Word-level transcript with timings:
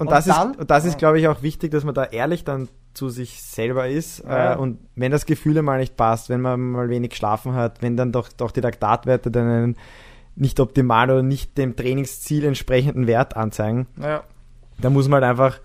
und, 0.00 0.06
Und 0.06 0.10
das 0.10 0.24
dann? 0.24 0.54
ist, 0.54 0.70
das 0.70 0.84
ist, 0.86 0.98
glaube 0.98 1.20
ich, 1.20 1.28
auch 1.28 1.42
wichtig, 1.42 1.70
dass 1.70 1.84
man 1.84 1.94
da 1.94 2.04
ehrlich 2.04 2.44
dann 2.44 2.68
zu 2.94 3.08
sich 3.10 3.42
selber 3.42 3.88
ist. 3.88 4.24
Ja. 4.24 4.54
Äh, 4.54 4.56
und 4.56 4.78
wenn 4.96 5.12
das 5.12 5.26
Gefühl 5.26 5.60
mal 5.62 5.78
nicht 5.78 5.96
passt, 5.96 6.28
wenn 6.30 6.40
man 6.40 6.58
mal 6.58 6.88
wenig 6.88 7.10
geschlafen 7.10 7.54
hat, 7.54 7.82
wenn 7.82 7.96
dann 7.96 8.10
doch, 8.10 8.28
doch 8.30 8.50
die 8.50 8.60
Laktatwerte 8.62 9.30
dann 9.30 9.48
einen 9.48 9.76
nicht 10.36 10.58
optimalen 10.58 11.10
oder 11.10 11.22
nicht 11.22 11.58
dem 11.58 11.76
Trainingsziel 11.76 12.44
entsprechenden 12.46 13.06
Wert 13.06 13.36
anzeigen, 13.36 13.86
Ja. 14.00 14.22
da 14.80 14.90
muss 14.90 15.06
man 15.08 15.22
halt 15.22 15.30
einfach 15.30 15.60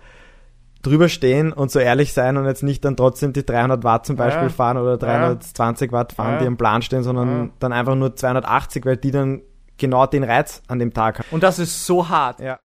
drüber 0.82 1.08
stehen 1.08 1.52
und 1.52 1.70
so 1.70 1.78
ehrlich 1.78 2.12
sein 2.12 2.36
und 2.36 2.44
jetzt 2.44 2.62
nicht 2.62 2.84
dann 2.84 2.96
trotzdem 2.96 3.32
die 3.32 3.44
300 3.44 3.82
Watt 3.82 4.06
zum 4.06 4.16
Beispiel 4.16 4.44
Ja. 4.44 4.48
fahren 4.50 4.76
oder 4.76 4.98
320 4.98 5.90
Watt 5.92 6.12
fahren, 6.12 6.38
die 6.40 6.44
im 6.44 6.56
Plan 6.58 6.82
stehen, 6.82 7.02
sondern 7.02 7.52
dann 7.58 7.72
einfach 7.72 7.94
nur 7.96 8.14
280, 8.14 8.84
weil 8.84 8.96
die 8.98 9.10
dann 9.10 9.40
genau 9.78 10.06
den 10.06 10.22
Reiz 10.24 10.62
an 10.68 10.78
dem 10.78 10.92
Tag 10.92 11.18
haben. 11.20 11.26
Und 11.32 11.42
das 11.42 11.58
ist 11.58 11.86
so 11.86 12.08
hart. 12.08 12.38
Ja. 12.40 12.60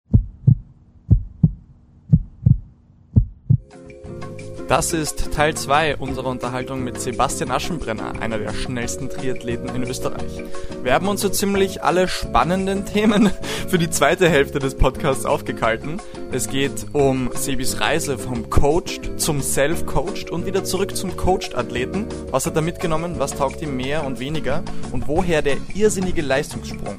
Das 4.68 4.92
ist 4.92 5.32
Teil 5.32 5.54
2 5.54 5.96
unserer 5.96 6.26
Unterhaltung 6.26 6.84
mit 6.84 7.00
Sebastian 7.00 7.50
Aschenbrenner, 7.50 8.20
einer 8.20 8.36
der 8.36 8.52
schnellsten 8.52 9.08
Triathleten 9.08 9.74
in 9.74 9.82
Österreich. 9.82 10.42
Wir 10.82 10.92
haben 10.92 11.08
uns 11.08 11.22
so 11.22 11.30
ziemlich 11.30 11.82
alle 11.82 12.06
spannenden 12.06 12.84
Themen 12.84 13.30
für 13.68 13.78
die 13.78 13.88
zweite 13.88 14.28
Hälfte 14.28 14.58
des 14.58 14.74
Podcasts 14.74 15.24
aufgekalten. 15.24 16.02
Es 16.32 16.50
geht 16.50 16.84
um 16.92 17.30
Sebis 17.34 17.80
Reise 17.80 18.18
vom 18.18 18.50
Coached 18.50 19.18
zum 19.18 19.40
Self-Coached 19.40 20.28
und 20.28 20.44
wieder 20.44 20.64
zurück 20.64 20.94
zum 20.94 21.16
Coached-Athleten. 21.16 22.04
Was 22.30 22.44
hat 22.44 22.54
er 22.54 22.60
mitgenommen? 22.60 23.14
Was 23.16 23.34
taugt 23.34 23.62
ihm 23.62 23.74
mehr 23.74 24.04
und 24.04 24.20
weniger? 24.20 24.62
Und 24.92 25.08
woher 25.08 25.40
der 25.40 25.56
irrsinnige 25.74 26.20
Leistungssprung? 26.20 26.98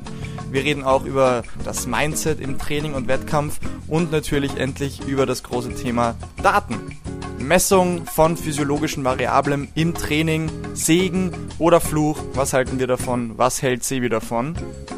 Wir 0.52 0.64
reden 0.64 0.84
auch 0.84 1.06
über 1.06 1.44
das 1.64 1.86
Mindset 1.86 2.40
im 2.40 2.58
Training 2.58 2.94
und 2.94 3.08
Wettkampf 3.08 3.60
und 3.88 4.12
natürlich 4.12 4.58
endlich 4.58 5.08
über 5.08 5.26
das 5.26 5.44
große 5.44 5.76
Thema 5.76 6.16
Daten. 6.42 6.98
Messung 7.38 8.06
von 8.06 8.36
physiologischen 8.36 9.04
Variablen 9.04 9.70
im 9.76 9.94
Training, 9.94 10.50
Segen 10.74 11.32
oder 11.58 11.80
Fluch, 11.80 12.20
was 12.34 12.54
halten 12.54 12.80
wir 12.80 12.88
davon, 12.88 13.38
was 13.38 13.62
hält 13.62 13.84
Sebi 13.84 14.10
davon? 14.10 14.56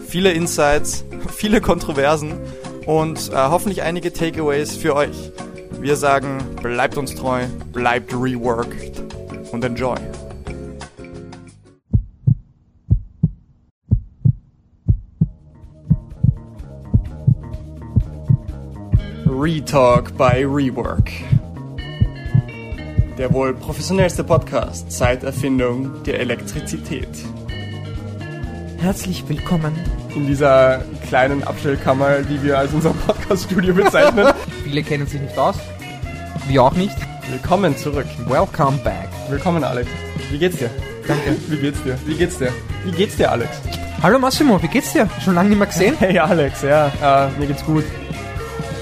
Viele 0.08 0.32
Insights, 0.32 1.06
viele 1.36 1.62
Kontroversen 1.62 2.34
und 2.86 3.30
äh, 3.30 3.36
hoffentlich 3.36 3.84
einige 3.84 4.12
Takeaways 4.12 4.76
für 4.76 4.96
euch. 4.96 5.32
Wir 5.80 5.96
sagen, 5.96 6.40
bleibt 6.62 6.98
uns 6.98 7.16
treu, 7.16 7.46
bleibt 7.72 8.14
reworked 8.14 9.02
und 9.52 9.64
enjoy. 9.64 9.98
Retalk 19.44 20.16
by 20.20 20.46
Rework. 20.46 21.10
Der 23.18 23.34
wohl 23.34 23.56
professionellste 23.56 24.24
Podcast 24.24 24.92
seit 24.92 25.24
Erfindung 25.24 26.04
der 26.04 26.20
Elektrizität. 26.20 27.08
Herzlich 28.78 29.28
willkommen. 29.28 29.74
in 30.14 30.28
dieser 30.28 30.84
kleinen 31.08 31.44
Abstellkammer, 31.44 32.22
die 32.22 32.44
wir 32.44 32.60
als 32.60 32.72
unser 32.72 32.92
Podcast-Studio 32.92 33.74
bezeichnen. 33.74 34.28
Viele 34.64 34.84
kennen 34.84 35.08
sich 35.08 35.20
nicht 35.20 35.36
aus. 35.36 35.56
Wir 36.48 36.62
auch 36.62 36.74
nicht. 36.74 36.96
Willkommen 37.32 37.76
zurück. 37.76 38.06
Welcome 38.28 38.78
back. 38.84 39.10
Willkommen, 39.28 39.64
Alex. 39.64 39.90
Wie 40.30 40.38
geht's 40.38 40.58
dir? 40.58 40.70
Danke. 41.08 41.36
Wie 41.48 41.58
geht's 41.58 41.82
dir? 41.82 41.98
Wie 42.06 42.14
geht's 42.14 42.38
dir? 42.38 42.54
Wie 42.86 42.92
geht's 42.92 43.16
dir, 43.16 43.32
Alex? 43.32 43.60
Hallo 44.04 44.20
Massimo, 44.20 44.62
wie 44.62 44.68
geht's 44.68 44.94
dir? 44.94 45.10
Schon 45.26 45.34
lange 45.34 45.50
nicht 45.50 45.58
mehr 45.58 45.68
gesehen? 45.68 45.96
Hey, 45.98 46.20
Alex, 46.20 46.62
ja, 46.62 46.92
äh, 47.02 47.40
mir 47.40 47.48
geht's 47.48 47.66
gut. 47.66 47.84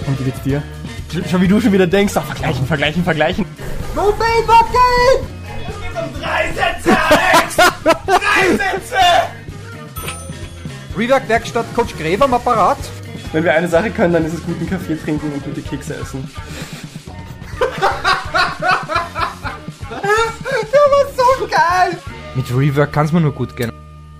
Und 0.10 0.20
wie 0.20 0.24
geht's 0.24 0.42
dir? 0.44 0.64
Sch- 1.14 1.30
Schon 1.30 1.42
wie 1.42 1.48
du 1.48 1.62
schon 1.62 1.72
wieder 1.72 1.88
denkst, 1.88 2.14
ach, 2.18 2.26
vergleichen, 2.26 2.66
vergleichen, 2.66 3.04
vergleichen. 3.04 3.46
Rework 10.98 11.28
Werkstatt 11.30 11.66
Coach 11.76 11.96
Gräber 11.98 12.26
am 12.26 12.34
Apparat. 12.34 12.78
Wenn 13.32 13.44
wir 13.44 13.54
eine 13.54 13.68
Sache 13.68 13.92
können, 13.92 14.14
dann 14.14 14.26
ist 14.26 14.34
es 14.34 14.44
guten 14.44 14.68
Kaffee 14.68 14.96
trinken 14.96 15.32
und 15.32 15.44
gute 15.44 15.62
Kekse 15.62 15.96
essen. 15.96 16.30
Mit 22.36 22.50
Rework 22.56 22.92
kann's 22.94 23.12
mir 23.12 23.22
nur 23.22 23.32
gut 23.34 23.56
gehen. 23.56 23.72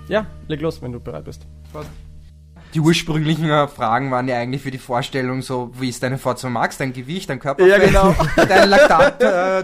Ja, 0.08 0.26
leg 0.48 0.62
los, 0.62 0.82
wenn 0.82 0.92
du 0.92 1.00
bereit 1.00 1.26
bist. 1.26 1.46
Die 2.74 2.80
ursprünglichen 2.80 3.50
äh, 3.50 3.68
Fragen 3.68 4.12
waren 4.12 4.28
ja 4.28 4.38
eigentlich 4.38 4.62
für 4.62 4.72
die 4.72 4.78
Vorstellung 4.78 5.42
so, 5.42 5.72
wie 5.80 5.90
ist 5.90 6.04
deine 6.04 6.18
Forza 6.18 6.50
Max, 6.50 6.78
dein 6.78 6.94
Gewicht, 6.94 7.30
dein 7.30 7.40
Körperfett, 7.40 7.72
Ja, 7.72 7.80
genau. 7.86 8.16
dein 8.48 8.70
Laktat, 8.70 9.22
äh, 9.24 9.64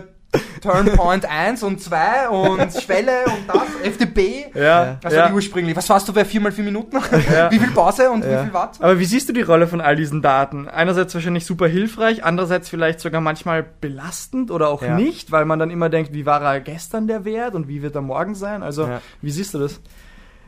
Turnpoint 0.61 1.23
1 1.29 1.63
und 1.63 1.79
2 1.81 2.27
und 2.29 2.73
Schwelle 2.81 3.25
und 3.27 3.47
das, 3.47 3.63
FDP. 3.83 4.47
Ja, 4.53 4.97
Das 5.01 5.15
war 5.15 5.29
die 5.29 5.33
ursprünglich. 5.35 5.75
Was 5.77 5.87
warst 5.89 6.09
du 6.09 6.13
bei 6.13 6.23
4x4 6.23 6.63
Minuten? 6.63 6.97
Wie 7.51 7.59
viel 7.59 7.71
Pause 7.71 8.09
und 8.09 8.25
Ja. 8.25 8.39
wie 8.41 8.43
viel 8.45 8.53
Watt? 8.53 8.77
Aber 8.81 8.99
wie 8.99 9.05
siehst 9.05 9.29
du 9.29 9.33
die 9.33 9.43
Rolle 9.43 9.67
von 9.67 9.79
all 9.79 9.95
diesen 9.95 10.21
Daten? 10.21 10.67
Einerseits 10.67 11.13
wahrscheinlich 11.13 11.45
super 11.45 11.67
hilfreich, 11.67 12.23
andererseits 12.25 12.67
vielleicht 12.69 12.99
sogar 12.99 13.21
manchmal 13.21 13.63
belastend 13.63 14.51
oder 14.51 14.67
auch 14.69 14.81
Ja. 14.81 14.95
nicht, 14.97 15.31
weil 15.31 15.45
man 15.45 15.59
dann 15.59 15.69
immer 15.69 15.89
denkt, 15.89 16.11
wie 16.13 16.25
war 16.25 16.41
er 16.41 16.59
gestern 16.59 17.07
der 17.07 17.23
Wert 17.23 17.53
und 17.55 17.67
wie 17.69 17.81
wird 17.81 17.95
er 17.95 18.01
morgen 18.01 18.35
sein? 18.35 18.63
Also, 18.63 18.87
Ja. 18.87 19.01
wie 19.21 19.31
siehst 19.31 19.53
du 19.53 19.59
das? 19.59 19.79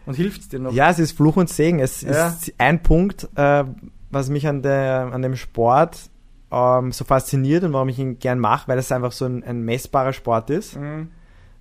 Und 0.08 0.16
hilft 0.16 0.42
es 0.42 0.48
dir 0.50 0.60
noch? 0.60 0.74
Ja, 0.74 0.90
es 0.90 0.98
ist 1.00 1.12
Fluch 1.16 1.36
und 1.38 1.50
Segen. 1.50 1.80
Es 1.80 2.02
Ja. 2.02 2.30
ist 2.30 2.54
ein 2.58 2.82
Punkt, 2.82 3.28
äh, 3.36 3.64
was 4.10 4.30
mich 4.30 4.48
an, 4.48 4.62
der, 4.64 5.10
an 5.14 5.22
dem 5.22 5.36
Sport 5.36 6.10
ähm, 6.52 6.92
so 6.94 7.04
fasziniert 7.04 7.64
und 7.66 7.74
warum 7.74 7.90
ich 7.90 8.00
ihn 8.00 8.18
gern 8.20 8.40
mache, 8.40 8.68
weil 8.70 8.78
es 8.80 8.92
einfach 8.92 9.12
so 9.12 9.26
ein, 9.26 9.44
ein 9.44 9.62
messbarer 9.64 10.14
Sport 10.14 10.50
ist. 10.50 10.78
Mhm. 10.78 11.10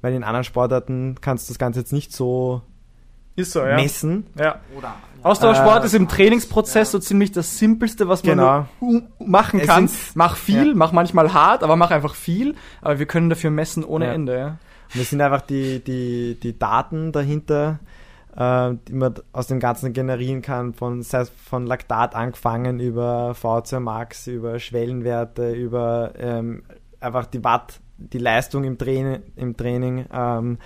Weil 0.01 0.15
in 0.15 0.23
anderen 0.25 0.45
Sportarten 0.45 1.17
kannst 1.21 1.49
du 1.49 1.53
das 1.53 1.59
Ganze 1.59 1.81
jetzt 1.81 1.93
nicht 1.93 2.13
so 2.13 2.63
Ist 3.35 3.51
so, 3.53 3.65
ja. 3.67 3.75
messen. 3.77 4.27
ja. 4.39 4.61
Oder 4.79 4.95
Ausdauersport 5.25 5.83
Äh, 5.83 5.87
ist 5.87 5.95
im 5.95 6.07
Trainingsprozess 6.07 6.93
so 6.93 7.01
ziemlich 7.01 7.33
das 7.33 7.59
Simpelste, 7.59 8.07
was 8.07 8.23
man 8.23 8.37
Genau. 8.39 8.67
machen 9.19 9.61
kann. 9.61 9.91
Mach 10.15 10.37
viel, 10.37 10.69
Ja. 10.69 10.75
mach 10.77 10.93
manchmal 10.93 11.33
hart, 11.33 11.65
aber 11.65 11.75
mach 11.75 11.91
einfach 11.91 12.15
viel. 12.15 12.55
Aber 12.81 13.01
wir 13.01 13.07
können 13.07 13.29
dafür 13.29 13.51
messen 13.51 13.83
ohne 13.83 14.05
Ja. 14.07 14.13
Ende. 14.13 14.39
Ja. 14.39 14.47
Und 14.95 15.01
es 15.01 15.11
sind 15.11 15.21
einfach 15.21 15.41
die, 15.41 15.83
die, 15.83 16.39
die 16.41 16.57
Daten 16.57 17.11
dahinter, 17.11 17.81
äh, 18.37 18.75
die 18.87 18.93
man 18.93 19.15
aus 19.33 19.47
dem 19.47 19.61
Ganzen 19.61 19.93
generieren 19.93 20.43
kann, 20.43 20.75
von, 20.75 21.03
sei 21.03 21.21
es 21.21 21.31
von 21.31 21.67
Laktat 21.67 22.15
angefangen 22.15 22.81
über 22.81 23.35
VC 23.35 23.81
Max, 23.81 24.27
über 24.27 24.59
Schwellenwerte, 24.59 25.53
über 25.53 26.13
ähm, 26.19 26.63
einfach 27.01 27.27
die 27.27 27.43
Watt, 27.43 27.81
die 27.99 28.19
Leistung 28.19 28.65
im 28.65 28.77
Training, 28.79 29.23
im 29.37 29.57
Training 29.57 30.05
ähm, 30.13 30.59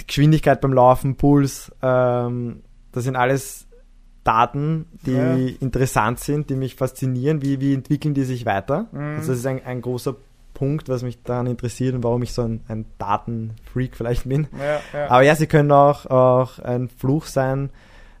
die 0.00 0.06
Geschwindigkeit 0.06 0.60
beim 0.60 0.72
Laufen, 0.72 1.16
Puls, 1.16 1.72
ähm, 1.82 2.62
das 2.92 3.04
sind 3.04 3.16
alles 3.16 3.66
Daten, 4.24 4.86
die 5.06 5.12
Ja. 5.12 5.36
interessant 5.60 6.18
sind, 6.18 6.48
die 6.50 6.56
mich 6.56 6.74
faszinieren, 6.76 7.42
wie, 7.42 7.60
wie 7.60 7.74
entwickeln 7.74 8.14
die 8.14 8.24
sich 8.24 8.46
weiter. 8.46 8.86
Mhm. 8.92 9.16
Also 9.16 9.32
das 9.32 9.40
ist 9.40 9.46
ein, 9.46 9.62
ein 9.64 9.82
großer 9.82 10.16
Punkt, 10.54 10.88
was 10.88 11.02
mich 11.02 11.22
daran 11.22 11.46
interessiert 11.46 11.94
und 11.94 12.02
warum 12.04 12.22
ich 12.22 12.32
so 12.32 12.42
ein, 12.42 12.60
ein 12.68 12.86
Datenfreak 12.98 13.96
vielleicht 13.96 14.28
bin. 14.28 14.46
Ja, 14.58 14.80
ja. 14.98 15.10
Aber 15.10 15.22
ja, 15.22 15.34
sie 15.34 15.46
können 15.46 15.70
auch, 15.72 16.06
auch 16.06 16.58
ein 16.60 16.88
Fluch 16.88 17.26
sein 17.26 17.70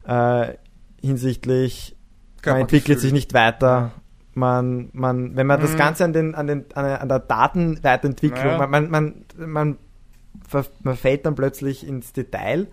äh, 0.06 0.54
hinsichtlich, 1.00 1.96
man 2.44 2.60
entwickelt 2.62 3.00
sich 3.00 3.12
nicht 3.12 3.32
weiter. 3.34 3.92
Man, 4.34 4.90
man, 4.92 5.36
wenn 5.36 5.46
man 5.46 5.60
das 5.60 5.72
Mhm. 5.74 5.78
Ganze 5.78 6.04
an, 6.04 6.12
den, 6.12 6.34
an, 6.34 6.46
den, 6.48 6.64
an, 6.74 7.08
der- 7.08 7.20
Datenweiterentwicklung, 7.20 8.44
Ja. 8.58 8.66
man, 8.66 8.90
man, 8.90 9.24
man, 9.36 9.78
man, 10.82 10.96
fällt 10.96 11.24
dann 11.24 11.34
plötzlich 11.36 11.86
ins 11.86 12.12
Detail 12.12 12.66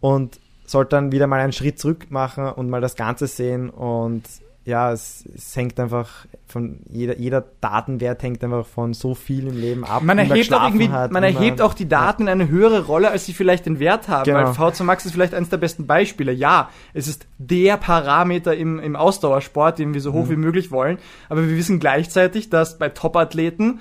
und 0.00 0.38
sollte 0.66 0.90
dann 0.96 1.10
wieder 1.12 1.26
mal 1.26 1.40
einen 1.40 1.52
Schritt 1.52 1.78
zurück 1.78 2.10
machen 2.10 2.46
und 2.46 2.68
mal 2.70 2.80
das 2.80 2.96
Ganze 2.96 3.26
sehen 3.26 3.70
und 3.70 4.22
ja, 4.66 4.92
es, 4.92 5.24
es 5.34 5.54
hängt 5.56 5.78
einfach 5.78 6.26
von 6.46 6.80
jeder, 6.88 7.18
jeder 7.18 7.44
Datenwert 7.60 8.22
hängt 8.22 8.42
einfach 8.42 8.64
von 8.64 8.94
so 8.94 9.14
viel 9.14 9.46
im 9.48 9.60
Leben 9.60 9.84
ab. 9.84 10.02
Man 10.02 10.16
erhebt 10.18 10.32
auch 10.32 10.36
geschlafen 10.38 10.80
irgendwie, 10.80 10.88
hat, 10.90 11.10
man 11.12 11.22
erhebt 11.22 11.60
auch 11.60 11.74
die 11.74 11.86
Daten 11.88 12.22
in 12.22 12.28
eine 12.28 12.48
höhere 12.48 12.86
Rolle, 12.86 13.10
als 13.10 13.26
sie 13.26 13.34
vielleicht 13.34 13.66
den 13.66 13.78
Wert 13.78 14.08
haben. 14.08 14.24
Genau. 14.24 14.38
Weil 14.38 14.46
V2 14.72 14.82
Max 14.84 15.04
ist 15.04 15.12
vielleicht 15.12 15.34
eines 15.34 15.50
der 15.50 15.58
besten 15.58 15.86
Beispiele. 15.86 16.32
Ja, 16.32 16.70
es 16.94 17.08
ist 17.08 17.26
der 17.38 17.76
Parameter 17.76 18.56
im, 18.56 18.78
im 18.78 18.96
Ausdauersport, 18.96 19.78
den 19.78 19.92
wir 19.92 20.00
so 20.00 20.12
Mhm. 20.12 20.14
hoch 20.16 20.28
wie 20.30 20.36
möglich 20.36 20.70
wollen. 20.70 20.98
Aber 21.28 21.46
wir 21.46 21.56
wissen 21.56 21.78
gleichzeitig, 21.78 22.48
dass 22.48 22.78
bei 22.78 22.88
Top-Athleten 22.88 23.80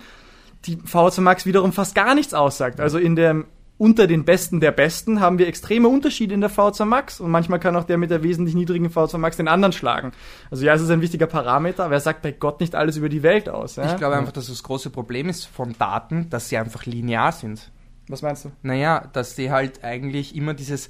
die 0.66 0.78
V2 0.78 1.22
Max 1.22 1.46
wiederum 1.46 1.72
fast 1.72 1.96
gar 1.96 2.14
nichts 2.14 2.34
aussagt. 2.34 2.80
Also 2.82 2.98
in 2.98 3.16
dem 3.16 3.46
unter 3.78 4.08
den 4.08 4.24
Besten 4.24 4.60
der 4.60 4.72
Besten 4.72 5.20
haben 5.20 5.40
wir 5.40 5.48
extreme 5.48 5.88
Unterschiede 5.88 6.34
in 6.34 6.42
der 6.42 6.52
V2 6.52 6.86
Max 6.86 7.20
und 7.20 7.32
manchmal 7.32 7.60
kann 7.60 7.76
auch 7.76 7.84
der 7.84 7.98
mit 7.98 8.12
der 8.12 8.24
wesentlich 8.24 8.56
niedrigen 8.56 8.88
V2 8.88 9.18
Max 9.18 9.38
den 9.38 9.48
anderen 9.48 9.74
schlagen. 9.74 10.12
Also 10.52 10.64
ja, 10.66 10.74
es 10.74 10.82
ist 10.82 10.92
ein 10.92 11.02
wichtiger 11.02 11.28
Parameter, 11.28 11.86
aber 11.86 11.96
er 11.96 12.00
sagt 12.00 12.22
bei 12.22 12.32
Gott 12.32 12.60
nicht 12.60 12.76
alles 12.76 12.98
über 12.98 13.10
die 13.10 13.24
Welt 13.24 13.50
aus. 13.50 13.76
Ja? 13.76 13.92
Ich 13.92 13.98
glaube 13.98 14.16
einfach, 14.16 14.32
dass 14.32 14.48
das 14.48 14.64
große 14.64 14.90
Problem 14.90 15.28
ist 15.28 15.46
von 15.46 15.76
Daten, 15.78 16.30
dass 16.30 16.50
sie 16.50 16.58
einfach 16.58 16.86
linear 16.86 17.32
sind. 17.32 17.72
Was 18.08 18.22
meinst 18.22 18.46
du? 18.46 18.52
Naja, 18.62 19.10
dass 19.14 19.36
die 19.36 19.50
halt 19.50 19.84
eigentlich 19.84 20.36
immer 20.36 20.54
dieses, 20.54 20.90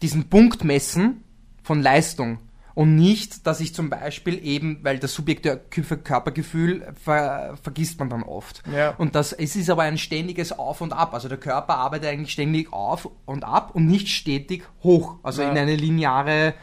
diesen 0.00 0.28
Punkt 0.28 0.64
messen 0.64 1.24
von 1.62 1.82
Leistung. 1.82 2.38
Und 2.74 2.96
nicht, 2.96 3.46
dass 3.46 3.60
ich 3.60 3.74
zum 3.74 3.90
Beispiel 3.90 4.44
eben, 4.44 4.78
weil 4.82 4.98
das 4.98 5.12
subjektive 5.14 5.98
Körpergefühl 5.98 6.94
ver, 7.02 7.56
vergisst 7.62 7.98
man 7.98 8.08
dann 8.08 8.22
oft. 8.22 8.62
Ja. 8.74 8.90
Und 8.98 9.14
das, 9.14 9.32
es 9.32 9.56
ist 9.56 9.68
aber 9.70 9.82
ein 9.82 9.98
ständiges 9.98 10.58
Auf 10.58 10.80
und 10.80 10.92
Ab. 10.92 11.12
Also 11.14 11.28
der 11.28 11.38
Körper 11.38 11.76
arbeitet 11.76 12.08
eigentlich 12.10 12.32
ständig 12.32 12.72
auf 12.72 13.08
und 13.26 13.44
ab 13.44 13.70
und 13.74 13.86
nicht 13.86 14.08
stetig 14.08 14.64
hoch. 14.82 15.16
Also 15.22 15.42
Ja. 15.42 15.50
in 15.50 15.58
eine 15.58 15.76
lineare 15.76 16.54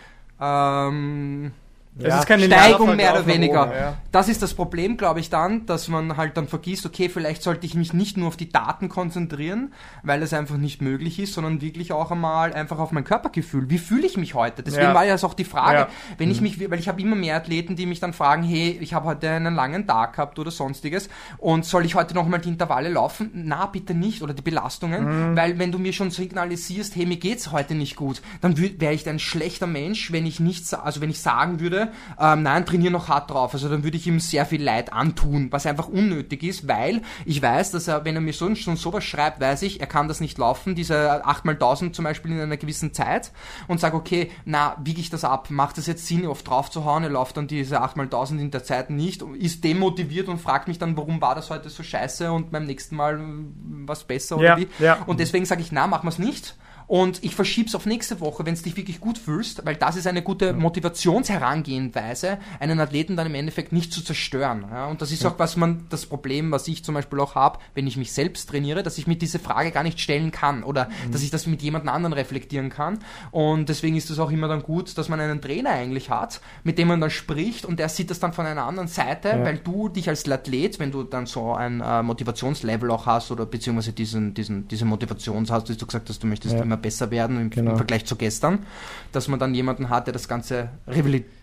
ähm, 0.41 1.51
Es 2.00 2.06
Ja. 2.06 2.19
ist 2.19 2.25
kein 2.28 2.40
linearer 2.40 2.63
Steigung 2.69 2.96
mehr 2.96 3.12
oder 3.13 3.28
weniger. 3.28 3.63
oben, 3.68 3.72
ja. 3.74 3.98
Das 4.12 4.28
ist 4.30 4.42
das 4.42 4.54
Problem, 4.54 4.98
glaube 4.98 5.19
ich, 5.19 5.30
dann, 5.30 5.66
dass 5.66 5.88
man 5.88 6.18
halt 6.18 6.38
dann 6.38 6.48
vergisst, 6.48 6.86
okay, 6.86 7.10
vielleicht 7.10 7.44
sollte 7.44 7.66
ich 7.66 7.75
mich 7.75 7.94
nicht 7.94 8.18
nur 8.18 8.30
auf 8.30 8.38
die 8.38 8.50
Daten 8.50 8.90
konzentrieren, 8.90 9.74
weil 10.04 10.24
es 10.24 10.34
einfach 10.34 10.57
nicht 10.57 10.81
möglich 10.81 11.19
ist, 11.19 11.34
sondern 11.34 11.62
wirklich 11.62 11.92
auch 11.92 12.10
einmal 12.12 12.54
einfach 12.54 12.80
auf 12.80 12.92
mein 12.92 13.04
Körpergefühl. 13.04 13.69
Wie 13.69 13.78
fühle 13.78 14.07
ich 14.07 14.18
mich 14.18 14.34
heute? 14.34 14.63
Deswegen 14.63 14.84
Ja. 14.88 14.94
war 14.94 15.06
ja 15.06 15.16
auch 15.22 15.34
die 15.34 15.44
Frage, 15.44 15.88
wenn 16.18 16.31
ich 16.31 16.40
mich, 16.42 16.60
weil 16.72 16.80
ich 16.80 16.88
habe 16.88 17.01
immer 17.01 17.16
mehr 17.16 17.36
Athleten, 17.36 17.75
die 17.75 17.86
mich 17.86 18.00
dann 18.00 18.13
fragen, 18.13 18.44
hey, 18.44 18.78
ich 18.81 18.94
habe 18.94 19.06
heute 19.06 19.30
einen 19.30 19.54
langen 19.56 19.86
Tag 19.86 20.13
gehabt 20.13 20.40
oder 20.40 20.52
sonstiges 20.52 21.10
und 21.38 21.66
soll 21.66 21.86
ich 21.86 21.95
heute 21.95 22.13
nochmal 22.16 22.40
die 22.40 22.50
Intervalle 22.50 22.90
laufen? 22.90 23.30
Na, 23.34 23.66
bitte 23.66 23.94
nicht 23.94 24.22
oder 24.24 24.34
die 24.34 24.42
Belastungen, 24.42 25.36
weil 25.36 25.60
wenn 25.60 25.72
du 25.72 25.78
mir 25.80 25.94
schon 25.94 26.12
signalisierst, 26.12 26.95
hey, 26.95 27.06
mir 27.06 27.18
geht's 27.18 27.52
heute 27.52 27.75
nicht 27.75 27.95
gut, 27.95 28.22
dann 28.42 28.57
wäre 28.57 28.94
ich 28.94 29.07
ein 29.10 29.19
schlechter 29.19 29.68
Mensch, 29.68 30.12
wenn 30.12 30.25
ich 30.25 30.40
nicht, 30.40 30.66
sa- 30.66 30.81
also 30.84 31.02
wenn 31.02 31.10
ich 31.10 31.19
sagen 31.19 31.60
würde, 31.60 31.88
ähm, 32.19 32.44
nein, 32.44 32.65
trainiere 32.65 32.91
noch 32.91 33.07
hart 33.07 33.31
drauf. 33.31 33.53
Also 33.53 33.69
dann 33.69 33.83
würde 33.83 33.97
ich 33.97 34.07
ihm 34.07 34.19
sehr 34.19 34.45
viel 34.45 34.62
Leid 34.63 34.94
antun, 34.94 35.47
was 35.51 35.65
einfach 35.65 35.88
unnötig 35.88 36.44
ist, 36.44 36.68
weil 36.68 37.01
ich 37.25 37.41
weiß, 37.41 37.71
dass 37.71 37.88
er, 37.88 38.06
wenn 38.06 38.15
er 38.15 38.21
mir 38.21 38.33
so, 38.33 38.53
schon 38.56 38.77
sowas 38.77 39.03
schreibt, 39.03 39.39
weiß 39.39 39.62
ich, 39.63 39.81
er 39.81 39.88
kann 39.88 40.07
das 40.07 40.19
nicht 40.21 40.38
laufen, 40.38 40.75
diese 40.75 41.25
8x1000 41.25 41.94
zum 41.94 42.06
Beispiel 42.06 42.31
in 42.31 42.39
einer 42.39 42.57
gewissen 42.57 42.94
Zeit 42.94 43.31
und 43.68 43.80
sage, 43.80 43.95
okay, 43.95 44.31
na, 44.45 44.75
wiege 44.83 45.01
ich 45.01 45.09
das 45.09 45.24
ab? 45.24 45.50
Macht 45.50 45.77
das 45.77 45.88
jetzt 45.88 46.07
Sinn, 46.07 46.25
oft 46.25 46.47
drauf 46.47 46.69
zu 46.71 46.86
hauen? 46.86 47.03
Er 47.03 47.09
läuft 47.09 47.38
dann 47.38 47.47
diese 47.47 47.81
8x1000 47.81 48.39
in 48.39 48.51
der 48.51 48.63
Zeit 48.63 48.89
nicht, 48.89 49.21
ist 49.21 49.63
demotiviert 49.63 50.27
und 50.27 50.39
fragt 50.39 50.68
mich 50.68 50.80
dann, 50.80 50.97
warum 50.97 51.21
war 51.21 51.35
das 51.35 51.50
heute 51.50 51.69
so 51.69 51.83
scheiße 51.83 52.31
und 52.31 52.51
beim 52.51 52.65
nächsten 52.65 52.95
Mal 52.95 53.18
mm, 53.18 53.83
was 53.88 54.03
besser 54.03 54.38
oder 54.38 54.45
Ja, 54.45 54.57
wie? 54.57 54.68
ja. 54.80 54.97
Und 55.06 55.19
deswegen 55.19 55.45
sage 55.45 55.62
ich, 55.62 55.71
na, 55.71 55.88
machen 55.88 56.06
wir 56.06 56.09
es 56.09 56.19
nicht. 56.19 56.56
Und 56.89 57.24
ich 57.24 57.36
verschieb's 57.36 57.75
auf 57.75 57.86
nächste 57.86 58.19
Woche, 58.19 58.45
wenn 58.47 58.56
es 58.56 58.63
dich 58.63 58.75
wirklich 58.75 59.00
gut 59.00 59.19
fühlst, 59.19 59.63
weil 59.63 59.75
das 59.75 59.95
ist 59.95 60.07
eine 60.07 60.24
gute 60.24 60.53
Motivationsherangehensweise, 60.53 62.39
einen 62.59 62.80
Athleten 62.80 63.15
dann 63.15 63.27
im 63.27 63.36
Endeffekt 63.36 63.71
nicht 63.71 63.94
zu 63.94 64.01
zerstören. 64.03 64.65
Ja? 64.71 64.88
Und 64.88 65.01
das 65.01 65.12
ist 65.12 65.25
auch 65.25 65.38
was 65.38 65.56
man, 65.56 65.86
das 65.89 66.06
Problem, 66.06 66.51
was 66.51 66.68
ich 66.68 66.83
zum 66.83 66.95
Beispiel 66.95 67.19
auch 67.19 67.36
habe, 67.36 67.59
wenn 67.75 67.88
ich 67.88 67.97
mich 67.97 68.12
selbst 68.12 68.50
trainiere, 68.50 68.83
dass 68.83 68.97
ich 68.97 69.07
mir 69.07 69.15
diese 69.15 69.39
Frage 69.39 69.71
gar 69.71 69.83
nicht 69.83 70.00
stellen 70.00 70.31
kann 70.31 70.63
oder 70.63 70.89
dass 71.12 71.21
ich 71.21 71.30
das 71.30 71.45
mit 71.47 71.62
jemand 71.62 71.88
anderen 71.88 72.13
reflektieren 72.13 72.69
kann. 72.69 73.00
Und 73.31 73.69
deswegen 73.69 73.95
ist 73.95 74.09
es 74.09 74.19
auch 74.19 74.31
immer 74.31 74.47
dann 74.47 74.63
gut, 74.63 74.97
dass 74.97 75.09
man 75.09 75.19
einen 75.19 75.42
Trainer 75.42 75.69
eigentlich 75.71 76.09
hat, 76.09 76.42
mit 76.63 76.77
dem 76.77 76.88
man 76.88 77.00
dann 77.01 77.09
spricht 77.12 77.65
und 77.65 77.80
der 77.80 77.89
sieht 77.89 78.09
das 78.09 78.19
dann 78.19 78.33
von 78.33 78.45
einer 78.45 78.63
anderen 78.65 78.88
Seite, 78.88 79.30
Ja. 79.30 79.44
weil 79.44 79.57
du 79.57 79.89
dich 79.89 80.09
als 80.09 80.27
Athlet, 80.30 80.80
wenn 80.80 80.92
du 80.92 81.03
dann 81.03 81.25
so 81.25 81.53
ein 81.53 81.81
äh, 81.81 82.01
Motivationslevel 82.03 82.89
auch 82.92 83.06
hast 83.06 83.31
oder 83.31 83.45
beziehungsweise 83.45 83.94
diesen, 83.94 84.33
diesen, 84.33 84.68
diese 84.68 84.85
Motivation 84.85 85.47
hast, 85.50 85.69
dass 85.69 85.77
du 85.77 85.85
gesagt 85.85 86.09
hast, 86.09 86.24
du 86.24 86.27
möchtest 86.27 86.56
Ja. 86.56 86.62
immer 86.63 86.77
besser 86.80 87.12
werden 87.12 87.40
im, 87.40 87.50
Genau. 87.50 87.72
im 87.72 87.78
Vergleich 87.78 88.06
zu 88.06 88.16
gestern, 88.16 88.66
dass 89.12 89.28
man 89.28 89.40
dann 89.40 89.54
jemanden 89.54 89.90
hat, 89.90 90.08
der 90.08 90.14
das 90.14 90.28
Ganze 90.28 90.70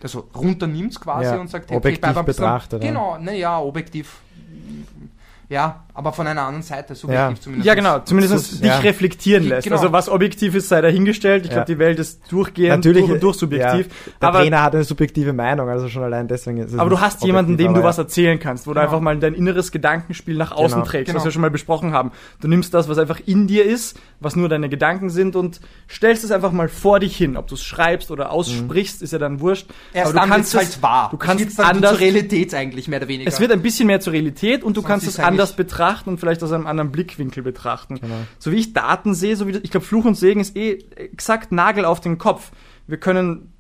also 0.02 0.28
runternimmt 0.36 1.00
quasi 1.00 1.24
Ja, 1.26 1.40
und 1.40 1.48
sagt, 1.48 1.70
objektiv 1.70 2.16
ein 2.16 2.24
bisschen- 2.24 2.42
betrachtet. 2.44 2.82
Genau, 2.82 3.18
naja, 3.18 3.58
objektiv. 3.60 4.18
Ja, 5.48 5.84
aber 5.96 6.12
von 6.12 6.26
einer 6.26 6.42
anderen 6.42 6.62
Seite, 6.62 6.94
subjektiv 6.94 7.36
Ja. 7.38 7.40
zumindest. 7.42 7.66
Ja, 7.66 7.74
genau, 7.74 7.98
zumindest 8.00 8.38
So- 8.50 8.56
dich 8.58 8.66
ja. 8.66 8.78
reflektieren 8.78 9.48
lässt. 9.48 9.64
genau. 9.64 9.76
Also 9.76 9.92
was 9.92 10.08
objektiv 10.08 10.54
ist, 10.54 10.68
sei 10.68 10.80
dahingestellt. 10.80 11.44
Ich 11.44 11.50
Ja. 11.50 11.56
glaube, 11.58 11.72
die 11.72 11.78
Welt 11.78 11.98
ist 11.98 12.20
durchgehend 12.30 12.76
Natürlich, 12.76 13.02
durch 13.04 13.12
und 13.14 13.22
durch 13.22 13.36
subjektiv. 13.36 13.86
Ja, 13.86 14.12
der 14.20 14.28
aber 14.28 14.38
Trainer 14.40 14.62
hat 14.62 14.74
eine 14.74 14.84
subjektive 14.84 15.32
Meinung, 15.32 15.68
also 15.68 15.88
schon 15.88 16.02
allein 16.02 16.28
deswegen 16.28 16.58
ist 16.58 16.72
es 16.72 16.78
aber 16.78 16.90
du 16.90 17.00
hast 17.00 17.24
jemanden, 17.24 17.56
dem 17.56 17.74
du 17.74 17.82
was 17.82 17.98
erzählen 17.98 18.38
kannst, 18.38 18.66
wo 18.66 18.70
du 18.70 18.74
Genau. 18.74 18.84
einfach 18.84 19.00
mal 19.00 19.16
dein 19.18 19.34
inneres 19.34 19.72
Gedankenspiel 19.72 20.36
nach 20.36 20.52
außen 20.52 20.78
Genau. 20.80 20.84
trägst, 20.90 21.06
Genau. 21.06 21.18
was 21.18 21.24
wir 21.24 21.32
schon 21.32 21.42
mal 21.42 21.50
besprochen 21.50 21.92
haben. 21.92 22.12
Du 22.40 22.48
nimmst 22.48 22.74
das, 22.74 22.88
was 22.88 22.98
einfach 22.98 23.20
in 23.26 23.46
dir 23.46 23.64
ist, 23.64 23.98
was 24.20 24.36
nur 24.36 24.48
deine 24.48 24.68
Gedanken 24.68 25.08
sind 25.10 25.34
und 25.36 25.60
stellst 25.88 26.24
es 26.24 26.30
einfach 26.30 26.52
mal 26.52 26.68
vor 26.68 27.00
dich 27.00 27.16
hin. 27.16 27.36
Ob 27.36 27.46
du 27.48 27.54
es 27.54 27.62
schreibst 27.62 28.10
oder 28.10 28.30
aussprichst, 28.32 29.02
ist 29.02 29.12
ja 29.12 29.18
dann 29.18 29.40
wurscht. 29.40 29.66
Erst 29.92 30.06
aber 30.06 30.12
du 30.12 30.20
dann 30.20 30.28
kannst 30.30 30.54
wird's 30.54 30.66
es 30.68 30.72
halt 30.74 30.82
wahr. 30.82 31.08
Du 31.10 31.16
kannst 31.16 31.46
Es 31.46 31.58
anders 31.58 31.92
zur 31.92 32.00
Realität 32.00 32.54
eigentlich, 32.54 32.88
mehr 32.88 32.98
oder 32.98 33.08
weniger. 33.08 33.28
es 33.28 33.40
wird 33.40 33.52
ein 33.52 33.62
bisschen 33.62 33.86
mehr 33.86 34.00
zur 34.00 34.12
Realität 34.12 34.62
und 34.64 34.76
du 34.76 34.80
Sonst 34.82 34.88
kannst 34.88 35.06
es 35.08 35.18
anders 35.18 35.54
betrachten 35.56 35.85
und 36.06 36.18
vielleicht 36.18 36.42
aus 36.42 36.52
einem 36.52 36.66
anderen 36.66 36.92
Blickwinkel 36.92 37.42
betrachten. 37.42 38.00
Genau. 38.00 38.14
So 38.38 38.52
wie 38.52 38.56
ich 38.56 38.72
Daten 38.72 39.14
sehe, 39.14 39.36
so 39.36 39.46
wie 39.46 39.56
ich 39.56 39.70
glaube 39.70 39.86
Fluch 39.86 40.04
und 40.04 40.14
Segen 40.14 40.40
ist 40.40 40.56
eh 40.56 40.78
exakt 40.96 41.52
Nagel 41.52 41.84
auf 41.84 42.00
den 42.00 42.18
Kopf. 42.18 42.52
Wir 42.86 42.98
können 42.98 43.52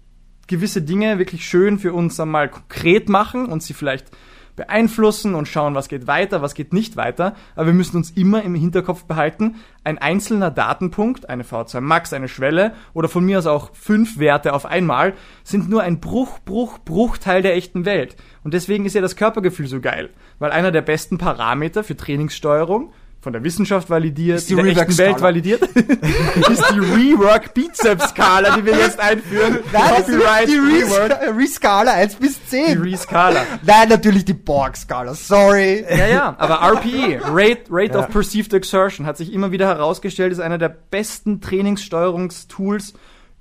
gewisse 0.46 0.82
Dinge 0.82 1.18
wirklich 1.18 1.46
schön 1.46 1.78
für 1.78 1.92
uns 1.92 2.18
einmal 2.20 2.48
konkret 2.48 3.08
machen 3.08 3.46
und 3.46 3.62
sie 3.62 3.74
vielleicht 3.74 4.10
beeinflussen 4.56 5.34
und 5.34 5.46
schauen, 5.46 5.74
was 5.74 5.88
geht 5.88 6.06
weiter, 6.06 6.42
was 6.42 6.54
geht 6.54 6.72
nicht 6.72 6.96
weiter. 6.96 7.34
Aber 7.54 7.66
wir 7.66 7.74
müssen 7.74 7.98
uns 7.98 8.10
immer 8.10 8.42
im 8.42 8.54
Hinterkopf 8.54 9.04
behalten, 9.04 9.56
ein 9.84 9.98
einzelner 9.98 10.50
Datenpunkt, 10.50 11.28
eine 11.28 11.44
V2 11.44 11.80
Max, 11.80 12.12
eine 12.12 12.28
Schwelle 12.28 12.72
oder 12.94 13.08
von 13.08 13.24
mir 13.24 13.38
aus 13.38 13.46
auch 13.46 13.70
fünf 13.74 14.18
Werte 14.18 14.54
auf 14.54 14.66
einmal, 14.66 15.14
sind 15.44 15.68
nur 15.68 15.82
ein 15.82 16.00
Bruch, 16.00 16.38
Bruch, 16.40 16.78
Bruchteil 16.78 17.42
der 17.42 17.54
echten 17.54 17.84
Welt. 17.84 18.16
Und 18.42 18.54
deswegen 18.54 18.86
ist 18.86 18.94
ja 18.94 19.02
das 19.02 19.16
Körpergefühl 19.16 19.66
so 19.66 19.80
geil. 19.80 20.10
Weil 20.38 20.50
einer 20.52 20.70
der 20.72 20.82
besten 20.82 21.18
Parameter 21.18 21.82
für 21.84 21.96
Trainingssteuerung 21.96 22.92
von 23.22 23.32
der 23.32 23.42
Wissenschaft 23.42 23.90
validiert, 23.90 24.38
Ist 24.38 24.50
die 24.50 24.54
in 24.54 24.64
der 24.64 24.76
echten. 24.76 24.98
Welt 24.98 25.20
validiert, 25.20 25.62
ist 26.50 26.64
die 26.72 26.78
Rework 26.78 27.54
Bizeps 27.54 28.10
Skala, 28.10 28.56
die 28.56 28.64
wir 28.66 28.76
jetzt 28.76 29.00
einführen. 29.00 29.58
Copyright 29.72 30.48
Rework. 30.48 31.36
Re-Skala 31.36 31.92
1 31.94 32.14
bis 32.16 32.38
Die 32.38 32.46
10. 32.50 32.80
Re-Skala. 32.82 33.42
Nein, 33.64 33.88
natürlich 33.88 34.24
die 34.26 34.34
Borg-Skala, 34.34 35.14
sorry. 35.14 35.84
Ja, 35.90 36.06
ja, 36.06 36.36
aber 36.38 36.60
RPE, 36.74 37.20
Rate, 37.24 37.62
Rate 37.70 37.94
Ja. 37.94 38.00
of 38.00 38.10
Perceived 38.10 38.52
Exertion, 38.54 39.06
hat 39.06 39.16
sich 39.16 39.32
immer 39.32 39.50
wieder 39.50 39.66
herausgestellt, 39.66 40.30
ist 40.32 40.38
einer 40.40 40.58
der 40.58 40.68
besten 40.68 41.40
Trainingssteuerungstools 41.40 42.94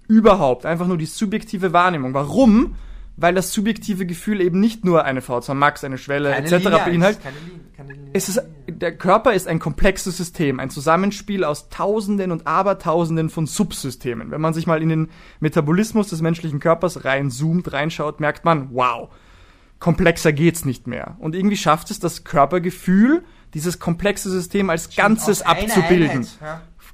überhaupt. 0.08 0.66
Einfach 0.66 0.88
nur 0.88 0.98
die 0.98 1.06
subjektive 1.06 1.74
Wahrnehmung. 1.74 2.14
Warum? 2.16 2.76
Weil 3.18 3.34
das 3.34 3.54
subjektive 3.54 4.06
Gefühl 4.06 4.42
eben 4.42 4.60
nicht 4.60 4.84
nur 4.84 5.06
eine 5.06 5.22
V2 5.22 5.54
Max, 5.54 5.84
eine 5.86 5.98
Schwelle 5.98 6.36
etc. 6.36 6.52
beinhaltet. 6.86 7.22
Es 8.14 8.28
ist, 8.30 8.42
der 8.68 8.98
Körper 8.98 9.34
ist 9.34 9.48
ein 9.48 9.60
komplexes 9.60 10.18
System, 10.18 10.60
ein 10.60 10.70
Zusammenspiel 10.70 11.44
aus 11.46 11.70
Tausenden 11.70 12.32
und 12.32 12.46
Abertausenden 12.46 13.30
von 13.30 13.46
Subsystemen. 13.48 14.32
Wenn 14.32 14.42
man 14.42 14.54
sich 14.54 14.68
mal 14.68 14.82
in 14.82 14.90
den 14.90 15.10
Metabolismus 15.40 16.10
des 16.10 16.22
menschlichen 16.22 16.60
Körpers 16.60 17.06
reinzoomt, 17.06 17.72
reinschaut, 17.72 18.20
merkt 18.20 18.44
man, 18.44 18.70
wow, 18.74 19.10
komplexer 19.80 20.34
geht's 20.34 20.66
nicht 20.66 20.88
mehr. 20.88 21.16
Und 21.20 21.36
irgendwie 21.36 21.58
schafft 21.58 21.92
es 21.92 22.00
das 22.00 22.24
Körpergefühl, 22.26 23.24
dieses 23.54 23.80
komplexe 23.80 24.30
System 24.30 24.70
als 24.70 24.94
Ganzes 24.96 25.42
abzubilden. 25.42 26.28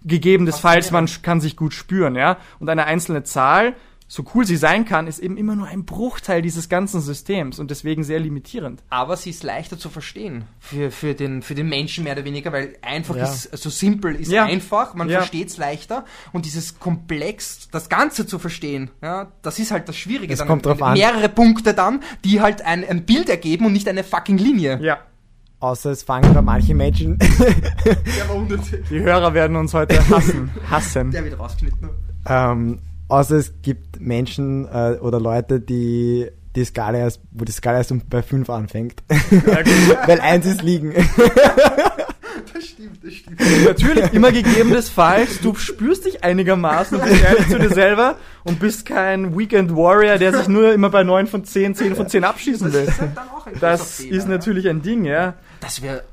Gegebenenfalls, 0.04 0.92
man 0.92 1.06
sch- 1.08 1.22
kann 1.22 1.42
sich 1.42 1.56
gut 1.56 1.74
spüren, 1.74 2.16
ja. 2.16 2.38
Und 2.60 2.70
eine 2.70 2.86
einzelne 2.86 3.24
Zahl, 3.24 3.76
so 4.14 4.26
cool 4.36 4.46
sie 4.46 4.58
sein 4.58 4.84
kann, 4.84 5.08
ist 5.08 5.20
eben 5.20 5.38
immer 5.38 5.56
nur 5.56 5.68
ein 5.68 5.86
Bruchteil 5.86 6.42
dieses 6.42 6.68
ganzen 6.68 7.00
Systems 7.00 7.60
und 7.60 7.72
deswegen 7.72 8.04
sehr 8.04 8.20
limitierend. 8.20 8.84
Aber 8.90 9.16
sie 9.16 9.30
ist 9.30 9.42
leichter 9.42 9.80
zu 9.80 9.88
verstehen 9.88 10.44
für, 10.60 10.92
für, 10.92 11.14
den, 11.14 11.42
für 11.42 11.56
den 11.56 11.70
Menschen 11.70 12.04
mehr 12.04 12.12
oder 12.12 12.26
weniger, 12.26 12.52
weil 12.52 12.76
einfach 12.82 13.16
Ja. 13.16 13.24
ist, 13.24 13.58
so 13.58 13.70
simpel 13.70 14.14
ist 14.16 14.30
Ja. 14.30 14.44
einfach, 14.44 14.96
man 14.96 15.08
Ja. 15.08 15.20
versteht 15.20 15.48
es 15.48 15.56
leichter 15.56 16.04
und 16.34 16.46
dieses 16.46 16.78
Komplex, 16.78 17.70
das 17.72 17.88
Ganze 17.88 18.26
zu 18.28 18.38
verstehen, 18.38 18.92
ja, 19.02 19.32
das 19.44 19.60
ist 19.60 19.72
halt 19.72 19.88
das 19.88 19.96
Schwierige. 19.96 20.34
Es 20.34 20.40
dann 20.40 20.48
kommt 20.50 20.66
drauf 20.66 20.82
an. 20.82 20.92
Mehrere 20.98 21.30
Punkte 21.30 21.74
dann, 21.74 22.02
die 22.26 22.42
halt 22.42 22.64
ein, 22.64 22.84
ein 22.84 23.06
Bild 23.06 23.30
ergeben 23.30 23.66
und 23.66 23.72
nicht 23.72 23.88
eine 23.88 24.04
fucking 24.04 24.38
Linie. 24.38 24.78
Ja. 24.82 25.00
Außer 25.62 25.90
es 25.90 26.04
fangen 26.04 26.34
da 26.34 26.42
manche 26.42 26.76
Menschen, 26.76 27.18
Die 28.90 29.00
Hörer 29.00 29.34
werden 29.34 29.56
uns 29.56 29.74
heute 29.74 29.98
hassen. 30.10 30.50
Hassen. 30.70 31.12
Der 31.12 31.24
wird 31.24 31.40
rausgeschnitten. 31.40 31.90
ähm, 32.28 32.80
außer 33.12 33.36
es 33.36 33.62
gibt 33.62 34.00
Menschen 34.00 34.68
äh, 34.68 34.98
oder 35.02 35.20
Leute, 35.20 35.60
die 35.60 36.28
die 36.56 36.66
Skala 36.66 36.98
erst, 36.98 37.22
wo 37.32 37.46
die 37.46 37.52
Skala 37.52 37.78
erst 37.78 37.92
um 37.92 38.02
bei 38.10 38.22
5 38.22 38.50
anfängt. 38.50 39.04
Weil 40.06 40.20
eins 40.22 40.46
ist 40.46 40.62
liegen. 40.62 40.94
Das 42.54 42.66
stimmt, 42.66 43.04
das 43.04 43.14
stimmt. 43.14 43.66
Natürlich, 43.66 44.14
immer 44.14 44.32
gegeben 44.32 44.72
des 44.72 44.90
Falls, 44.90 45.42
du 45.42 45.54
spürst 45.56 46.06
dich 46.06 46.24
einigermaßen 46.24 46.98
und 46.98 47.04
bist 47.08 47.24
ehrlich 47.24 47.50
zu 47.50 47.60
dir 47.60 47.70
selber 47.70 48.16
und 48.44 48.60
bist 48.60 48.86
kein 48.86 49.38
Weekend 49.38 49.76
Warrior, 49.76 50.18
der 50.18 50.34
sich 50.36 50.48
nur 50.48 50.74
immer 50.74 50.90
bei 50.90 51.04
9 51.04 51.28
von 51.28 51.44
10, 51.44 51.76
10 51.76 51.96
von 51.96 52.08
10 52.08 52.24
abschießen 52.24 52.72
will. 52.74 52.86
Das 52.86 52.96
ist 52.96 53.02
halt 53.02 53.18
dann 53.18 53.30
auch 53.30 53.46
ein 53.46 53.54
Das 53.60 53.98
Fehler, 53.98 54.18
ist 54.18 54.28
natürlich 54.28 54.68
ein 54.70 54.82
Ding, 54.82 55.06
ja. 55.06 55.14
Ja. 55.14 55.34
Das 55.60 55.82
wäre. 55.82 56.04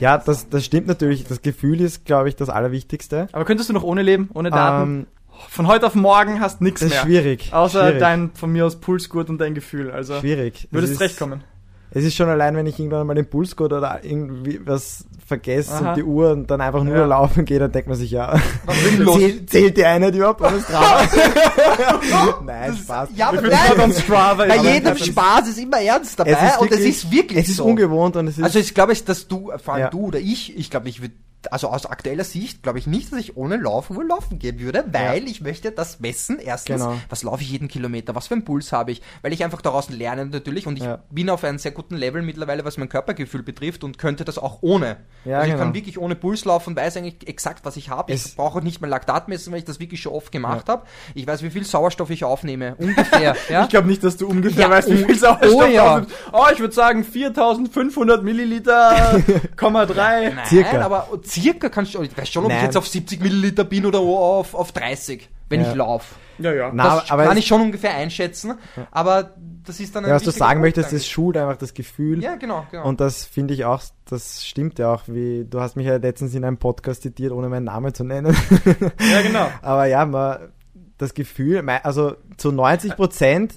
Ja, 0.00 0.16
das, 0.18 0.48
das 0.48 0.64
stimmt 0.64 0.86
natürlich. 0.86 1.24
Das 1.24 1.42
Gefühl 1.42 1.80
ist, 1.80 2.04
glaube 2.04 2.28
ich, 2.28 2.36
das 2.36 2.48
Allerwichtigste. 2.48 3.28
Aber 3.32 3.44
könntest 3.44 3.68
du 3.68 3.72
noch 3.72 3.82
ohne 3.82 4.02
leben, 4.02 4.30
ohne 4.32 4.50
Daten? 4.50 4.90
Ähm, 5.00 5.06
Von 5.48 5.66
heute 5.66 5.86
auf 5.86 5.94
morgen 5.94 6.40
hast 6.40 6.60
nix 6.60 6.80
das 6.80 6.88
ist 6.88 6.94
mehr. 6.94 7.02
schwierig. 7.04 7.52
Außer 7.52 7.82
schwierig. 7.84 8.00
dein, 8.00 8.30
von 8.34 8.50
mir 8.52 8.66
aus 8.66 8.76
Pulsgurt 8.76 9.28
und 9.30 9.38
dein 9.38 9.54
Gefühl. 9.54 9.90
Also, 9.90 10.18
Schwierig. 10.20 10.68
würdest 10.70 10.92
Es 10.94 10.98
zurechtkommen. 10.98 11.42
Es 11.90 12.04
ist 12.04 12.16
schon 12.16 12.28
allein, 12.28 12.54
wenn 12.54 12.66
ich 12.66 12.78
irgendwann 12.78 13.06
mal 13.06 13.14
den 13.14 13.24
Pulscode 13.30 13.72
oder 13.72 14.00
irgendwie 14.02 14.60
was 14.66 15.06
vergesse 15.26 15.72
Aha. 15.72 15.88
und 15.90 15.96
die 15.96 16.02
Uhr 16.04 16.32
und 16.32 16.50
dann 16.50 16.60
einfach 16.60 16.84
nur 16.84 16.94
Ja. 16.96 17.06
laufen 17.06 17.46
gehe, 17.46 17.58
dann 17.58 17.72
denkt 17.72 17.88
man 17.88 17.96
sich, 17.96 18.10
ja, 18.10 18.38
zählt, 19.16 19.48
zählt 19.48 19.76
die 19.78 19.86
Einheit 19.86 20.14
überhaupt 20.14 20.42
alles 20.42 20.66
drauf? 20.66 21.08
Nein, 22.44 22.76
Spaß. 22.76 23.08
Ja, 23.14 23.28
aber 23.30 23.40
nein, 23.40 23.92
Strava. 23.92 24.44
bei 24.46 24.56
jedem. 24.56 24.96
Spaß 24.96 25.48
ist 25.48 25.58
immer 25.58 25.80
Ernst 25.80 26.18
dabei 26.20 26.32
Es 26.32 26.42
ist 26.54 26.58
und 26.60 26.66
es 26.72 26.78
wirklich- 26.78 26.90
ist 26.96 27.10
wirklich 27.10 27.38
Es 27.44 27.48
ist 27.48 27.56
so. 27.56 27.64
ungewohnt 27.64 28.16
und 28.16 28.26
es 28.28 28.36
ist, 28.38 28.44
Also 28.44 28.58
ich 28.58 28.74
glaube, 28.74 28.94
dass 28.94 29.26
du, 29.28 29.50
vor 29.62 29.74
allem 29.74 29.82
Ja. 29.84 29.90
du 29.90 30.00
oder 30.08 30.18
ich, 30.18 30.56
ich 30.58 30.70
glaube, 30.70 30.88
ich 30.90 31.00
würde, 31.00 31.14
also 31.50 31.68
aus 31.68 31.86
aktueller 31.86 32.24
Sicht, 32.24 32.62
glaube 32.62 32.78
ich 32.78 32.86
nicht, 32.86 33.12
dass 33.12 33.18
ich 33.20 33.36
ohne 33.36 33.56
Laufen 33.56 33.96
wohl 33.96 34.06
laufen 34.06 34.38
gehen 34.38 34.60
würde, 34.60 34.84
weil 34.92 35.26
ich 35.28 35.40
möchte 35.40 35.72
das 35.72 36.00
messen. 36.00 36.38
Erstens, 36.38 36.82
Genau. 36.82 36.96
was 37.08 37.22
laufe 37.22 37.42
ich 37.42 37.50
jeden 37.50 37.68
Kilometer, 37.68 38.14
was 38.14 38.28
für 38.28 38.34
einen 38.34 38.44
Puls 38.44 38.72
habe 38.72 38.92
ich, 38.92 39.02
weil 39.22 39.32
ich 39.32 39.44
einfach 39.44 39.60
daraus 39.62 39.90
lerne 39.90 40.26
natürlich 40.26 40.66
und 40.66 40.76
ich 40.76 40.84
Ja. 40.84 41.00
bin 41.10 41.30
auf 41.30 41.44
einem 41.44 41.58
sehr 41.58 41.72
guten 41.72 41.96
Level 41.96 42.22
mittlerweile, 42.22 42.64
was 42.64 42.76
mein 42.78 42.88
Körpergefühl 42.88 43.42
betrifft 43.42 43.84
und 43.84 43.98
könnte 43.98 44.24
das 44.24 44.38
auch 44.38 44.58
ohne. 44.62 44.96
Ja, 45.24 45.36
also 45.38 45.46
ich 45.46 45.52
genau. 45.52 45.64
kann 45.64 45.74
wirklich 45.74 45.98
ohne 45.98 46.14
Puls 46.14 46.44
laufen 46.44 46.70
und 46.70 46.76
weiß 46.76 46.96
eigentlich 46.96 47.26
exakt, 47.28 47.64
was 47.64 47.76
ich 47.76 47.88
habe. 47.90 48.12
Ich 48.12 48.36
brauche 48.36 48.62
nicht 48.62 48.80
mehr 48.80 48.90
Laktat 48.90 49.28
messen, 49.28 49.52
weil 49.52 49.58
ich 49.60 49.64
das 49.64 49.80
wirklich 49.80 50.00
schon 50.02 50.12
oft 50.12 50.30
gemacht 50.32 50.68
habe. 50.68 50.84
Ich 51.14 51.26
weiß, 51.26 51.42
wie 51.42 51.50
viel 51.50 51.64
Sauerstoff 51.64 52.10
ich 52.10 52.24
aufnehme, 52.24 52.74
ungefähr. 52.76 53.36
ja? 53.50 53.62
Ich 53.64 53.68
glaube 53.70 53.88
nicht, 53.88 54.02
dass 54.04 54.16
du 54.16 54.28
ungefähr 54.28 54.62
Ja, 54.64 54.70
weißt, 54.70 54.88
wie 54.90 55.02
oh- 55.02 55.06
viel 55.06 55.18
Sauerstoff 55.18 55.54
oh 55.54 55.64
ja. 55.64 56.06
Oh, 56.32 56.46
ich 56.52 56.60
würde 56.60 56.74
sagen 56.74 57.04
4500 57.04 58.22
Milliliter, 58.22 59.20
Komma 59.56 59.86
drei. 59.86 60.30
Nein, 60.30 60.46
Circa. 60.46 60.80
aber 60.82 61.08
circa 61.42 61.68
kannst 61.68 61.94
du, 61.94 62.02
ich 62.02 62.16
weiß 62.16 62.28
schon, 62.28 62.44
ob 62.44 62.50
ich 62.50 62.56
Nein. 62.56 62.64
jetzt 62.66 62.76
auf 62.76 62.86
70 62.88 63.20
Milliliter 63.20 63.64
bin 63.64 63.86
oder 63.86 64.00
auf, 64.00 64.54
auf 64.54 64.72
30, 64.72 65.28
wenn 65.48 65.60
Ja. 65.62 65.70
ich 65.70 65.74
laufe. 65.74 66.14
Ja, 66.38 66.52
ja. 66.52 66.70
Na, 66.72 66.96
Das 67.00 67.10
aber 67.10 67.24
kann 67.26 67.36
ich 67.36 67.46
schon 67.46 67.60
ungefähr 67.60 67.94
einschätzen, 67.94 68.54
aber 68.92 69.34
das 69.64 69.80
ist 69.80 69.94
dann 69.96 70.04
ein 70.04 70.10
ja, 70.10 70.16
was 70.16 70.22
du 70.22 70.30
sagen 70.30 70.60
Punkt 70.60 70.62
möchtest, 70.62 70.86
das 70.88 70.92
eigentlich. 70.92 71.08
schult 71.10 71.36
einfach 71.36 71.56
das 71.56 71.74
Gefühl. 71.74 72.22
Ja, 72.22 72.36
genau, 72.36 72.64
genau. 72.70 72.86
Und 72.86 73.00
das 73.00 73.24
finde 73.24 73.54
ich 73.54 73.64
auch, 73.64 73.82
das 74.04 74.46
stimmt 74.46 74.78
ja 74.78 74.92
auch, 74.94 75.02
wie 75.08 75.44
du 75.48 75.60
hast 75.60 75.76
mich 75.76 75.86
ja 75.86 75.96
letztens 75.96 76.34
in 76.34 76.44
einem 76.44 76.58
Podcast 76.58 77.02
zitiert, 77.02 77.32
ohne 77.32 77.48
meinen 77.48 77.64
Namen 77.64 77.92
zu 77.92 78.04
nennen. 78.04 78.36
ja, 79.12 79.22
genau. 79.22 79.48
Aber 79.62 79.86
ja, 79.86 80.06
man, 80.06 80.52
das 80.96 81.12
Gefühl, 81.14 81.68
also 81.82 82.14
zu 82.36 82.52
90 82.52 82.94
Prozent, 82.96 83.54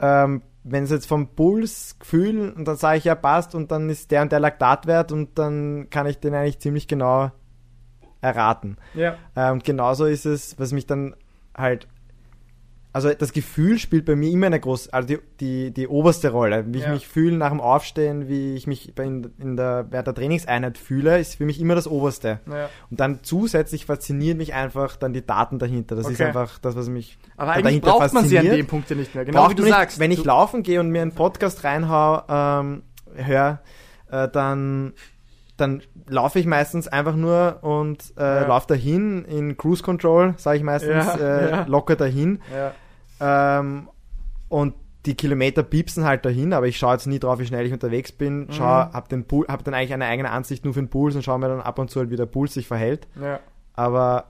ähm, 0.00 0.42
wenn 0.64 0.84
es 0.84 0.90
jetzt 0.90 1.06
vom 1.06 1.28
Puls 1.28 1.96
Gefühl 1.98 2.50
und 2.50 2.66
dann 2.66 2.76
sage 2.76 2.98
ich 2.98 3.04
ja 3.04 3.14
passt 3.14 3.54
und 3.54 3.70
dann 3.70 3.90
ist 3.90 4.10
der 4.10 4.22
und 4.22 4.32
der 4.32 4.40
Laktatwert 4.40 5.12
und 5.12 5.38
dann 5.38 5.88
kann 5.90 6.06
ich 6.06 6.18
den 6.18 6.34
eigentlich 6.34 6.58
ziemlich 6.58 6.88
genau 6.88 7.30
erraten. 8.22 8.78
Ja. 8.94 9.16
Ähm, 9.36 9.60
genauso 9.60 10.06
ist 10.06 10.24
es, 10.24 10.58
was 10.58 10.72
mich 10.72 10.86
dann 10.86 11.14
halt, 11.54 11.86
also 12.94 13.12
das 13.12 13.32
Gefühl 13.32 13.78
spielt 13.78 14.06
bei 14.06 14.14
mir 14.16 14.30
immer 14.30 14.46
eine 14.46 14.58
große, 14.60 14.90
also 14.94 15.06
die, 15.08 15.18
die, 15.40 15.70
die 15.72 15.88
oberste 15.88 16.30
Rolle. 16.30 16.64
Wie 16.68 16.78
ich 16.78 16.84
Ja. 16.84 16.92
mich 16.92 17.06
fühle 17.06 17.36
nach 17.36 17.50
dem 17.50 17.60
Aufstehen, 17.60 18.28
wie 18.28 18.54
ich 18.54 18.66
mich 18.66 18.96
in, 18.96 19.30
in 19.38 19.56
der, 19.56 19.88
während 19.90 20.06
der 20.06 20.14
Trainingseinheit 20.14 20.78
fühle, 20.78 21.18
ist 21.18 21.34
für 21.34 21.44
mich 21.44 21.60
immer 21.60 21.74
das 21.74 21.86
Oberste. 21.86 22.38
ja. 22.48 22.70
Und 22.90 23.00
dann 23.00 23.18
zusätzlich 23.22 23.84
fasziniert 23.84 24.38
mich 24.38 24.54
einfach 24.54 24.96
dann 24.96 25.12
die 25.12 25.26
Daten 25.26 25.58
dahinter. 25.58 25.96
Das 25.96 26.06
ist 26.08 26.14
Okay. 26.20 26.28
einfach 26.28 26.58
das, 26.60 26.76
was 26.76 26.88
mich 26.88 27.18
Aber 27.36 27.50
eigentlich 27.50 27.64
dahinter 27.64 27.90
braucht 27.90 28.12
man 28.14 28.24
sie 28.24 28.38
an 28.38 28.44
fasziniert. 28.44 28.58
dem 28.58 28.66
Punkt 28.68 28.88
ja 28.88 28.96
nicht 28.96 29.14
mehr. 29.14 29.24
Genau 29.24 29.40
Braucht 29.40 29.50
wie 29.50 29.54
du 29.56 29.62
nicht, 29.64 29.72
sagst. 29.74 29.98
Wenn 29.98 30.10
ich 30.12 30.22
du, 30.22 30.28
laufen 30.28 30.62
gehe 30.62 30.78
und 30.80 30.90
mir 30.90 31.02
einen 31.02 31.12
Podcast 31.16 31.64
reinhau, 31.64 32.22
ähm, 32.28 32.82
hör, 33.16 33.60
äh, 34.10 34.28
dann, 34.28 34.92
dann 35.56 35.82
laufe 36.06 36.38
ich 36.38 36.46
meistens 36.46 36.86
einfach 36.88 37.16
nur 37.16 37.58
und 37.62 38.12
äh, 38.16 38.22
Ja. 38.22 38.46
laufe 38.46 38.68
dahin 38.68 39.24
in 39.24 39.56
Cruise 39.56 39.82
Control, 39.82 40.34
sage 40.36 40.58
ich 40.58 40.62
meistens, 40.62 41.06
Ja, 41.06 41.16
äh, 41.16 41.50
ja. 41.50 41.64
locker 41.66 41.96
dahin. 41.96 42.40
Ähm, 43.20 43.88
und 44.48 44.74
die 45.06 45.14
Kilometer 45.14 45.62
piepsen 45.62 46.04
halt 46.04 46.24
dahin, 46.24 46.52
aber 46.54 46.66
ich 46.66 46.78
schaue 46.78 46.94
jetzt 46.94 47.06
nie 47.06 47.18
drauf, 47.18 47.38
wie 47.38 47.46
schnell 47.46 47.66
ich 47.66 47.72
unterwegs 47.72 48.10
bin. 48.12 48.48
Schau, 48.50 48.64
Mhm. 48.64 48.92
hab, 48.94 49.08
den 49.10 49.24
Pul- 49.26 49.46
hab 49.48 49.62
dann 49.64 49.74
eigentlich 49.74 49.92
eine 49.92 50.06
eigene 50.06 50.30
Ansicht 50.30 50.64
nur 50.64 50.72
für 50.74 50.80
den 50.80 50.88
Puls 50.88 51.14
und 51.14 51.22
schaue 51.22 51.38
mir 51.38 51.48
dann 51.48 51.60
ab 51.60 51.78
und 51.78 51.90
zu 51.90 52.00
halt, 52.00 52.10
wie 52.10 52.16
der 52.16 52.26
Puls 52.26 52.54
sich 52.54 52.66
verhält. 52.66 53.06
ja. 53.20 53.40
Aber 53.76 54.26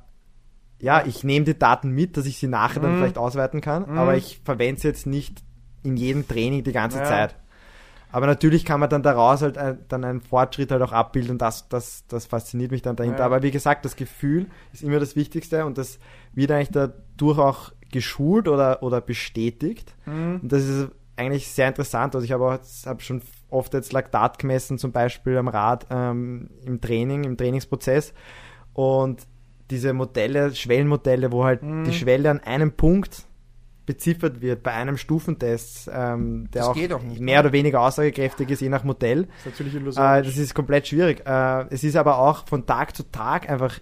ja, 0.81 1.05
ich 1.07 1.23
nehme 1.23 1.45
die 1.45 1.59
Daten 1.59 1.91
mit, 1.91 2.17
dass 2.17 2.27
ich 2.27 2.39
sie 2.39 2.49
nachher 2.49 2.81
dann 2.81 2.93
Mhm. 2.95 2.99
vielleicht 2.99 3.19
auswerten 3.19 3.61
kann, 3.61 3.91
Mhm. 3.91 3.99
aber 3.99 4.17
ich 4.17 4.41
verwende 4.45 4.81
sie 4.81 4.89
jetzt 4.89 5.07
nicht 5.07 5.43
in 5.83 5.97
jedem 5.97 6.27
Training 6.27 6.65
die 6.65 6.73
ganze 6.73 6.99
Ja. 6.99 7.05
Zeit. 7.05 7.37
Aber 8.11 8.27
natürlich 8.27 8.65
kann 8.65 8.81
man 8.81 8.89
dann 8.89 9.03
daraus 9.03 9.43
halt 9.43 9.59
ein, 9.59 9.79
dann 9.89 10.05
einen 10.05 10.21
Fortschritt 10.21 10.71
halt 10.71 10.81
auch 10.83 10.93
abbilden 10.93 11.33
und 11.33 11.43
das, 11.43 11.69
das, 11.69 12.07
das 12.09 12.27
fasziniert 12.27 12.71
mich 12.71 12.81
dann 12.83 12.97
dahinter. 12.97 13.19
Ja. 13.21 13.25
Aber 13.27 13.43
wie 13.43 13.51
gesagt, 13.51 13.85
das 13.85 13.97
Gefühl 13.97 14.47
ist 14.73 14.83
immer 14.83 14.99
das 15.01 15.15
Wichtigste 15.17 15.65
und 15.67 15.79
das 15.79 15.99
wird 16.33 16.51
eigentlich 16.51 16.71
dadurch 16.71 17.39
auch 17.39 17.73
geschult 17.95 18.49
oder, 18.49 18.83
oder 18.83 19.01
bestätigt. 19.01 19.95
Mhm. 20.05 20.41
Und 20.43 20.53
das 20.53 20.65
ist 20.65 20.89
eigentlich 21.17 21.49
sehr 21.49 21.69
interessant. 21.69 22.15
Also 22.15 22.25
ich 22.25 22.33
habe 22.33 22.45
auch 22.45 22.59
hab 22.87 23.01
schon 23.03 23.23
oft 23.49 23.73
jetzt 23.73 23.93
Laktat 23.93 24.39
gemessen, 24.39 24.79
zum 24.79 24.93
Beispiel 24.93 25.37
am 25.39 25.49
Rad 25.49 25.87
ähm, 25.91 26.51
im 26.67 26.81
Training, 26.81 27.25
im 27.25 27.37
Trainingsprozess. 27.37 28.13
Und 28.73 29.23
diese 29.71 29.93
Modelle, 29.93 30.55
Schwellenmodelle, 30.55 31.31
wo 31.33 31.45
halt 31.45 31.63
Mhm. 31.63 31.85
die 31.85 31.93
Schwelle 31.93 32.31
an 32.31 32.41
einem 32.41 32.73
Punkt 32.73 33.25
beziffert 33.87 34.41
wird 34.41 34.63
bei 34.63 34.73
einem 34.73 34.97
Stufentest, 34.97 35.91
ähm, 35.93 36.49
der 36.53 36.63
Das 36.63 36.69
auch 36.71 36.97
auch 36.97 37.03
nicht, 37.03 37.21
mehr 37.21 37.41
oder 37.41 37.53
weniger 37.53 37.81
aussagekräftig 37.83 38.51
ist, 38.51 38.61
je 38.63 38.69
nach 38.71 38.83
Modell. 38.83 39.29
ist 39.39 39.47
natürlich 39.47 39.75
Äh, 39.75 39.79
illusorisch. 39.79 40.27
das 40.27 40.37
ist 40.39 40.55
komplett 40.55 40.89
schwierig. 40.89 41.23
Äh, 41.27 41.67
es 41.71 41.85
ist 41.85 41.95
aber 41.97 42.19
auch 42.19 42.47
von 42.47 42.67
Tag 42.67 42.97
zu 42.97 43.03
Tag 43.11 43.49
einfach, 43.51 43.79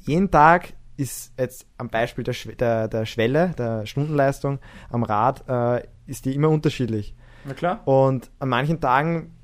jeden 0.00 0.30
Tag 0.30 0.72
ist 1.02 1.32
jetzt 1.38 1.66
am 1.78 1.88
Beispiel 1.88 2.24
der, 2.24 2.34
der, 2.58 2.88
der 2.88 3.06
Schwelle, 3.06 3.50
der 3.58 3.86
Stundenleistung 3.86 4.58
am 4.90 5.02
Rad, 5.02 5.44
äh, 5.48 5.86
ist 6.06 6.24
die 6.24 6.34
immer 6.34 6.48
unterschiedlich. 6.48 7.14
Na 7.44 7.54
klar. 7.54 7.86
Und 7.86 8.30
an 8.38 8.48
manchen 8.48 8.80
Tagen 8.80 9.34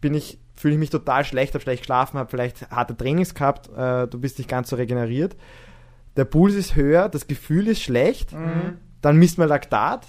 bin 0.00 0.14
ich, 0.14 0.38
fühle 0.54 0.74
ich 0.74 0.80
mich 0.80 0.90
total 0.90 1.24
schlecht, 1.24 1.54
habe 1.54 1.62
schlecht 1.62 1.82
geschlafen, 1.82 2.18
habe 2.18 2.30
vielleicht 2.30 2.70
harte 2.70 2.96
Trainings 2.96 3.34
gehabt, 3.34 3.68
äh, 3.76 4.06
du 4.08 4.18
bist 4.18 4.38
nicht 4.38 4.48
ganz 4.48 4.70
so 4.70 4.76
regeneriert. 4.76 5.36
Der 6.16 6.24
Puls 6.24 6.54
ist 6.54 6.74
höher, 6.76 7.08
das 7.08 7.26
Gefühl 7.26 7.68
ist 7.68 7.82
schlecht, 7.82 8.32
Mhm. 8.32 8.78
dann 9.00 9.16
misst 9.16 9.36
man 9.38 9.48
Laktat 9.48 10.06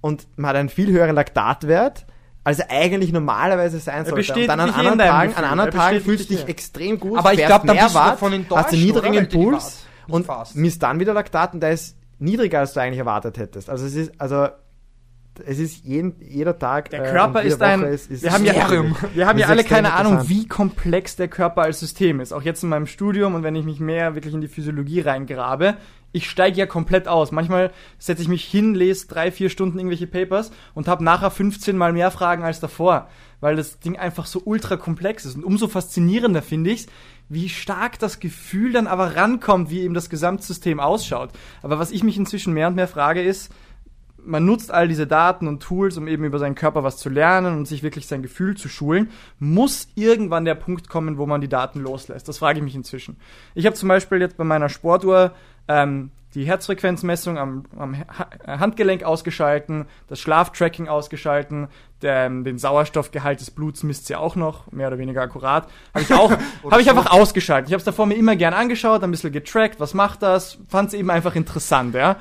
und 0.00 0.26
man 0.36 0.50
hat 0.50 0.56
einen 0.56 0.68
viel 0.68 0.90
höheren 0.92 1.14
Laktatwert, 1.16 2.06
als 2.44 2.58
er 2.58 2.70
eigentlich 2.70 3.12
normalerweise 3.12 3.78
sein 3.78 4.04
sollte. 4.04 4.16
bestätigt 4.16 4.50
Und 4.50 4.58
dann 4.58 4.60
an 4.60 4.74
anderen 4.74 4.98
Tagen, 4.98 5.34
an 5.34 5.44
anderen 5.44 5.70
Er 5.70 5.76
Tagen 5.76 6.00
fühlst 6.00 6.30
du 6.30 6.34
dich 6.34 6.48
extrem 6.48 6.98
gut, 6.98 7.18
Aber 7.18 7.32
ich 7.32 7.44
glaube, 7.44 7.66
dann 7.66 7.76
mehr 7.76 7.84
bist 7.84 7.94
du 7.94 7.98
Watt, 7.98 8.12
davon 8.12 8.32
enttäuscht, 8.32 8.64
hast 8.64 8.72
einen 8.72 8.84
niedrigen 8.84 9.28
Puls 9.28 9.86
und 10.08 10.26
misst 10.54 10.82
dann 10.82 11.00
wieder 11.00 11.12
Laktat 11.14 11.54
und 11.54 11.60
der 11.60 11.72
ist 11.72 11.96
niedriger, 12.18 12.60
als 12.60 12.72
du 12.72 12.80
eigentlich 12.80 12.98
erwartet 12.98 13.38
hättest. 13.38 13.68
Also 13.68 13.86
es 13.86 13.94
ist, 13.94 14.12
also 14.18 14.48
es 15.46 15.58
ist 15.58 15.84
jeden, 15.84 16.16
jeder 16.20 16.58
Tag. 16.58 16.90
Der 16.90 17.04
äh, 17.04 17.10
Körper 17.12 17.42
jede 17.42 17.54
ist 17.54 17.62
ein. 17.62 17.82
Ist- 17.84 18.10
ist 18.10 18.22
wir 18.22 18.32
haben 18.32 18.44
ja, 18.44 18.54
wir 19.14 19.26
haben 19.26 19.38
ja 19.38 19.46
ist 19.46 19.50
alle 19.50 19.60
extrem 19.60 19.84
keine 19.84 19.92
Ahnung, 19.92 20.28
wie 20.28 20.46
komplex 20.46 21.16
der 21.16 21.28
Körper 21.28 21.62
als 21.62 21.80
System 21.80 22.20
ist. 22.20 22.32
Auch 22.32 22.42
jetzt 22.42 22.62
in 22.62 22.68
meinem 22.68 22.86
Studium 22.86 23.34
und 23.34 23.42
wenn 23.42 23.54
ich 23.54 23.64
mich 23.64 23.80
mehr 23.80 24.14
wirklich 24.14 24.34
in 24.34 24.40
die 24.40 24.48
Physiologie 24.48 25.00
reingrabe, 25.00 25.76
ich 26.12 26.28
steige 26.28 26.58
ja 26.58 26.66
komplett 26.66 27.06
aus. 27.06 27.30
Manchmal 27.30 27.70
setze 27.98 28.22
ich 28.22 28.28
mich 28.28 28.44
hin, 28.44 28.74
lese 28.74 29.06
drei, 29.06 29.30
vier 29.30 29.48
Stunden 29.48 29.78
irgendwelche 29.78 30.06
Papers 30.08 30.50
und 30.74 30.88
habe 30.88 31.04
nachher 31.04 31.30
15 31.30 31.76
mal 31.76 31.92
mehr 31.92 32.10
Fragen 32.10 32.42
als 32.42 32.58
davor, 32.58 33.08
weil 33.40 33.56
das 33.56 33.78
Ding 33.78 33.96
einfach 33.96 34.26
so 34.26 34.42
ultra 34.44 34.76
komplex 34.76 35.24
ist. 35.24 35.36
Und 35.36 35.44
umso 35.44 35.68
faszinierender 35.68 36.42
finde 36.42 36.70
ich 36.70 36.88
wie 37.30 37.48
stark 37.48 37.98
das 38.00 38.18
Gefühl 38.18 38.72
dann 38.72 38.88
aber 38.88 39.14
rankommt, 39.14 39.70
wie 39.70 39.82
eben 39.82 39.94
das 39.94 40.10
Gesamtsystem 40.10 40.80
ausschaut. 40.80 41.30
Aber 41.62 41.78
was 41.78 41.92
ich 41.92 42.02
mich 42.02 42.18
inzwischen 42.18 42.52
mehr 42.52 42.66
und 42.66 42.74
mehr 42.74 42.88
frage 42.88 43.22
ist, 43.22 43.52
man 44.24 44.44
nutzt 44.44 44.70
all 44.72 44.88
diese 44.88 45.06
Daten 45.06 45.46
und 45.48 45.62
Tools, 45.62 45.96
um 45.96 46.08
eben 46.08 46.24
über 46.24 46.38
seinen 46.38 46.54
Körper 46.54 46.82
was 46.84 46.96
zu 46.96 47.08
lernen 47.08 47.56
und 47.56 47.66
sich 47.66 47.82
wirklich 47.82 48.06
sein 48.06 48.22
Gefühl 48.22 48.56
zu 48.56 48.68
schulen, 48.68 49.10
muss 49.38 49.88
irgendwann 49.94 50.44
der 50.44 50.54
Punkt 50.54 50.88
kommen, 50.88 51.18
wo 51.18 51.26
man 51.26 51.40
die 51.40 51.48
Daten 51.48 51.80
loslässt. 51.80 52.28
Das 52.28 52.38
frage 52.38 52.58
ich 52.58 52.64
mich 52.64 52.74
inzwischen. 52.74 53.16
Ich 53.54 53.66
habe 53.66 53.76
zum 53.76 53.88
Beispiel 53.88 54.20
jetzt 54.20 54.36
bei 54.36 54.44
meiner 54.44 54.68
Sportuhr 54.68 55.32
ähm, 55.68 56.10
die 56.34 56.44
Herzfrequenzmessung 56.44 57.38
am, 57.38 57.64
am 57.76 57.96
Ha- 57.98 58.28
Handgelenk 58.46 59.02
ausgeschalten, 59.02 59.86
das 60.06 60.20
Schlaftracking 60.20 60.86
ausgeschalten, 60.86 61.66
der, 62.02 62.26
ähm, 62.26 62.44
den 62.44 62.56
Sauerstoffgehalt 62.56 63.40
des 63.40 63.50
Bluts 63.50 63.82
misst 63.82 64.06
sie 64.06 64.14
auch 64.14 64.36
noch, 64.36 64.70
mehr 64.70 64.86
oder 64.86 64.98
weniger 64.98 65.22
akkurat. 65.22 65.66
Habe 65.92 66.04
ich 66.04 66.14
auch, 66.14 66.30
habe 66.70 66.80
ich 66.82 66.88
einfach 66.88 67.10
ausgeschaltet. 67.10 67.68
Ich 67.68 67.72
habe 67.72 67.80
es 67.80 67.84
davor 67.84 68.06
mir 68.06 68.14
immer 68.14 68.36
gern 68.36 68.54
angeschaut, 68.54 69.02
ein 69.02 69.10
bisschen 69.10 69.32
getrackt, 69.32 69.80
was 69.80 69.92
macht 69.92 70.22
das, 70.22 70.58
fand 70.68 70.88
es 70.88 70.94
eben 70.94 71.10
einfach 71.10 71.34
interessant, 71.34 71.94
ja. 71.96 72.16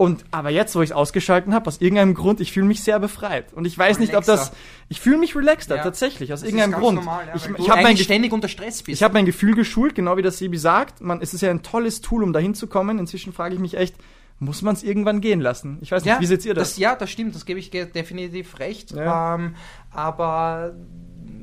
Und 0.00 0.24
aber 0.30 0.48
jetzt, 0.48 0.74
wo 0.74 0.80
ich 0.80 0.88
es 0.88 0.96
ausgeschalten 0.96 1.52
habe, 1.52 1.66
aus 1.66 1.82
irgendeinem 1.82 2.14
Grund, 2.14 2.40
ich 2.40 2.52
fühle 2.52 2.64
mich 2.64 2.82
sehr 2.82 2.98
befreit. 2.98 3.52
Und 3.52 3.66
ich 3.66 3.76
weiß 3.76 3.98
nicht, 3.98 4.16
ob 4.16 4.24
das. 4.24 4.50
Ich 4.88 4.98
fühle 4.98 5.18
mich 5.18 5.36
relaxter, 5.36 5.76
Ja. 5.76 5.82
tatsächlich, 5.82 6.32
aus 6.32 6.40
Das 6.40 6.48
irgendeinem 6.48 6.80
Grund. 6.80 6.94
normal, 6.96 7.26
ja, 7.26 7.34
ich 7.36 7.46
ich 7.58 7.68
habe 7.68 7.82
mein, 7.82 7.98
ständig 7.98 8.32
unter 8.32 8.48
Stress 8.48 8.82
bist. 8.82 8.98
ich 8.98 9.02
hab 9.02 9.12
mein 9.12 9.26
Gefühl 9.26 9.54
geschult, 9.54 9.94
genau 9.94 10.16
wie 10.16 10.22
das 10.22 10.38
Sebi 10.38 10.56
sagt. 10.56 11.02
Man, 11.02 11.20
es 11.20 11.34
ist 11.34 11.42
ja 11.42 11.50
ein 11.50 11.62
tolles 11.62 12.00
Tool, 12.00 12.22
um 12.24 12.32
dahin 12.32 12.54
zu 12.54 12.66
kommen. 12.66 12.98
Inzwischen 12.98 13.34
frage 13.34 13.54
ich 13.56 13.60
mich 13.60 13.76
echt, 13.76 13.94
muss 14.38 14.62
man 14.62 14.74
es 14.74 14.82
irgendwann 14.82 15.20
gehen 15.20 15.42
lassen? 15.42 15.76
Ich 15.82 15.92
weiß 15.92 16.02
nicht, 16.02 16.18
wie 16.18 16.24
seht 16.24 16.46
ihr 16.46 16.54
das? 16.54 16.78
Ja, 16.78 16.96
das 16.96 17.10
stimmt, 17.10 17.34
das 17.34 17.44
gebe 17.44 17.60
ich 17.60 17.68
definitiv 17.70 18.58
recht. 18.58 18.92
Ja. 18.92 19.34
Ähm, 19.34 19.54
aber 19.90 20.76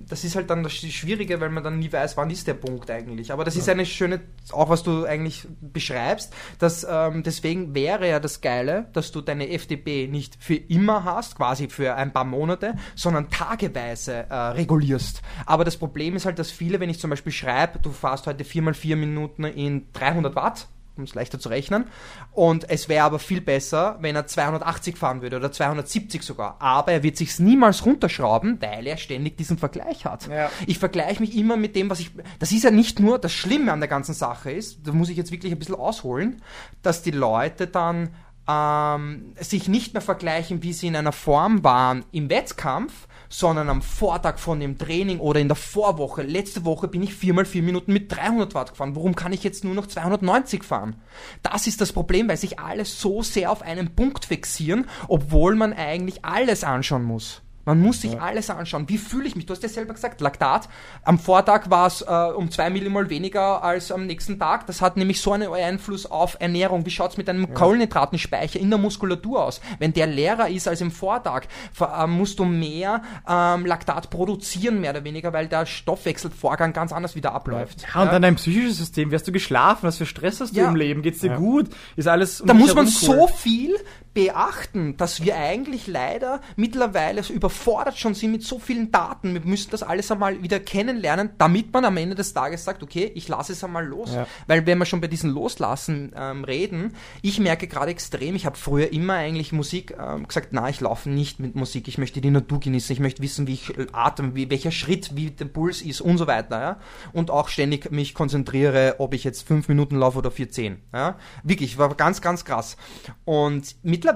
das 0.10 0.24
ist 0.24 0.36
halt 0.36 0.50
dann 0.50 0.64
das 0.64 0.74
Schwierige, 0.74 1.40
weil 1.42 1.50
man 1.50 1.64
dann 1.64 1.80
nie 1.80 1.92
weiß, 1.92 2.18
wann 2.18 2.30
ist 2.30 2.48
der 2.48 2.54
Punkt 2.54 2.90
eigentlich. 2.90 3.32
Aber 3.32 3.44
das 3.44 3.56
ist 3.56 3.70
eine 3.70 3.86
schöne, 3.86 4.22
auch 4.52 4.70
was 4.70 4.84
du 4.84 5.06
eigentlich 5.06 5.46
beschreibst, 5.62 6.34
dass 6.60 6.86
ähm, 6.90 7.24
deswegen 7.24 7.76
wäre 7.76 8.08
ja 8.08 8.20
das 8.20 8.42
Geile, 8.42 8.88
dass 8.94 9.12
du 9.12 9.22
deine 9.22 9.50
FDP 9.50 10.08
nicht 10.08 10.38
für 10.40 10.56
immer 10.56 11.04
hast, 11.04 11.36
quasi 11.36 11.70
für 11.70 11.96
ein 11.96 12.14
paar 12.14 12.26
Monate, 12.26 12.76
sondern 12.96 13.30
tageweise 13.30 14.26
äh, 14.30 14.36
regulierst. 14.36 15.22
Aber 15.46 15.64
das 15.64 15.78
Problem 15.78 16.16
ist 16.16 16.26
halt, 16.26 16.40
dass 16.40 16.52
viele, 16.52 16.80
wenn 16.80 16.90
ich 16.90 17.00
zum 17.00 17.10
Beispiel 17.10 17.32
schreibe, 17.32 17.80
du 17.80 17.92
fährst 17.92 18.28
heute 18.28 18.44
viermal 18.44 18.74
vier 18.74 18.96
Minuten 18.96 19.44
in 19.44 19.88
300 19.94 20.36
Watt, 20.36 20.68
um 20.98 21.06
es 21.06 21.16
leichter 21.16 21.40
zu 21.40 21.50
rechnen. 21.50 21.86
Und 22.32 22.70
es 22.70 22.90
wäre 22.90 23.06
aber 23.06 23.20
viel 23.20 23.42
besser, 23.42 23.98
wenn 24.02 24.16
er 24.16 24.28
280 24.28 24.98
fahren 24.98 25.22
würde 25.22 25.38
oder 25.38 25.52
270 25.52 26.24
sogar. 26.24 26.58
Aber 26.60 26.92
er 26.92 27.04
wird 27.04 27.18
sich's 27.18 27.40
niemals 27.40 27.86
runterschrauben, 27.86 28.62
weil 28.62 28.88
er 28.88 28.98
ständig 28.98 29.38
diesen 29.38 29.58
Vergleich 29.58 30.06
hat. 30.06 30.28
Ja. 30.28 30.50
Ich 30.66 30.80
vergleiche 30.80 31.22
mich 31.22 31.36
immer 31.36 31.58
mit 31.58 31.76
dem, 31.76 31.90
was 31.90 32.00
ich. 32.00 32.12
Das 32.40 32.52
ist 32.52 32.64
ja 32.64 32.72
nicht 32.72 33.00
nur 33.00 33.20
das 33.20 33.34
Schlimme 33.34 33.72
an 33.72 33.80
der 33.80 33.90
ganzen 33.90 34.14
Sache 34.14 34.52
ist, 34.52 34.86
da 34.86 34.92
muss 34.92 35.10
ich 35.10 35.18
jetzt 35.18 35.32
wirklich 35.32 35.52
ein 35.52 35.60
bisschen 35.60 35.76
ausholen, 35.76 36.42
dass 36.82 37.02
die 37.02 37.12
Leute 37.12 37.68
dann 37.68 38.10
ähm, 38.48 39.34
sich 39.40 39.68
nicht 39.68 39.94
mehr 39.94 40.02
vergleichen, 40.02 40.64
wie 40.64 40.74
sie 40.74 40.88
in 40.88 40.96
einer 40.96 41.12
Form 41.12 41.64
waren 41.64 42.06
im 42.12 42.30
Wettkampf, 42.30 43.08
sondern 43.30 43.70
am 43.70 43.82
Vortag 43.82 44.38
von 44.40 44.60
dem 44.60 44.78
Training 44.78 45.20
oder 45.20 45.40
in 45.40 45.48
der 45.48 45.56
Vorwoche. 45.56 46.24
Letzte 46.24 46.66
Woche 46.66 46.88
bin 46.88 47.04
ich 47.04 47.14
viermal 47.14 47.46
vier 47.46 47.64
Minuten 47.64 47.94
mit 47.94 48.12
300 48.12 48.54
Watt 48.54 48.72
gefahren. 48.72 48.96
Warum 48.96 49.16
kann 49.16 49.34
ich 49.34 49.44
jetzt 49.44 49.64
nur 49.64 49.74
noch 49.74 49.88
290 49.88 50.64
fahren? 50.64 50.96
Das 51.44 51.68
ist 51.68 51.82
das 51.82 51.94
Problem, 51.94 52.28
weil 52.30 52.38
sich 52.38 52.60
alle 52.60 52.86
so 52.86 53.22
sehr 53.22 53.52
auf 53.52 53.62
einen 53.62 53.96
Punkt 53.96 54.26
fixieren, 54.26 54.88
obwohl 55.08 55.56
man 55.56 55.74
eigentlich 55.74 56.24
alles 56.26 56.64
anschauen 56.64 57.04
muss. 57.04 57.42
Man 57.68 57.82
muss 57.82 58.00
sich 58.00 58.22
alles 58.22 58.50
anschauen. 58.50 58.88
Wie 58.88 58.98
fühle 58.98 59.28
ich 59.28 59.36
mich? 59.36 59.46
Du 59.46 59.52
hast 59.52 59.62
ja 59.62 59.68
selber 59.68 59.94
gesagt, 59.94 60.22
Laktat. 60.22 60.70
Am 61.04 61.20
Vortag 61.20 61.70
war 61.70 61.88
es 61.88 62.02
äh, 62.02 62.06
um 62.34 62.50
zwei 62.50 62.70
Millimol 62.70 63.10
weniger 63.10 63.62
als 63.62 63.92
am 63.92 64.06
nächsten 64.06 64.40
Tag. 64.40 64.66
Das 64.68 64.82
hat 64.82 64.96
nämlich 64.96 65.20
so 65.20 65.34
einen 65.34 65.52
Einfluss 65.52 66.06
auf 66.06 66.38
Ernährung. 66.40 66.86
Wie 66.86 66.92
schaut 66.92 67.12
es 67.12 67.18
mit 67.18 67.28
einem 67.28 67.54
Kohlenhydratenspeicher 67.54 68.58
in 68.58 68.70
der 68.70 68.80
Muskulatur 68.80 69.44
aus? 69.44 69.60
Wenn 69.80 69.92
der 69.92 70.08
leerer 70.08 70.48
ist 70.48 70.70
als 70.70 70.80
im 70.80 70.92
Vortag, 70.92 71.44
äh, 71.82 72.08
musst 72.08 72.40
du 72.40 72.46
mehr 72.46 73.02
ähm, 73.28 73.66
Laktat 73.66 74.10
produzieren, 74.10 74.80
mehr 74.80 74.92
oder 74.92 75.04
weniger, 75.04 75.34
weil 75.34 75.50
der 75.50 75.66
Stoffwechselvorgang 75.66 76.72
ganz 76.72 76.94
anders 76.94 77.16
wieder 77.16 77.34
abläuft. 77.34 77.86
Ja, 77.94 78.04
und 78.04 78.14
dann 78.14 78.22
dein 78.22 78.36
psychisches 78.36 78.78
System. 78.78 79.12
Wie 79.12 79.16
hast 79.16 79.28
du 79.28 79.34
geschlafen? 79.34 79.80
Was 79.88 79.98
für 79.98 80.06
Stress 80.06 80.40
hast 80.40 80.56
du 80.56 80.62
Ja. 80.62 80.70
im 80.70 80.78
Leben? 80.78 81.02
Geht's 81.02 81.20
dir 81.20 81.36
gut? 81.36 81.68
Ist 81.98 82.08
alles 82.08 82.40
um 82.40 82.48
da 82.48 82.54
muss 82.54 82.74
man 82.74 82.86
herum 82.88 82.88
so 82.88 83.24
cool? 83.24 83.28
viel 83.36 83.76
beachten, 84.18 84.98
dass 84.98 85.22
wir 85.22 85.38
eigentlich 85.38 85.86
leider 85.86 86.42
mittlerweile 86.56 87.22
so 87.22 87.34
überfordert 87.34 88.00
schon 88.00 88.16
sind 88.16 88.32
mit 88.32 88.42
so 88.42 88.58
vielen 88.58 88.92
Daten. 88.92 89.36
Wir 89.36 89.42
müssen 89.42 89.70
das 89.70 89.84
alles 89.84 90.10
einmal 90.10 90.42
wieder 90.42 90.60
kennenlernen, 90.60 91.30
damit 91.38 91.72
man 91.72 91.86
am 91.86 91.98
Ende 91.98 92.16
des 92.16 92.34
Tages 92.34 92.64
sagt, 92.64 92.82
okay, 92.82 93.12
ich 93.14 93.28
lasse 93.28 93.52
es 93.52 93.64
einmal 93.64 93.86
los. 93.86 94.16
Ja. 94.16 94.26
Weil 94.48 94.66
wenn 94.66 94.80
wir 94.80 94.86
schon 94.86 95.02
bei 95.02 95.08
diesen 95.08 95.30
Loslassen 95.30 96.14
ähm, 96.18 96.46
reden, 96.46 96.96
ich 97.22 97.40
merke 97.40 97.68
gerade 97.68 97.92
extrem, 97.92 98.36
ich 98.36 98.48
habe 98.48 98.58
früher 98.58 98.92
immer 98.92 99.14
eigentlich 99.14 99.52
Musik 99.52 99.96
ähm, 100.00 100.28
gesagt, 100.28 100.48
na, 100.50 100.68
ich 100.68 100.82
laufe 100.82 101.12
nicht 101.12 101.40
mit 101.40 101.54
Musik, 101.54 101.88
ich 101.88 102.00
möchte 102.00 102.20
die 102.20 102.32
Natur 102.32 102.60
genießen, 102.60 102.92
ich 102.92 103.00
möchte 103.00 103.22
wissen, 103.22 103.46
wie 103.46 103.54
ich 103.54 103.78
äh, 103.78 103.86
atme, 103.92 104.34
wie, 104.34 104.50
welcher 104.50 104.72
Schritt, 104.72 105.16
wie 105.16 105.30
der 105.30 105.46
Puls 105.46 105.84
ist 105.84 106.02
und 106.02 106.18
so 106.18 106.26
weiter. 106.26 106.60
Ja? 106.60 106.80
Und 107.14 107.30
auch 107.30 107.50
ständig 107.50 107.92
mich 107.92 108.16
konzentriere, 108.16 108.96
ob 108.98 109.14
ich 109.14 109.24
jetzt 109.24 109.48
fünf 109.48 109.68
Minuten 109.68 109.96
laufe 109.96 110.18
oder 110.18 110.32
14. 110.32 110.82
Ja? 110.92 111.20
Wirklich, 111.44 111.78
war 111.78 111.94
ganz, 111.94 112.20
ganz 112.22 112.46
krass. 112.46 112.78
Und 113.26 113.76
mittlerweile, 113.84 114.07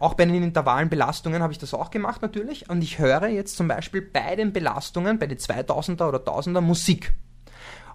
auch 0.00 0.14
bei 0.14 0.24
den 0.24 0.42
intervallen 0.42 0.88
Belastungen 0.88 1.42
habe 1.42 1.52
ich 1.52 1.58
das 1.58 1.74
auch 1.74 1.90
gemacht 1.90 2.22
natürlich. 2.22 2.68
Und 2.68 2.82
ich 2.82 2.98
höre 2.98 3.28
jetzt 3.28 3.56
zum 3.56 3.68
Beispiel 3.68 4.02
bei 4.02 4.36
den 4.36 4.52
Belastungen, 4.52 5.18
bei 5.18 5.26
den 5.26 5.38
2000er 5.38 6.08
oder 6.08 6.18
1000er 6.18 6.60
Musik. 6.60 7.12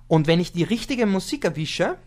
Und 0.08 0.28
wenn 0.28 0.40
ich 0.40 0.52
die 0.52 0.64
richtige 0.64 1.06
Musik 1.06 1.46
erwische, 1.46 1.98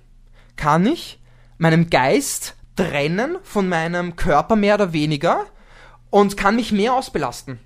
kann 0.57 0.87
ich 0.87 1.21
meinem 1.59 1.91
Geist 1.91 2.57
trennen 2.77 3.39
von 3.43 3.69
meinem 3.69 4.17
Körper 4.17 4.57
mehr 4.57 4.77
oder 4.77 4.93
weniger 4.93 5.47
und 6.11 6.37
kann 6.37 6.57
mich 6.57 6.73
mehr 6.73 6.95
ausbelasten. 6.95 7.59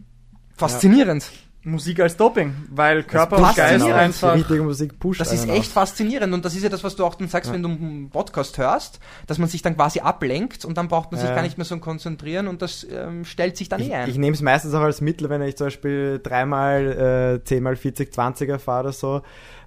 Faszinierend. 0.57 1.31
Musik 1.65 2.01
als 2.01 2.17
Doping, 2.17 2.55
weil 2.71 3.05
Körper 3.05 3.37
und 3.37 3.55
Geist 3.55 3.85
einfach. 3.85 4.33
Die 4.35 4.41
richtige 4.41 4.63
Musik 4.65 4.99
pusht 4.99 5.21
Das 5.21 5.33
ist 5.33 5.49
echt 5.49 5.71
faszinierend 5.71 6.35
und 6.35 6.45
das 6.45 6.57
ist 6.57 6.65
ja 6.65 6.69
das, 6.69 6.83
was 6.83 6.97
du 6.97 7.05
auch 7.05 7.15
dann 7.15 7.29
sagst, 7.29 7.53
wenn 7.53 7.63
du 7.63 7.69
einen 7.69 8.11
Podcast 8.11 8.59
hörst, 8.59 8.99
dass 9.29 9.39
man 9.39 9.49
sich 9.49 9.63
dann 9.63 9.77
quasi 9.77 10.01
ablenkt 10.01 10.65
und 10.65 10.77
dann 10.77 10.89
braucht 10.89 11.13
man 11.13 11.21
sich 11.21 11.29
Ja. 11.29 11.35
gar 11.37 11.43
nicht 11.43 11.59
mehr 11.59 11.65
so 11.65 11.79
konzentrieren 11.79 12.49
und 12.49 12.63
das 12.63 12.85
ähm, 12.91 13.25
stellt 13.25 13.57
sich 13.57 13.69
dann 13.69 13.81
Ich, 13.81 13.91
eh 13.91 13.95
ein. 13.95 14.11
ich 14.11 14.19
nehme 14.19 14.35
es 14.35 14.43
meistens 14.43 14.75
auch 14.75 14.81
als 14.81 15.01
Mittel, 15.01 15.31
wenn 15.31 15.41
ich 15.43 15.57
zum 15.57 15.69
Beispiel 15.69 16.21
dreimal 16.21 17.39
äh, 17.41 17.45
10 17.45 17.63
mal 17.63 17.77
40 17.77 18.13
20er 18.13 18.59
fahre 18.59 18.81
oder 18.85 18.93
so, 18.93 19.23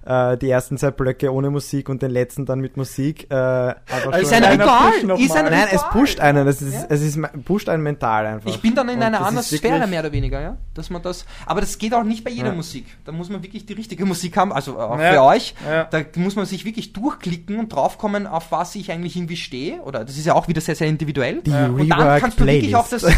äh, 0.06 0.36
die 0.38 0.48
ersten 0.48 0.78
zwei 0.78 0.90
Blöcke 0.92 1.32
ohne 1.32 1.50
Musik 1.50 1.88
und 1.88 2.00
den 2.00 2.10
letzten 2.12 2.46
dann 2.46 2.60
mit 2.60 2.76
Musik. 2.76 3.30
Äh, 3.30 3.70
ist 4.20 4.32
ein 4.32 4.44
Ritual. 4.44 4.92
Ist 5.18 5.36
ein. 5.36 5.44
Nein, 5.46 5.66
es 5.72 5.82
pusht 5.90 6.20
einen, 6.20 6.46
es 6.46 6.62
ist, 6.62 6.74
Ja. 6.74 6.86
es 6.88 7.02
ist, 7.02 7.18
pusht 7.44 7.68
einen 7.68 7.82
mental 7.82 8.26
einfach. 8.26 8.48
Ich 8.50 8.60
bin 8.62 8.74
dann 8.74 8.88
in 8.88 8.96
Und 8.98 9.02
einer 9.02 9.24
anderen 9.26 9.44
Sphäre 9.44 9.74
wirklich- 9.74 9.90
mehr 9.90 10.00
oder 10.00 10.12
weniger, 10.12 10.40
ja. 10.40 10.56
Dass 10.74 10.90
man 10.90 11.02
das. 11.02 11.26
Aber 11.46 11.60
das 11.60 11.78
geht 11.78 11.92
auch 11.94 12.04
nicht 12.04 12.24
bei 12.24 12.30
jeder 12.30 12.48
Ja. 12.48 12.54
Musik. 12.54 12.86
Da 13.04 13.12
muss 13.12 13.28
man 13.30 13.42
wirklich 13.42 13.66
die 13.66 13.72
richtige 13.72 14.04
Musik 14.06 14.36
haben, 14.36 14.52
also 14.52 14.78
auch 14.78 14.98
Ja. 14.98 15.12
für 15.12 15.22
euch. 15.22 15.54
Ja. 15.68 15.84
Da 15.84 16.00
muss 16.16 16.36
man 16.36 16.46
sich 16.46 16.64
wirklich 16.64 16.92
durchklicken 16.92 17.58
und 17.58 17.68
draufkommen, 17.72 18.26
auf 18.26 18.52
was 18.52 18.74
ich 18.76 18.92
eigentlich 18.92 19.16
irgendwie 19.16 19.36
stehe. 19.36 19.80
Oder 19.82 20.04
das 20.04 20.16
ist 20.16 20.26
ja 20.26 20.34
auch 20.34 20.46
wieder 20.48 20.60
sehr, 20.60 20.76
sehr 20.76 20.86
individuell. 20.86 21.42
Die 21.42 21.50
und 21.50 21.88
dann 21.88 22.20
kannst 22.20 22.38
du 22.40 22.46
wirklich 22.46 22.76
auch 22.76 22.88
das 22.88 23.02
äh, 23.02 23.08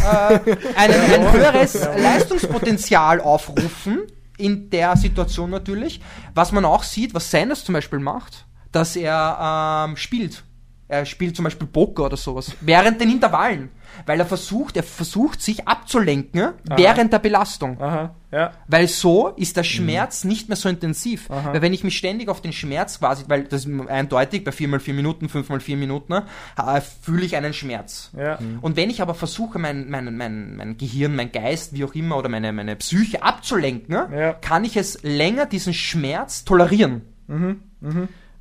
ein, 0.77 0.91
ein 0.91 1.33
höheres 1.33 1.75
Leistungspotenzial 2.01 3.21
aufrufen. 3.21 4.01
In 4.39 4.71
der 4.71 4.97
Situation 4.97 5.51
natürlich. 5.51 6.01
Was 6.35 6.53
man 6.53 6.65
auch 6.65 6.83
sieht, 6.83 7.13
was 7.13 7.31
Sanders 7.31 7.65
zum 7.65 7.75
Beispiel 7.75 7.99
macht, 7.99 8.47
dass 8.73 8.97
er 8.97 9.87
ähm, 9.89 9.97
spielt. 9.97 10.45
Er 10.89 11.05
spielt 11.05 11.37
zum 11.37 11.45
Beispiel 11.45 11.67
Poker 11.67 12.07
oder 12.07 12.17
sowas. 12.17 12.53
Während 12.61 13.01
den 13.01 13.11
Intervallen. 13.11 13.71
Weil 14.07 14.21
er 14.21 14.27
versucht, 14.27 14.77
er 14.77 14.83
versucht 14.83 15.43
sich 15.43 15.67
abzulenken 15.69 16.53
während 16.77 17.13
der 17.13 17.19
Belastung. 17.19 17.81
Aha, 17.81 18.15
ja. 18.31 18.53
Weil 18.67 18.87
so 18.89 19.29
ist 19.29 19.57
der 19.57 19.65
Schmerz 19.65 20.25
nicht 20.25 20.49
mehr 20.49 20.57
so 20.57 20.69
intensiv. 20.69 21.31
Aha. 21.31 21.53
Weil 21.53 21.63
wenn 21.63 21.73
ich 21.73 21.83
mich 21.85 21.97
ständig 21.97 22.29
auf 22.29 22.41
den 22.41 22.53
Schmerz 22.53 22.99
quasi, 22.99 23.25
weil 23.29 23.45
das 23.45 23.65
ist 23.67 23.89
eindeutig, 23.89 24.45
bei 24.45 24.51
4x4 24.51 24.93
Minuten, 24.93 25.27
5x4 25.27 25.77
Minuten, 25.77 26.13
äh, 26.13 26.81
fühle 27.03 27.25
ich 27.25 27.37
einen 27.37 27.53
Schmerz. 27.53 28.11
Ja. 28.17 28.39
Und 28.61 28.77
wenn 28.77 28.91
ich 28.91 29.03
aber 29.03 29.15
versuche, 29.15 29.59
mein, 29.59 29.89
mein, 29.91 30.17
mein, 30.17 30.57
mein 30.57 30.77
Gehirn, 30.77 31.17
mein 31.17 31.33
Geist, 31.33 31.73
wie 31.75 31.85
auch 31.85 31.95
immer, 31.95 32.17
oder 32.19 32.29
meine, 32.29 32.53
meine 32.53 32.77
Psyche 32.77 33.23
abzulenken, 33.23 33.95
Ja. 33.95 34.33
kann 34.35 34.65
ich 34.65 34.77
es 34.77 35.03
länger 35.03 35.47
diesen 35.47 35.75
Schmerz 35.75 36.45
tolerieren. 36.45 37.03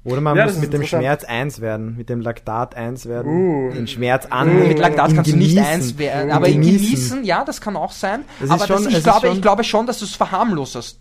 Oder 0.08 0.22
man 0.22 0.36
Ja, 0.38 0.46
muss 0.46 0.58
mit 0.58 0.72
dem. 0.74 0.84
Schmerz 0.84 1.24
eins 1.24 1.60
werden, 1.62 1.96
mit 1.98 2.10
dem 2.10 2.22
Laktat 2.22 2.76
eins 2.76 3.06
werden, 3.08 3.32
Uh. 3.32 3.72
den 3.74 3.88
Schmerz 3.88 4.26
an. 4.28 4.68
Mit 4.68 4.80
Laktat 4.80 5.14
kannst 5.14 5.32
du 5.32 5.36
nicht 5.38 5.50
genießen. 5.56 5.64
eins 5.74 5.98
werden. 5.98 6.32
Aber 6.32 6.48
genießen. 6.48 6.78
genießen. 6.88 7.24
ja, 7.26 7.44
das 7.44 7.60
kann 7.62 7.76
auch 7.76 7.92
sein. 7.92 8.22
Das 8.40 8.50
aber 8.50 8.66
schon- 8.68 8.84
das, 8.86 8.94
ich, 8.94 9.04
glaube, 9.04 9.28
schon- 9.28 9.36
ich 9.36 9.42
glaube 9.42 9.64
schon, 9.64 9.86
dass 9.86 10.00
du 10.00 10.06
es 10.06 10.16
verharmlosest. 10.16 11.00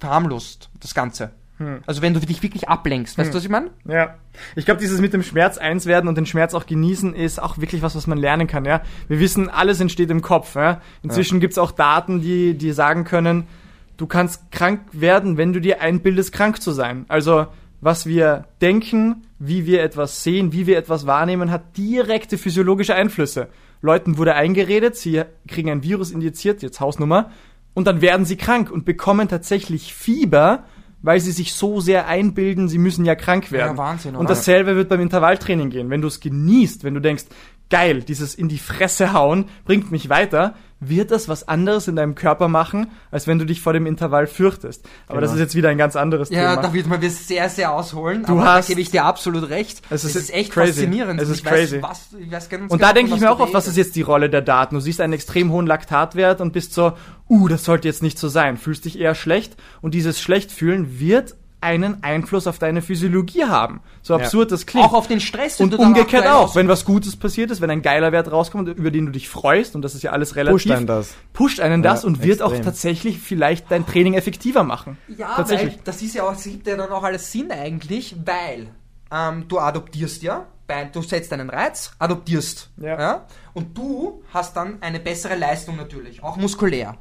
Verharmlost, 0.00 0.70
das 0.80 0.94
Ganze. 0.94 1.30
Hm. 1.58 1.80
Also 1.86 2.02
wenn 2.02 2.14
du 2.14 2.20
dich 2.20 2.40
wirklich 2.42 2.68
ablenkst, 2.68 3.18
weißt 3.18 3.32
du, 3.32 3.36
was 3.36 3.42
ich 3.42 3.50
meine? 3.50 3.70
Ja. 3.84 4.14
Ich 4.54 4.64
glaube, 4.64 4.80
dieses 4.80 5.00
mit 5.00 5.12
dem 5.12 5.24
Schmerz 5.24 5.58
eins 5.58 5.86
werden 5.86 6.06
und 6.06 6.16
den 6.16 6.24
Schmerz 6.24 6.54
auch 6.54 6.66
genießen 6.66 7.14
ist 7.14 7.42
auch 7.42 7.58
wirklich 7.58 7.82
was, 7.82 7.96
was 7.96 8.06
man 8.06 8.16
lernen 8.16 8.46
kann, 8.46 8.64
ja. 8.64 8.80
Wir 9.08 9.18
wissen, 9.18 9.50
alles 9.50 9.80
entsteht 9.80 10.10
im 10.10 10.22
Kopf, 10.22 10.54
ja. 10.54 10.80
Inzwischen 11.02 11.40
gibt's 11.40 11.58
auch 11.58 11.72
Daten, 11.72 12.20
die, 12.20 12.54
die 12.56 12.70
sagen 12.70 13.02
können, 13.02 13.48
du 13.96 14.06
kannst 14.06 14.52
krank 14.52 14.82
werden, 14.92 15.36
wenn 15.36 15.52
du 15.52 15.60
dir 15.60 15.80
einbildest, 15.80 16.32
krank 16.32 16.62
zu 16.62 16.70
sein. 16.70 17.04
Also, 17.08 17.48
was 17.80 18.06
wir 18.06 18.46
denken, 18.60 19.26
wie 19.38 19.66
wir 19.66 19.82
etwas 19.82 20.22
sehen, 20.22 20.52
wie 20.52 20.66
wir 20.66 20.78
etwas 20.78 21.06
wahrnehmen, 21.06 21.50
hat 21.50 21.76
direkte 21.76 22.38
physiologische 22.38 22.94
Einflüsse. 22.94 23.48
Leuten 23.80 24.18
wurde 24.18 24.34
eingeredet, 24.34 24.96
sie 24.96 25.22
kriegen 25.46 25.70
ein 25.70 25.82
Virus 25.82 26.10
injiziert, 26.10 26.62
jetzt 26.62 26.80
Hausnummer, 26.80 27.30
und 27.74 27.86
dann 27.86 28.00
werden 28.00 28.26
sie 28.26 28.36
krank 28.36 28.70
und 28.70 28.84
bekommen 28.84 29.28
tatsächlich 29.28 29.94
Fieber, 29.94 30.64
weil 31.00 31.20
sie 31.20 31.30
sich 31.30 31.54
so 31.54 31.80
sehr 31.80 32.08
einbilden, 32.08 32.68
sie 32.68 32.78
müssen 32.78 33.04
ja 33.04 33.14
krank 33.14 33.52
werden. 33.52 33.76
Ja, 33.76 33.78
Wahnsinn, 33.78 34.16
und 34.16 34.22
oder? 34.22 34.30
dasselbe 34.30 34.74
wird 34.74 34.88
beim 34.88 35.00
Intervalltraining 35.00 35.70
gehen. 35.70 35.90
Wenn 35.90 36.00
du 36.00 36.08
es 36.08 36.18
genießt, 36.18 36.82
wenn 36.82 36.94
du 36.94 37.00
denkst, 37.00 37.26
geil, 37.70 38.02
dieses 38.02 38.34
in 38.34 38.48
die 38.48 38.58
Fresse 38.58 39.12
hauen 39.12 39.46
bringt 39.64 39.90
mich 39.90 40.08
weiter, 40.08 40.54
wird 40.80 41.10
das 41.10 41.28
was 41.28 41.48
anderes 41.48 41.88
in 41.88 41.96
deinem 41.96 42.14
Körper 42.14 42.46
machen, 42.46 42.86
als 43.10 43.26
wenn 43.26 43.40
du 43.40 43.44
dich 43.44 43.60
vor 43.60 43.72
dem 43.72 43.84
Intervall 43.84 44.28
fürchtest. 44.28 44.86
Aber 45.08 45.20
das 45.20 45.30
Genau. 45.30 45.42
ist 45.42 45.46
jetzt 45.48 45.54
wieder 45.56 45.70
ein 45.70 45.76
ganz 45.78 45.96
anderes 45.96 46.30
Ja, 46.30 46.50
Thema. 46.50 46.62
da 46.62 46.72
wird 46.72 46.86
man 46.86 47.00
das 47.00 47.26
sehr, 47.26 47.48
sehr 47.48 47.72
ausholen. 47.72 48.22
Du 48.24 48.34
aber 48.34 48.44
hast- 48.44 48.68
da 48.68 48.72
gebe 48.72 48.80
ich 48.80 48.92
dir 48.92 49.04
absolut 49.04 49.50
recht. 49.50 49.82
Es 49.90 50.04
ist 50.04 50.14
ist, 50.14 50.32
echt 50.32 50.52
crazy. 50.52 50.74
faszinierend. 50.74 51.20
Es 51.20 51.26
Und 51.28 51.32
ist 51.34 51.40
ich 51.40 51.44
crazy. 51.44 51.82
Weiß, 51.82 51.90
was, 52.12 52.20
ich 52.20 52.30
weiß 52.30 52.44
Und 52.44 52.50
genau, 52.68 52.76
da 52.76 52.92
denke 52.92 53.12
ich 53.12 53.20
mir 53.20 53.28
auch 53.32 53.40
oft, 53.40 53.52
was 53.54 53.66
ist 53.66 53.76
jetzt 53.76 53.96
die 53.96 54.02
Rolle 54.02 54.30
der 54.30 54.42
Daten? 54.42 54.76
Du 54.76 54.80
siehst 54.80 55.00
einen 55.00 55.14
extrem 55.14 55.50
hohen 55.50 55.66
Laktatwert 55.66 56.40
und 56.40 56.52
bist 56.52 56.72
so, 56.74 56.92
uh, 57.28 57.48
das 57.48 57.64
sollte 57.64 57.88
jetzt 57.88 58.04
nicht 58.04 58.18
so 58.18 58.28
sein. 58.28 58.56
Fühlst 58.56 58.84
dich 58.84 59.00
eher 59.00 59.16
schlecht 59.16 59.56
und 59.82 59.94
dieses 59.94 60.20
Schlechtfühlen 60.20 61.00
wird 61.00 61.34
einen 61.60 62.02
Einfluss 62.02 62.46
auf 62.46 62.58
deine 62.58 62.82
Physiologie 62.82 63.44
haben. 63.44 63.80
So 64.02 64.14
absurd 64.14 64.52
das 64.52 64.64
klingt. 64.66 64.86
Auch 64.86 64.92
auf 64.94 65.08
den 65.08 65.20
Stress, 65.20 65.60
und 65.60 65.74
umgekehrt 65.78 66.26
auch, 66.26 66.54
wenn 66.54 66.68
was 66.68 66.84
Gutes 66.84 67.16
passiert 67.16 67.50
ist, 67.50 67.60
wenn 67.60 67.70
ein 67.70 67.82
geiler 67.82 68.12
Wert 68.12 68.30
rauskommt, 68.30 68.68
über 68.68 68.90
den 68.90 69.06
du 69.06 69.12
dich 69.12 69.28
freust, 69.28 69.74
und 69.74 69.82
das 69.82 69.94
ist 69.94 70.02
ja 70.02 70.12
alles 70.12 70.36
relativ, 70.36 70.54
Pusht 70.64 70.70
einen 70.70 70.86
das. 70.86 71.14
pusht 71.32 71.60
einen 71.60 71.82
das 71.82 72.02
Ja, 72.02 72.06
und 72.08 72.22
wird 72.22 72.42
auch 72.42 72.50
extrem. 72.50 72.64
tatsächlich 72.64 73.18
vielleicht 73.18 73.70
dein 73.70 73.84
Training 73.86 74.14
effektiver 74.14 74.62
machen. 74.62 74.98
Ja, 75.16 75.34
Tatsächlich. 75.36 75.74
weil 75.74 75.80
das 75.84 76.00
ist 76.02 76.14
ja 76.14 76.24
auch, 76.24 76.32
das 76.32 76.44
gibt 76.44 76.66
ja 76.66 76.76
dann 76.76 76.90
auch 76.90 77.02
alles 77.02 77.30
Sinn 77.32 77.50
eigentlich, 77.50 78.14
weil 78.24 78.68
ähm, 79.10 79.46
du 79.48 79.58
adoptierst 79.58 80.22
ja, 80.22 80.46
bei, 80.66 80.84
du 80.84 81.02
setzt 81.02 81.32
einen 81.32 81.50
Reiz, 81.50 81.92
adoptierst. 81.98 82.70
Ja. 82.76 83.26
Und 83.54 83.76
du 83.76 84.22
hast 84.32 84.56
dann 84.56 84.78
eine 84.82 85.00
bessere 85.00 85.34
Leistung 85.34 85.76
natürlich, 85.76 86.22
auch 86.22 86.36
muskulär. 86.36 86.96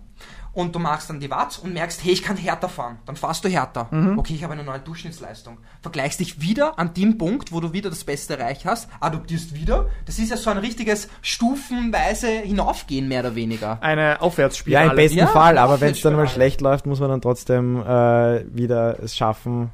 Und 0.58 0.74
du 0.74 0.80
machst 0.80 1.08
dann 1.12 1.20
die 1.20 1.30
Watts 1.30 1.60
und 1.60 1.74
merkst, 1.76 2.04
hey, 2.04 2.14
ich 2.14 2.24
kann 2.24 2.36
härter 2.36 2.68
fahren. 2.68 2.98
Dann 3.06 3.16
fahrst 3.16 3.46
du 3.46 3.48
härter. 3.48 3.90
Mhm. 3.92 4.18
Okay, 4.18 4.34
ich 4.34 4.44
habe 4.44 4.54
eine 4.54 4.64
neue 4.64 4.80
Durchschnittsleistung. 4.80 5.60
Vergleichst 5.84 6.20
dich 6.20 6.42
wieder 6.42 6.80
an 6.80 6.96
dem 6.96 7.20
Punkt, 7.20 7.52
wo 7.52 7.60
du 7.60 7.74
wieder 7.74 7.92
das 7.92 8.04
Beste 8.04 8.40
erreicht 8.40 8.66
hast, 8.66 8.90
adoptierst 9.00 9.54
wieder. 9.54 9.86
Das 10.08 10.18
ist 10.18 10.32
ja 10.32 10.36
so 10.38 10.50
ein 10.50 10.58
richtiges 10.58 11.10
stufenweise 11.22 12.28
Hinaufgehen, 12.28 13.08
mehr 13.08 13.20
oder 13.20 13.36
weniger. 13.36 13.78
Eine 13.82 14.02
Ja, 14.02 14.20
Aufwärtsspirale. 14.20 14.90
im 14.90 14.96
besten 14.96 15.18
Ja, 15.20 15.28
Fall, 15.28 15.60
aber 15.60 15.80
wenn 15.80 15.92
es 15.92 16.02
dann 16.02 16.16
mal 16.16 16.28
schlecht 16.28 16.60
läuft, 16.62 16.88
muss 16.88 17.00
man 17.00 17.10
dann 17.10 17.22
trotzdem 17.22 17.78
äh, 17.82 18.44
wieder 18.56 18.98
es 19.04 19.16
schaffen, 19.16 19.70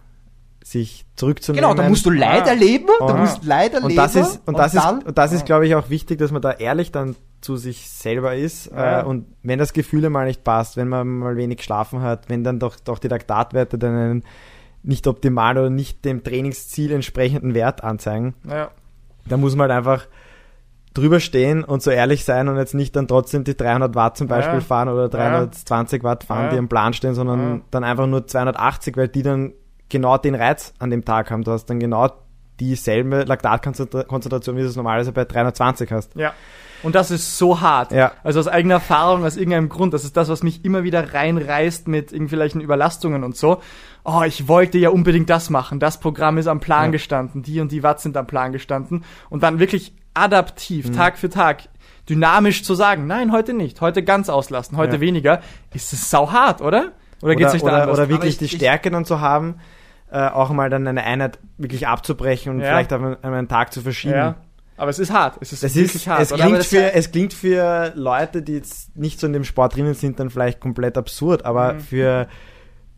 sich 0.63 1.05
zurückzunehmen. 1.15 1.69
Genau, 1.69 1.81
da 1.81 1.87
musst 1.87 2.05
du 2.05 2.09
Leid 2.09 2.43
Ah. 2.43 2.49
erleben, 2.49 2.87
da 2.99 3.05
Und- 3.05 3.19
musst 3.21 3.43
Leid 3.45 3.73
erleben. 3.73 3.91
und 3.91 3.95
das 3.95 4.15
ist 4.15 4.41
und 4.45 4.57
das 4.57 4.71
dann, 4.73 4.99
ist 4.99 5.07
und 5.07 5.17
das 5.17 5.31
ist 5.31 5.45
glaube 5.45 5.65
ich 5.65 5.75
auch 5.75 5.89
wichtig, 5.89 6.19
dass 6.19 6.31
man 6.31 6.41
da 6.41 6.51
ehrlich 6.51 6.91
dann 6.91 7.15
zu 7.43 7.57
sich 7.57 7.89
selber 7.89 8.35
ist 8.35 8.71
Ja. 8.71 9.01
äh, 9.01 9.03
und 9.03 9.25
wenn 9.43 9.59
das 9.59 9.73
Gefühl 9.73 10.09
mal 10.09 10.25
nicht 10.25 10.43
passt, 10.43 10.77
wenn 10.77 10.87
man 10.87 11.07
mal 11.07 11.35
wenig 11.35 11.57
geschlafen 11.57 12.01
hat, 12.01 12.29
wenn 12.29 12.43
dann 12.43 12.59
doch 12.59 12.75
doch 12.79 12.99
die 12.99 13.07
Laktatwerte 13.09 13.77
dann 13.77 13.95
einen 13.95 14.23
nicht 14.81 15.07
optimal 15.07 15.57
oder 15.57 15.69
nicht 15.69 16.03
dem 16.05 16.23
Trainingsziel 16.23 16.91
entsprechenden 16.91 17.53
Wert 17.53 17.83
anzeigen, 17.83 18.33
Ja. 18.49 18.71
da 19.27 19.37
muss 19.37 19.55
man 19.55 19.69
halt 19.71 19.77
einfach 19.77 20.07
drüber 20.93 21.19
stehen 21.19 21.63
und 21.63 21.81
so 21.81 21.89
ehrlich 21.89 22.23
sein 22.23 22.47
und 22.49 22.57
jetzt 22.57 22.75
nicht 22.75 22.95
dann 22.95 23.07
trotzdem 23.07 23.43
die 23.43 23.57
300 23.57 23.95
Watt 23.95 24.15
zum 24.17 24.27
Beispiel 24.27 24.55
Ja. 24.55 24.61
fahren 24.61 24.89
oder 24.89 25.09
320 25.09 26.03
Watt 26.03 26.23
fahren, 26.23 26.49
die 26.51 26.57
am 26.57 26.67
Plan 26.69 26.93
stehen, 26.93 27.15
sondern 27.15 27.63
dann 27.71 27.83
einfach 27.83 28.05
nur 28.07 28.27
280, 28.27 28.95
weil 28.97 29.07
die 29.07 29.23
dann 29.23 29.53
genau 29.89 30.17
den 30.17 30.35
Reiz 30.35 30.73
an 30.79 30.89
dem 30.91 31.03
Tag 31.03 31.31
haben. 31.31 31.43
Du 31.43 31.51
hast 31.51 31.65
dann 31.65 31.79
genau 31.79 32.09
dieselbe 32.59 33.23
Laktatkonzentration, 33.23 34.55
wie 34.55 34.61
du 34.61 34.67
es 34.67 34.75
normalerweise 34.75 35.11
bei 35.11 35.25
320 35.25 35.91
hast. 35.91 36.15
Ja. 36.15 36.33
Und 36.83 36.95
das 36.95 37.09
ist 37.11 37.37
so 37.37 37.61
hart. 37.61 37.91
Ja. 37.91 38.11
Also 38.23 38.39
aus 38.41 38.47
eigener 38.47 38.75
Erfahrung, 38.75 39.23
aus 39.25 39.37
irgendeinem 39.37 39.69
Grund. 39.69 39.93
Das 39.93 40.03
ist 40.03 40.15
das, 40.17 40.29
was 40.29 40.43
mich 40.43 40.63
immer 40.65 40.83
wieder 40.83 41.13
reinreißt 41.13 41.87
mit 41.87 42.11
irgendwelchen 42.11 42.61
Überlastungen 42.61 43.23
und 43.23 43.35
so. 43.37 43.61
Oh, 44.03 44.21
ich 44.25 44.47
wollte 44.49 44.77
ja 44.77 44.89
unbedingt 44.89 45.29
das 45.29 45.49
machen. 45.49 45.79
Das 45.79 45.99
Programm 45.99 46.37
ist 46.37 46.47
am 46.47 46.59
Plan 46.59 46.85
Ja. 46.85 46.91
gestanden. 46.91 47.41
Die 47.41 47.59
und 47.61 47.71
die 47.71 47.83
Watt 47.83 48.01
sind 48.01 48.17
am 48.17 48.27
Plan 48.27 48.51
gestanden. 48.51 49.05
Und 49.29 49.43
dann 49.43 49.59
wirklich 49.59 49.93
adaptiv, 50.13 50.89
Mhm. 50.89 50.93
Tag 50.93 51.17
für 51.17 51.29
Tag, 51.29 51.63
dynamisch 52.09 52.63
zu 52.63 52.75
sagen, 52.75 53.07
nein, 53.07 53.31
heute 53.31 53.53
nicht. 53.53 53.79
Heute 53.81 54.03
ganz 54.03 54.29
auslassen, 54.29 54.75
heute 54.77 54.95
Ja. 54.97 55.01
weniger. 55.01 55.41
Ist 55.73 55.93
es 55.93 56.09
sauhart, 56.09 56.61
oder? 56.61 56.91
Oder 57.21 57.35
geht's 57.35 57.51
oder, 57.51 57.53
nicht 57.53 57.63
da 57.63 57.67
oder, 57.69 57.81
anders? 57.83 57.97
oder 57.97 58.09
wirklich 58.09 58.31
ich- 58.33 58.37
die 58.39 58.45
ich- 58.45 58.51
Stärke 58.51 58.91
dann 58.91 59.05
zu 59.05 59.21
haben, 59.21 59.55
äh, 60.11 60.27
auch 60.27 60.49
mal 60.51 60.69
dann 60.69 60.85
eine 60.85 61.03
Einheit 61.03 61.39
wirklich 61.57 61.87
abzubrechen 61.87 62.51
und 62.53 62.59
Ja. 62.59 62.67
vielleicht 62.67 62.91
auf 62.91 63.01
einen, 63.01 63.23
einen 63.23 63.47
Tag 63.47 63.71
zu 63.71 63.79
verschieben. 63.81 64.15
ja. 64.15 64.35
Aber 64.77 64.89
es 64.89 64.99
ist 64.99 65.11
hart. 65.11 65.37
Es 65.41 65.53
ist 65.53 65.63
Das 65.63 65.75
wirklich 65.75 65.95
ist, 65.95 66.07
hart. 66.07 66.21
es 66.21 66.29
klingt, 66.33 66.57
das- 66.57 66.67
für, 66.67 66.93
es 66.93 67.11
klingt 67.11 67.33
für 67.33 67.93
Leute, 67.95 68.41
die 68.41 68.53
jetzt 68.53 68.95
nicht 68.97 69.19
so 69.19 69.27
in 69.27 69.33
dem 69.33 69.43
Sport 69.43 69.75
drinnen 69.75 69.93
sind, 69.93 70.19
dann 70.19 70.29
vielleicht 70.29 70.59
komplett 70.59 70.97
absurd, 70.97 71.45
aber 71.45 71.73
Mhm. 71.73 71.79
für, 71.81 72.27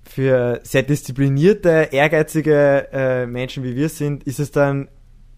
für 0.03 0.59
sehr 0.63 0.83
disziplinierte, 0.83 1.89
ehrgeizige 1.91 2.88
äh, 2.91 3.25
Menschen 3.25 3.63
wie 3.63 3.75
wir 3.75 3.89
sind, 3.89 4.23
ist 4.23 4.39
es 4.39 4.51
dann 4.51 4.88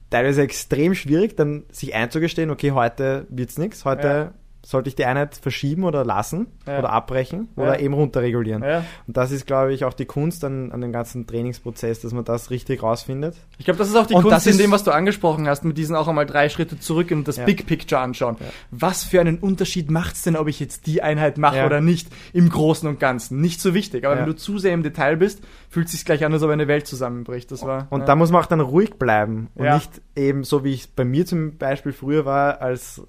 teilweise 0.10 0.42
extrem 0.42 0.94
schwierig, 0.96 1.36
dann 1.36 1.64
sich 1.72 1.96
einzugestehen, 1.96 2.50
okay, 2.52 2.72
heute 2.72 3.26
wird's 3.30 3.58
nichts, 3.58 3.84
heute 3.86 4.08
Ja. 4.08 4.34
Sollte 4.70 4.90
ich 4.90 4.96
die 4.96 5.06
Einheit 5.06 5.36
verschieben 5.36 5.86
oder 5.86 6.04
lassen 6.04 6.48
Ja. 6.68 6.80
oder 6.80 6.90
abbrechen 6.92 7.48
Ja. 7.56 7.64
oder 7.64 7.80
eben 7.80 7.94
runterregulieren. 7.94 8.64
ja. 8.64 8.84
Und 9.08 9.16
das 9.16 9.32
ist, 9.32 9.48
glaube 9.48 9.74
ich, 9.74 9.86
auch 9.86 9.94
die 9.94 10.04
Kunst 10.06 10.44
an, 10.44 10.74
an 10.74 10.82
dem 10.82 10.92
ganzen 10.92 11.26
Trainingsprozess, 11.26 12.02
dass 12.02 12.12
man 12.12 12.26
das 12.26 12.50
richtig 12.50 12.84
rausfindet. 12.84 13.36
Ich 13.60 13.64
glaube, 13.64 13.78
das 13.78 13.88
ist 13.88 13.96
auch 13.96 14.06
die 14.08 14.14
Und 14.14 14.24
Kunst 14.24 14.36
das 14.36 14.46
in 14.48 14.58
dem, 14.58 14.72
was 14.72 14.84
du 14.84 14.92
angesprochen 14.92 15.48
hast, 15.48 15.64
mit 15.64 15.78
diesen 15.78 15.96
auch 15.96 16.10
einmal 16.10 16.26
drei 16.26 16.50
Schritte 16.50 16.78
zurück 16.78 17.12
und 17.12 17.30
das 17.30 17.38
Ja. 17.38 17.46
Big 17.46 17.66
Picture 17.66 18.02
anschauen. 18.02 18.36
Was 18.70 19.06
für 19.06 19.22
einen 19.22 19.38
Unterschied 19.38 19.90
macht's 19.90 20.24
denn, 20.24 20.36
ob 20.36 20.50
ich 20.50 20.60
jetzt 20.60 20.86
die 20.86 21.02
Einheit 21.02 21.38
mache 21.38 21.58
Ja. 21.60 21.66
oder 21.66 21.80
nicht, 21.80 22.10
im 22.34 22.50
Großen 22.50 22.90
und 22.90 23.00
Ganzen? 23.00 23.40
Nicht 23.40 23.62
so 23.62 23.74
wichtig, 23.74 24.06
aber 24.06 24.16
Ja. 24.16 24.20
wenn 24.22 24.28
du 24.28 24.36
zu 24.36 24.60
sehr 24.60 24.74
im 24.74 24.84
Detail 24.84 25.16
bist, 25.16 25.42
fühlt 25.70 25.88
sich's 25.88 26.04
gleich 26.04 26.26
an, 26.26 26.34
als 26.34 26.44
ob 26.44 26.50
eine 26.50 26.68
Welt 26.68 26.88
zusammenbricht. 26.88 27.52
Das 27.52 27.62
war. 27.66 27.88
Und 27.90 28.02
ja. 28.02 28.06
da 28.06 28.16
muss 28.18 28.32
man 28.32 28.42
auch 28.44 28.48
dann 28.48 28.60
ruhig 28.60 28.96
bleiben 28.96 29.48
und 29.56 29.64
Ja. 29.64 29.76
nicht 29.76 30.02
eben 30.18 30.44
so, 30.44 30.66
wie 30.66 30.74
ich 30.74 30.82
es 30.82 30.88
bei 30.88 31.06
mir 31.06 31.26
zum 31.26 31.58
Beispiel 31.58 31.94
früher 31.94 32.26
war, 32.26 32.62
als 32.62 33.02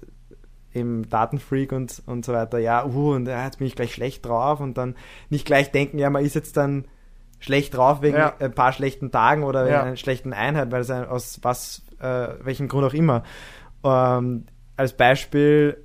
eben 0.79 1.09
Datenfreak 1.09 1.71
und, 1.71 2.01
und 2.05 2.25
so 2.25 2.33
weiter. 2.33 2.57
Ja, 2.59 2.85
uh, 2.85 3.13
und 3.13 3.27
ja, 3.27 3.45
jetzt 3.45 3.59
bin 3.59 3.67
ich 3.67 3.75
gleich 3.75 3.93
schlecht 3.93 4.25
drauf 4.25 4.59
und 4.59 4.77
dann 4.77 4.95
nicht 5.29 5.45
gleich 5.45 5.71
denken, 5.71 5.99
ja, 5.99 6.09
man 6.09 6.23
ist 6.25 6.35
jetzt 6.35 6.57
dann 6.57 6.85
schlecht 7.39 7.75
drauf 7.75 8.01
wegen 8.01 8.17
Ja. 8.17 8.33
ein 8.39 8.53
paar 8.53 8.73
schlechten 8.73 9.11
Tagen 9.11 9.43
oder 9.43 9.63
wegen 9.65 9.73
Ja. 9.73 9.83
einer 9.83 9.95
schlechten 9.95 10.33
Einheit, 10.33 10.71
weil 10.71 10.81
es 10.81 10.89
ein, 10.89 11.05
aus 11.07 11.39
was, 11.41 11.83
äh, 11.99 12.27
welchem 12.41 12.67
Grund 12.67 12.85
auch 12.85 12.93
immer. 12.93 13.23
Ähm, 13.83 14.45
als 14.75 14.93
Beispiel 14.93 15.77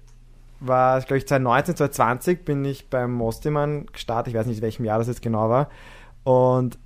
war 0.60 0.98
es, 0.98 1.06
glaube 1.06 1.18
ich, 1.18 1.26
2019, 1.28 1.76
2020 1.76 2.44
bin 2.44 2.64
ich 2.64 2.88
beim 2.90 3.12
Mostiman 3.12 3.86
gestartet, 3.86 4.32
ich 4.32 4.38
weiß 4.38 4.46
nicht, 4.46 4.58
in 4.58 4.62
welchem 4.62 4.84
Jahr 4.84 4.98
das 4.98 5.08
jetzt 5.08 5.22
genau 5.22 5.48
war. 5.50 5.68
Und 6.24 6.78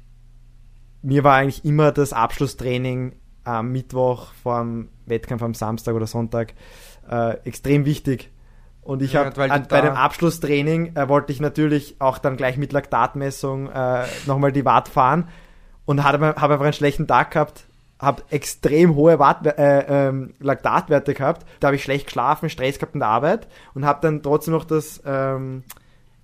mir 1.03 1.23
war 1.25 1.37
eigentlich 1.37 1.65
immer 1.65 1.93
das 1.93 2.13
Abschlusstraining 2.13 3.15
am 3.45 3.71
Mittwoch 3.73 4.33
vor 4.43 4.59
dem 4.61 4.89
Wettkampf 5.07 5.43
am 5.43 5.55
Samstag 5.55 5.95
oder 5.95 6.07
Sonntag 6.07 6.55
äh, 7.09 7.37
extrem 7.45 7.85
wichtig. 7.85 8.31
Und 8.83 9.03
ich 9.03 9.13
Ja, 9.13 9.27
habe 9.27 9.67
bei 9.69 9.81
dem 9.83 9.95
Abschlusstraining 9.95 10.97
äh, 10.97 11.09
wollte 11.09 11.31
ich 11.33 11.41
natürlich 11.41 11.97
auch 11.99 12.17
dann 12.17 12.37
gleich 12.39 12.57
mit 12.57 12.73
Laktatmessung 12.73 13.69
äh, 13.71 14.05
nochmal 14.27 14.51
die 14.51 14.65
Watt 14.65 14.89
fahren 14.89 15.29
und 15.85 16.05
habe 16.05 16.29
hab 16.29 16.51
einfach 16.51 16.65
einen 16.65 16.73
schlechten 16.73 17.07
Tag 17.07 17.33
gehabt, 17.33 17.67
habe 17.99 18.23
extrem 18.31 18.95
hohe 18.95 19.19
Watt, 19.19 19.47
äh, 19.47 20.09
ähm, 20.09 20.35
Laktatwerte 20.41 21.13
gehabt. 21.13 21.45
Da 21.61 21.69
habe 21.69 21.77
ich 21.77 21.83
schlecht 21.83 22.07
geschlafen, 22.07 22.49
Stress 22.49 22.79
gehabt 22.79 22.95
in 22.95 23.01
der 23.01 23.09
Arbeit 23.09 23.47
und 23.75 23.85
habe 23.85 23.99
dann 24.01 24.23
trotzdem 24.23 24.55
noch 24.55 24.65
das, 24.65 25.03
ähm, 25.05 25.65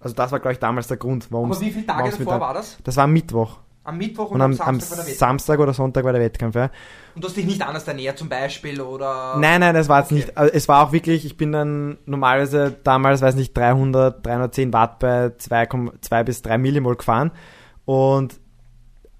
also 0.00 0.14
das 0.14 0.32
war 0.32 0.40
glaube 0.40 0.54
ich 0.54 0.58
damals 0.58 0.88
der 0.88 0.96
Grund, 0.96 1.26
warum 1.30 1.50
Aber 1.52 1.60
wie 1.60 1.70
viele 1.70 1.86
Tage 1.86 2.10
davor 2.10 2.40
war 2.40 2.54
das? 2.54 2.78
Das 2.84 2.96
war 2.96 3.06
Mittwoch. 3.06 3.58
Am 3.86 3.98
Mittwoch 3.98 4.30
und, 4.30 4.36
Und 4.36 4.40
am, 4.40 4.52
am 4.52 4.68
am 4.68 4.80
Samstag 4.80 4.90
war 4.90 4.96
der 4.96 5.06
Wettkampf. 5.06 5.18
Samstag 5.18 5.58
oder 5.60 5.74
Sonntag 5.74 6.04
war 6.04 6.12
der 6.12 6.22
Wettkampf, 6.22 6.54
ja. 6.56 6.70
Und 7.14 7.22
du 7.22 7.28
hast 7.28 7.36
dich 7.36 7.44
nicht 7.44 7.60
anders 7.62 7.86
ernährt 7.86 8.16
zum 8.18 8.28
Beispiel 8.30 8.80
oder... 8.80 9.36
Nein, 9.38 9.60
nein, 9.60 9.74
das 9.74 9.88
war 9.88 10.00
jetzt 10.00 10.06
Okay. 10.10 10.14
nicht. 10.16 10.36
Also 10.38 10.52
es 10.54 10.68
war 10.68 10.86
auch 10.86 10.92
wirklich, 10.92 11.24
ich 11.26 11.36
bin 11.36 11.52
dann 11.52 11.98
normalerweise 12.06 12.74
damals, 12.82 13.20
weiß 13.20 13.34
nicht, 13.34 13.54
300, 13.56 14.24
310 14.26 14.72
Watt 14.72 14.98
bei 15.00 15.26
2,2 15.26 16.24
bis 16.24 16.42
3 16.42 16.56
Millimol 16.58 16.96
gefahren. 16.96 17.30
Und 17.84 18.40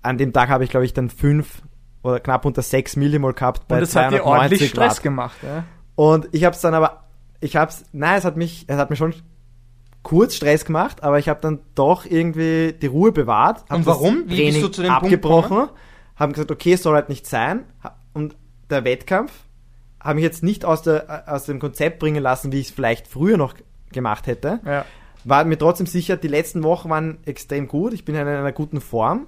an 0.03 0.17
dem 0.19 0.33
Tag 0.33 0.49
habe 0.49 0.65
ich, 0.65 0.71
glaube 0.71 0.87
ich, 0.87 0.95
dann 0.95 1.11
5 1.11 1.63
oder 2.03 2.21
knapp 2.21 2.45
unter 2.45 2.63
6 2.63 2.97
Millimol 2.97 3.35
gehabt 3.35 3.69
bei 3.69 3.77
und 3.77 3.83
es 3.83 3.95
hat 3.95 4.13
dir 4.13 4.23
290 4.23 4.27
ordentlich 4.27 4.71
Stress 4.71 4.97
Watt. 4.97 5.03
gemacht. 5.03 5.37
Ja? 5.43 5.65
Und 5.95 6.29
ich 6.33 6.45
habe 6.45 6.55
es 6.55 6.61
dann 6.63 6.75
aber, 6.75 7.05
ich 7.41 7.57
habe 7.57 7.71
es, 7.71 7.85
nein, 7.93 8.17
es 8.19 8.25
hat 8.25 8.37
mich, 8.37 8.65
es 8.67 8.77
hat 8.77 8.91
mir 8.91 8.97
schon 8.97 9.15
kurz 10.05 10.37
Stress 10.37 10.65
gemacht, 10.65 11.03
aber 11.03 11.19
ich 11.19 11.29
habe 11.29 11.41
dann 11.41 11.59
doch 11.75 12.05
irgendwie 12.05 12.73
die 12.73 12.87
Ruhe 12.87 13.11
bewahrt. 13.11 13.65
Und 13.71 13.87
warum? 13.87 14.25
Wie 14.27 14.37
bist 14.37 14.39
Training 14.39 14.63
du 14.63 14.69
zu 14.69 14.83
dem 14.83 14.93
Punkt 14.93 15.05
abgebrochen, 15.07 15.69
haben 16.15 16.33
gesagt, 16.33 16.53
okay, 16.53 16.75
es 16.75 16.85
soll 16.85 16.95
halt 16.95 17.09
nicht 17.09 17.27
sein. 17.27 17.65
Und 18.13 18.37
der 18.71 18.85
Wettkampf 18.85 19.33
habe 19.99 20.17
mich 20.17 20.25
jetzt 20.25 20.45
nicht 20.45 20.65
aus, 20.65 20.83
der, 20.83 21.25
aus 21.27 21.47
dem 21.47 21.59
Konzept 21.59 21.99
bringen 21.99 22.23
lassen, 22.23 22.53
wie 22.53 22.61
ich 22.61 22.69
es 22.69 22.73
vielleicht 22.73 23.09
früher 23.09 23.37
noch 23.37 23.55
gemacht 23.91 24.27
hätte. 24.27 24.61
Ja. 24.65 24.85
War 25.25 25.45
mir 25.45 25.59
trotzdem 25.59 25.87
sicher, 25.87 26.17
die 26.19 26.29
letzten 26.29 26.63
Wochen 26.63 26.91
waren 26.91 27.19
extrem 27.25 27.67
gut. 27.67 27.95
Ich 27.95 28.05
bin 28.05 28.15
in 28.15 28.27
einer 28.27 28.53
guten 28.53 28.83
Form. 28.83 29.27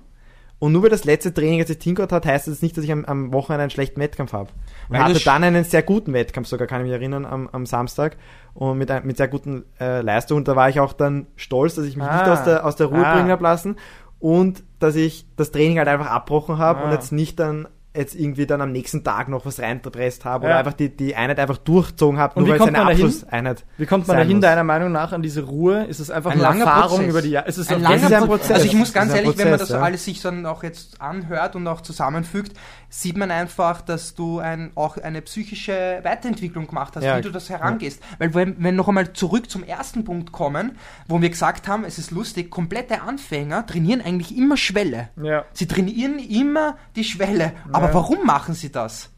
Und 0.58 0.72
nur 0.72 0.82
weil 0.82 0.88
das 0.90 1.04
letzte 1.04 1.34
Training 1.34 1.58
jetzt 1.58 1.82
hingehört 1.82 2.12
hat, 2.12 2.24
heißt 2.24 2.48
das 2.48 2.62
nicht, 2.62 2.76
dass 2.76 2.84
ich 2.84 2.90
am, 2.90 3.04
am 3.04 3.32
Wochenende 3.32 3.64
einen 3.64 3.70
schlechten 3.70 4.00
Wettkampf 4.00 4.32
habe. 4.32 4.48
Und 4.88 4.98
hatte 4.98 5.22
dann 5.22 5.44
einen 5.44 5.64
sehr 5.64 5.82
guten 5.82 6.14
Wettkampf 6.14 6.48
sogar, 6.48 6.66
kann 6.66 6.80
ich 6.80 6.84
mich 6.86 6.94
erinnern, 6.94 7.26
am, 7.26 7.48
am 7.52 7.66
Samstag. 7.66 8.16
Und 8.54 8.78
mit, 8.78 9.04
mit 9.04 9.18
sehr 9.18 9.28
guten 9.28 9.64
äh, 9.78 10.00
Leistungen. 10.00 10.38
Und 10.38 10.48
da 10.48 10.56
war 10.56 10.70
ich 10.70 10.80
auch 10.80 10.94
dann 10.94 11.26
stolz, 11.36 11.74
dass 11.74 11.84
ich 11.84 11.96
mich 11.96 12.06
Ah. 12.06 12.16
nicht 12.22 12.28
aus 12.30 12.42
der, 12.44 12.64
aus 12.64 12.76
der 12.76 12.86
Ruhe 12.86 13.06
Ah. 13.06 13.14
bringen 13.14 13.30
habe 13.30 13.42
lassen. 13.42 13.76
Und 14.18 14.64
dass 14.78 14.96
ich 14.96 15.26
das 15.36 15.50
Training 15.50 15.76
halt 15.76 15.88
einfach 15.88 16.06
abbrochen 16.10 16.56
habe 16.56 16.80
Ah. 16.80 16.84
und 16.84 16.92
jetzt 16.92 17.12
nicht 17.12 17.38
dann 17.38 17.68
jetzt 17.96 18.14
irgendwie 18.14 18.46
dann 18.46 18.60
am 18.60 18.72
nächsten 18.72 19.02
Tag 19.04 19.28
noch 19.28 19.46
was 19.46 19.58
reingepresst 19.60 20.24
habe 20.24 20.44
Ja. 20.46 20.50
oder 20.50 20.58
einfach 20.58 20.72
die, 20.74 20.94
die 20.94 21.16
Einheit 21.16 21.38
einfach 21.38 21.58
durchgezogen 21.58 22.18
habe, 22.18 22.34
Und 22.38 22.46
nur 22.46 22.58
weil 22.58 22.68
es 22.68 22.74
eine? 22.74 22.86
Abschlusseinheit 22.86 23.64
Wie 23.78 23.86
kommt 23.86 24.06
man 24.08 24.16
dahin, 24.18 24.36
muss. 24.36 24.42
deiner 24.42 24.64
Meinung 24.64 24.92
nach, 24.92 25.12
an 25.12 25.22
diese 25.22 25.42
Ruhe? 25.44 25.84
Ist 25.84 26.00
es 26.00 26.10
einfach 26.10 26.30
Ein 26.32 26.38
langer 26.40 26.64
Erfahrung 26.64 26.88
Prozess. 26.98 27.10
über 27.10 27.22
die 27.22 27.30
Jahre? 27.30 27.48
Ist 27.48 27.58
es 27.58 27.68
ein 27.68 27.80
langer 27.80 27.96
ist 27.96 28.04
ein 28.04 28.10
Prozess. 28.10 28.28
Prozess. 28.28 28.50
Also 28.56 28.66
ich 28.66 28.74
muss 28.74 28.92
ganz 28.92 29.12
ehrlich, 29.14 29.38
wenn 29.38 29.48
man 29.50 29.58
Prozess, 29.58 29.68
das 29.68 29.76
ja. 29.78 29.82
alles 29.84 30.04
sich 30.04 30.20
dann 30.22 30.46
auch 30.46 30.62
jetzt 30.62 31.00
anhört 31.00 31.56
und 31.56 31.66
auch 31.68 31.80
zusammenfügt, 31.80 32.52
sieht 32.88 33.16
man 33.16 33.30
einfach, 33.30 33.80
dass 33.82 34.14
du 34.14 34.38
ein, 34.38 34.70
auch 34.74 34.96
eine 34.98 35.20
psychische 35.22 36.00
Weiterentwicklung 36.02 36.66
gemacht 36.68 36.96
hast, 36.96 37.04
Ja. 37.04 37.18
wie 37.18 37.22
du 37.22 37.30
das 37.30 37.50
herangehst. 37.50 38.02
Weil 38.18 38.34
wenn, 38.34 38.56
wenn 38.62 38.76
noch 38.76 38.88
einmal 38.88 39.12
zurück 39.12 39.50
zum 39.50 39.64
ersten 39.64 40.04
Punkt 40.04 40.32
kommen, 40.32 40.76
wo 41.08 41.20
wir 41.20 41.28
gesagt 41.30 41.68
haben, 41.68 41.84
es 41.84 41.98
ist 41.98 42.10
lustig, 42.10 42.50
komplette 42.50 43.02
Anfänger 43.02 43.66
trainieren 43.66 44.00
eigentlich 44.00 44.36
immer 44.36 44.56
Schwelle. 44.56 45.08
Ja. 45.22 45.44
Sie 45.52 45.66
trainieren 45.66 46.18
immer 46.18 46.76
die 46.94 47.04
Schwelle. 47.04 47.52
Aber 47.72 47.85
Ja. 47.88 47.94
warum 47.94 48.24
machen 48.24 48.54
sie 48.54 48.70
das? 48.72 49.10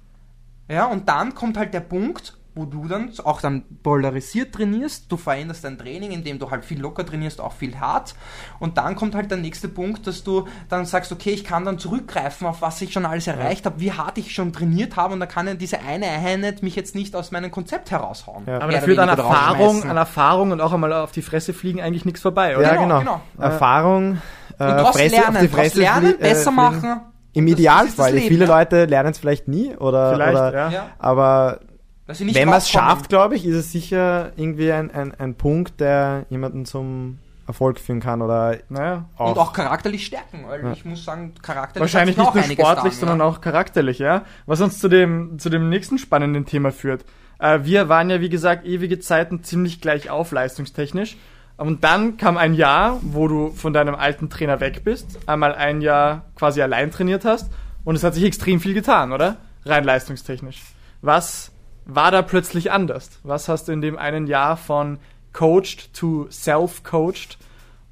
Ja, 0.70 0.86
und 0.86 1.08
dann 1.08 1.34
kommt 1.34 1.56
halt 1.56 1.72
der 1.74 1.80
Punkt, 1.80 2.34
wo 2.54 2.64
du 2.64 2.88
dann 2.88 3.12
auch 3.22 3.40
dann 3.40 3.62
polarisiert 3.84 4.52
trainierst, 4.52 5.10
du 5.12 5.16
veränderst 5.16 5.62
dein 5.62 5.78
Training, 5.78 6.10
indem 6.10 6.40
du 6.40 6.50
halt 6.50 6.64
viel 6.64 6.80
locker 6.80 7.06
trainierst, 7.06 7.40
auch 7.40 7.52
viel 7.52 7.78
hart. 7.78 8.16
Und 8.58 8.78
dann 8.78 8.96
kommt 8.96 9.14
halt 9.14 9.30
der 9.30 9.38
nächste 9.38 9.68
Punkt, 9.68 10.08
dass 10.08 10.24
du 10.24 10.48
dann 10.68 10.84
sagst, 10.84 11.12
okay, 11.12 11.30
ich 11.30 11.44
kann 11.44 11.64
dann 11.64 11.78
zurückgreifen, 11.78 12.48
auf 12.48 12.60
was 12.60 12.82
ich 12.82 12.92
schon 12.92 13.06
alles 13.06 13.28
erreicht 13.28 13.64
habe, 13.64 13.78
wie 13.80 13.92
hart 13.92 14.18
ich 14.18 14.34
schon 14.34 14.52
trainiert 14.52 14.96
habe 14.96 15.14
und 15.14 15.20
da 15.20 15.26
kann 15.26 15.46
ja 15.46 15.54
diese 15.54 15.78
eine 15.80 16.06
Einheit 16.08 16.62
mich 16.64 16.74
jetzt 16.74 16.96
nicht 16.96 17.14
aus 17.14 17.30
meinem 17.30 17.52
Konzept 17.52 17.92
heraushauen. 17.92 18.42
Ja. 18.46 18.60
Aber 18.60 18.72
da 18.72 18.80
führt 18.80 18.98
an 18.98 19.08
Erfahrung, 19.08 19.84
an 19.84 19.96
Erfahrung 19.96 20.50
und 20.50 20.60
auch 20.60 20.72
einmal 20.72 20.92
auf 20.92 21.12
die 21.12 21.22
Fresse 21.22 21.54
fliegen 21.54 21.80
eigentlich 21.80 22.04
nichts 22.06 22.20
vorbei, 22.22 22.56
oder? 22.58 22.74
Ja, 22.74 22.82
Genau, 22.82 22.98
genau. 22.98 23.20
genau. 23.34 23.44
Erfahrung, 23.44 24.08
Und 24.10 24.16
äh, 24.54 24.58
daraus 24.58 24.96
Fresse, 24.96 25.14
lernen, 25.14 25.36
auf 25.36 25.42
die 25.42 25.48
daraus 25.48 25.64
Fresse 25.66 25.78
lernen, 25.80 26.14
äh, 26.14 26.22
besser 26.22 26.42
fliegen. 26.52 26.56
machen. 26.56 27.00
Im 27.32 27.46
Das- 27.46 27.52
Idealfall. 27.54 28.12
das 28.12 28.20
Leben, 28.22 28.28
Viele 28.28 28.46
ja. 28.46 28.58
Leute 28.58 28.84
lernen 28.86 29.10
es 29.10 29.18
vielleicht 29.18 29.48
nie 29.48 29.74
oder, 29.76 30.12
Vielleicht, 30.14 30.32
oder 30.36 30.70
ja. 30.70 30.86
Aber 30.98 31.60
wenn 32.06 32.48
man 32.48 32.58
es 32.58 32.70
schafft, 32.70 33.08
glaube 33.10 33.36
ich, 33.36 33.44
ist 33.46 33.54
es 33.56 33.72
sicher 33.72 34.32
irgendwie 34.36 34.72
ein, 34.72 34.90
ein, 34.90 35.14
ein 35.18 35.34
Punkt, 35.34 35.78
der 35.80 36.24
jemanden 36.30 36.64
zum 36.64 37.18
Erfolg 37.46 37.78
führen 37.80 38.00
kann 38.00 38.20
oder 38.22 38.56
Naja. 38.68 39.06
auch, 39.16 39.30
Und 39.30 39.38
auch 39.38 39.52
charakterlich 39.52 40.04
stärken, 40.06 40.44
weil 40.48 40.62
Ja. 40.64 40.72
ich 40.72 40.84
muss 40.84 41.04
sagen, 41.04 41.32
charakterlich 41.42 41.80
Wahrscheinlich 41.80 42.16
nicht 42.16 42.26
auch 42.26 42.34
nur 42.34 42.42
sportlich, 42.44 42.92
getan, 42.92 42.92
sondern 42.92 43.18
ja. 43.20 43.24
auch 43.24 43.40
charakterlich, 43.40 43.98
ja. 43.98 44.22
Was 44.46 44.60
uns 44.60 44.78
zu 44.78 44.88
dem, 44.88 45.38
zu 45.38 45.48
dem 45.50 45.68
nächsten 45.70 45.98
spannenden 45.98 46.44
Thema 46.46 46.72
führt. 46.72 47.04
Äh, 47.38 47.60
wir 47.62 47.88
waren 47.88 48.10
ja, 48.10 48.20
wie 48.20 48.28
gesagt, 48.28 48.66
ewige 48.66 48.98
Zeiten 49.00 49.44
ziemlich 49.44 49.80
gleich 49.80 50.10
auf, 50.10 50.32
leistungstechnisch. 50.32 51.16
Und 51.58 51.82
dann 51.84 52.16
kam 52.16 52.36
ein 52.38 52.54
Jahr, 52.54 52.98
wo 53.02 53.28
du 53.28 53.50
von 53.50 53.72
deinem 53.72 53.94
alten 53.96 54.30
Trainer 54.30 54.60
weg 54.60 54.84
bist, 54.84 55.18
einmal 55.26 55.54
ein 55.54 55.80
Jahr 55.80 56.22
quasi 56.36 56.62
allein 56.62 56.90
trainiert 56.92 57.24
hast 57.24 57.50
und 57.84 57.96
es 57.96 58.04
hat 58.04 58.14
sich 58.14 58.24
extrem 58.24 58.60
viel 58.60 58.74
getan, 58.74 59.12
oder? 59.12 59.36
Rein 59.64 59.84
leistungstechnisch. 59.84 60.62
Was 61.02 61.50
war 61.84 62.10
da 62.12 62.22
plötzlich 62.22 62.70
anders? 62.70 63.18
Was 63.24 63.48
hast 63.48 63.66
du 63.68 63.72
in 63.72 63.80
dem 63.82 63.98
einen 63.98 64.26
Jahr 64.28 64.56
von 64.56 64.98
coached 65.32 65.92
to 65.94 66.28
self-coached? 66.30 67.36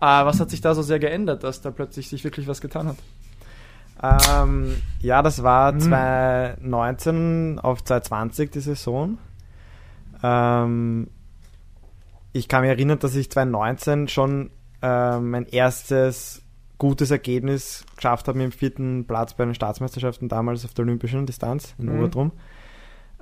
Äh, 0.00 0.04
was 0.24 0.38
hat 0.38 0.50
sich 0.50 0.60
da 0.60 0.74
so 0.74 0.82
sehr 0.82 0.98
geändert, 1.00 1.42
dass 1.42 1.60
da 1.60 1.70
plötzlich 1.70 2.08
sich 2.08 2.22
wirklich 2.22 2.46
was 2.46 2.60
getan 2.60 2.86
hat? 2.88 2.96
Ähm, 4.30 4.80
ja, 5.00 5.22
das 5.22 5.42
war 5.42 5.72
Mhm. 5.72 5.80
2019 5.80 7.58
auf 7.60 7.82
2020 7.82 8.50
die 8.50 8.60
Saison. 8.60 9.18
Ähm, 10.22 11.08
ich 12.36 12.48
kann 12.48 12.62
mich 12.62 12.70
erinnern, 12.70 12.98
dass 12.98 13.14
ich 13.14 13.30
2019 13.30 14.08
schon 14.08 14.50
ähm, 14.82 15.30
mein 15.30 15.46
erstes 15.46 16.42
gutes 16.78 17.10
Ergebnis 17.10 17.84
geschafft 17.96 18.28
habe 18.28 18.38
mit 18.38 18.52
dem 18.52 18.56
vierten 18.56 19.06
Platz 19.06 19.34
bei 19.34 19.44
den 19.44 19.54
Staatsmeisterschaften 19.54 20.28
damals 20.28 20.64
auf 20.64 20.74
der 20.74 20.84
olympischen 20.84 21.24
Distanz 21.26 21.74
in 21.78 21.86
Mhm. 21.86 21.98
Obertrum. 21.98 22.32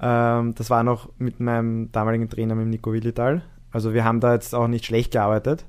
Ähm, 0.00 0.54
das 0.56 0.70
war 0.70 0.82
noch 0.82 1.08
mit 1.18 1.38
meinem 1.40 1.92
damaligen 1.92 2.28
Trainer, 2.28 2.54
mit 2.56 2.64
dem 2.64 2.70
Nico 2.70 2.92
Willital. 2.92 3.42
Also 3.70 3.94
wir 3.94 4.04
haben 4.04 4.20
da 4.20 4.34
jetzt 4.34 4.54
auch 4.54 4.66
nicht 4.66 4.84
schlecht 4.84 5.12
gearbeitet. 5.12 5.64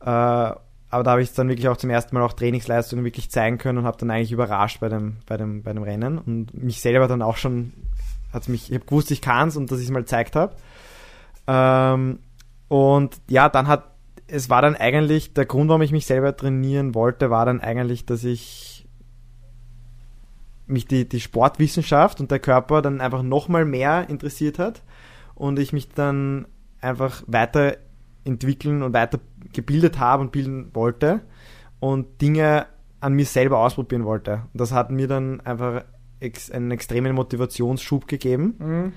Äh, 0.00 0.06
aber 0.06 1.04
da 1.04 1.12
habe 1.12 1.22
ich 1.22 1.32
dann 1.32 1.48
wirklich 1.48 1.68
auch 1.68 1.76
zum 1.76 1.90
ersten 1.90 2.14
Mal 2.14 2.22
auch 2.22 2.34
Trainingsleistungen 2.34 3.04
wirklich 3.04 3.30
zeigen 3.30 3.58
können 3.58 3.78
und 3.78 3.84
habe 3.84 3.96
dann 3.96 4.10
eigentlich 4.10 4.32
überrascht 4.32 4.78
bei 4.80 4.88
dem, 4.88 5.16
bei 5.26 5.36
dem, 5.36 5.62
bei 5.62 5.72
dem 5.72 5.82
Rennen 5.82 6.18
und 6.18 6.52
mich 6.54 6.80
selber 6.80 7.08
dann 7.08 7.22
auch 7.22 7.38
schon, 7.38 7.72
hat 8.32 8.48
mich, 8.48 8.70
ich 8.70 8.74
habe 8.76 8.84
gewusst, 8.84 9.10
ich 9.10 9.22
kann 9.22 9.48
es 9.48 9.56
und 9.56 9.72
dass 9.72 9.78
ich 9.78 9.86
es 9.86 9.90
mal 9.90 10.00
gezeigt 10.00 10.36
habe. 10.36 10.54
Ähm, 11.46 12.18
und 12.72 13.20
ja, 13.28 13.50
dann 13.50 13.66
hat, 13.66 13.84
es 14.28 14.48
war 14.48 14.62
dann 14.62 14.76
eigentlich, 14.76 15.34
der 15.34 15.44
Grund, 15.44 15.68
warum 15.68 15.82
ich 15.82 15.92
mich 15.92 16.06
selber 16.06 16.34
trainieren 16.34 16.94
wollte, 16.94 17.28
war 17.28 17.44
dann 17.44 17.60
eigentlich, 17.60 18.06
dass 18.06 18.24
ich 18.24 18.86
mich 20.66 20.86
die, 20.86 21.06
die 21.06 21.20
Sportwissenschaft 21.20 22.18
und 22.18 22.30
der 22.30 22.38
Körper 22.38 22.80
dann 22.80 23.02
einfach 23.02 23.22
nochmal 23.22 23.66
mehr 23.66 24.08
interessiert 24.08 24.58
hat 24.58 24.80
und 25.34 25.58
ich 25.58 25.74
mich 25.74 25.90
dann 25.90 26.46
einfach 26.80 27.22
weiterentwickeln 27.26 28.82
und 28.82 28.94
weiter 28.94 29.20
gebildet 29.52 29.98
habe 29.98 30.22
und 30.22 30.32
bilden 30.32 30.70
wollte 30.72 31.20
und 31.78 32.22
Dinge 32.22 32.64
an 33.00 33.12
mir 33.12 33.26
selber 33.26 33.58
ausprobieren 33.58 34.06
wollte. 34.06 34.44
Und 34.50 34.62
das 34.62 34.72
hat 34.72 34.90
mir 34.90 35.08
dann 35.08 35.42
einfach 35.42 35.84
ex 36.20 36.50
einen 36.50 36.70
extremen 36.70 37.14
Motivationsschub 37.14 38.08
gegeben. 38.08 38.54
Mhm. 38.58 38.92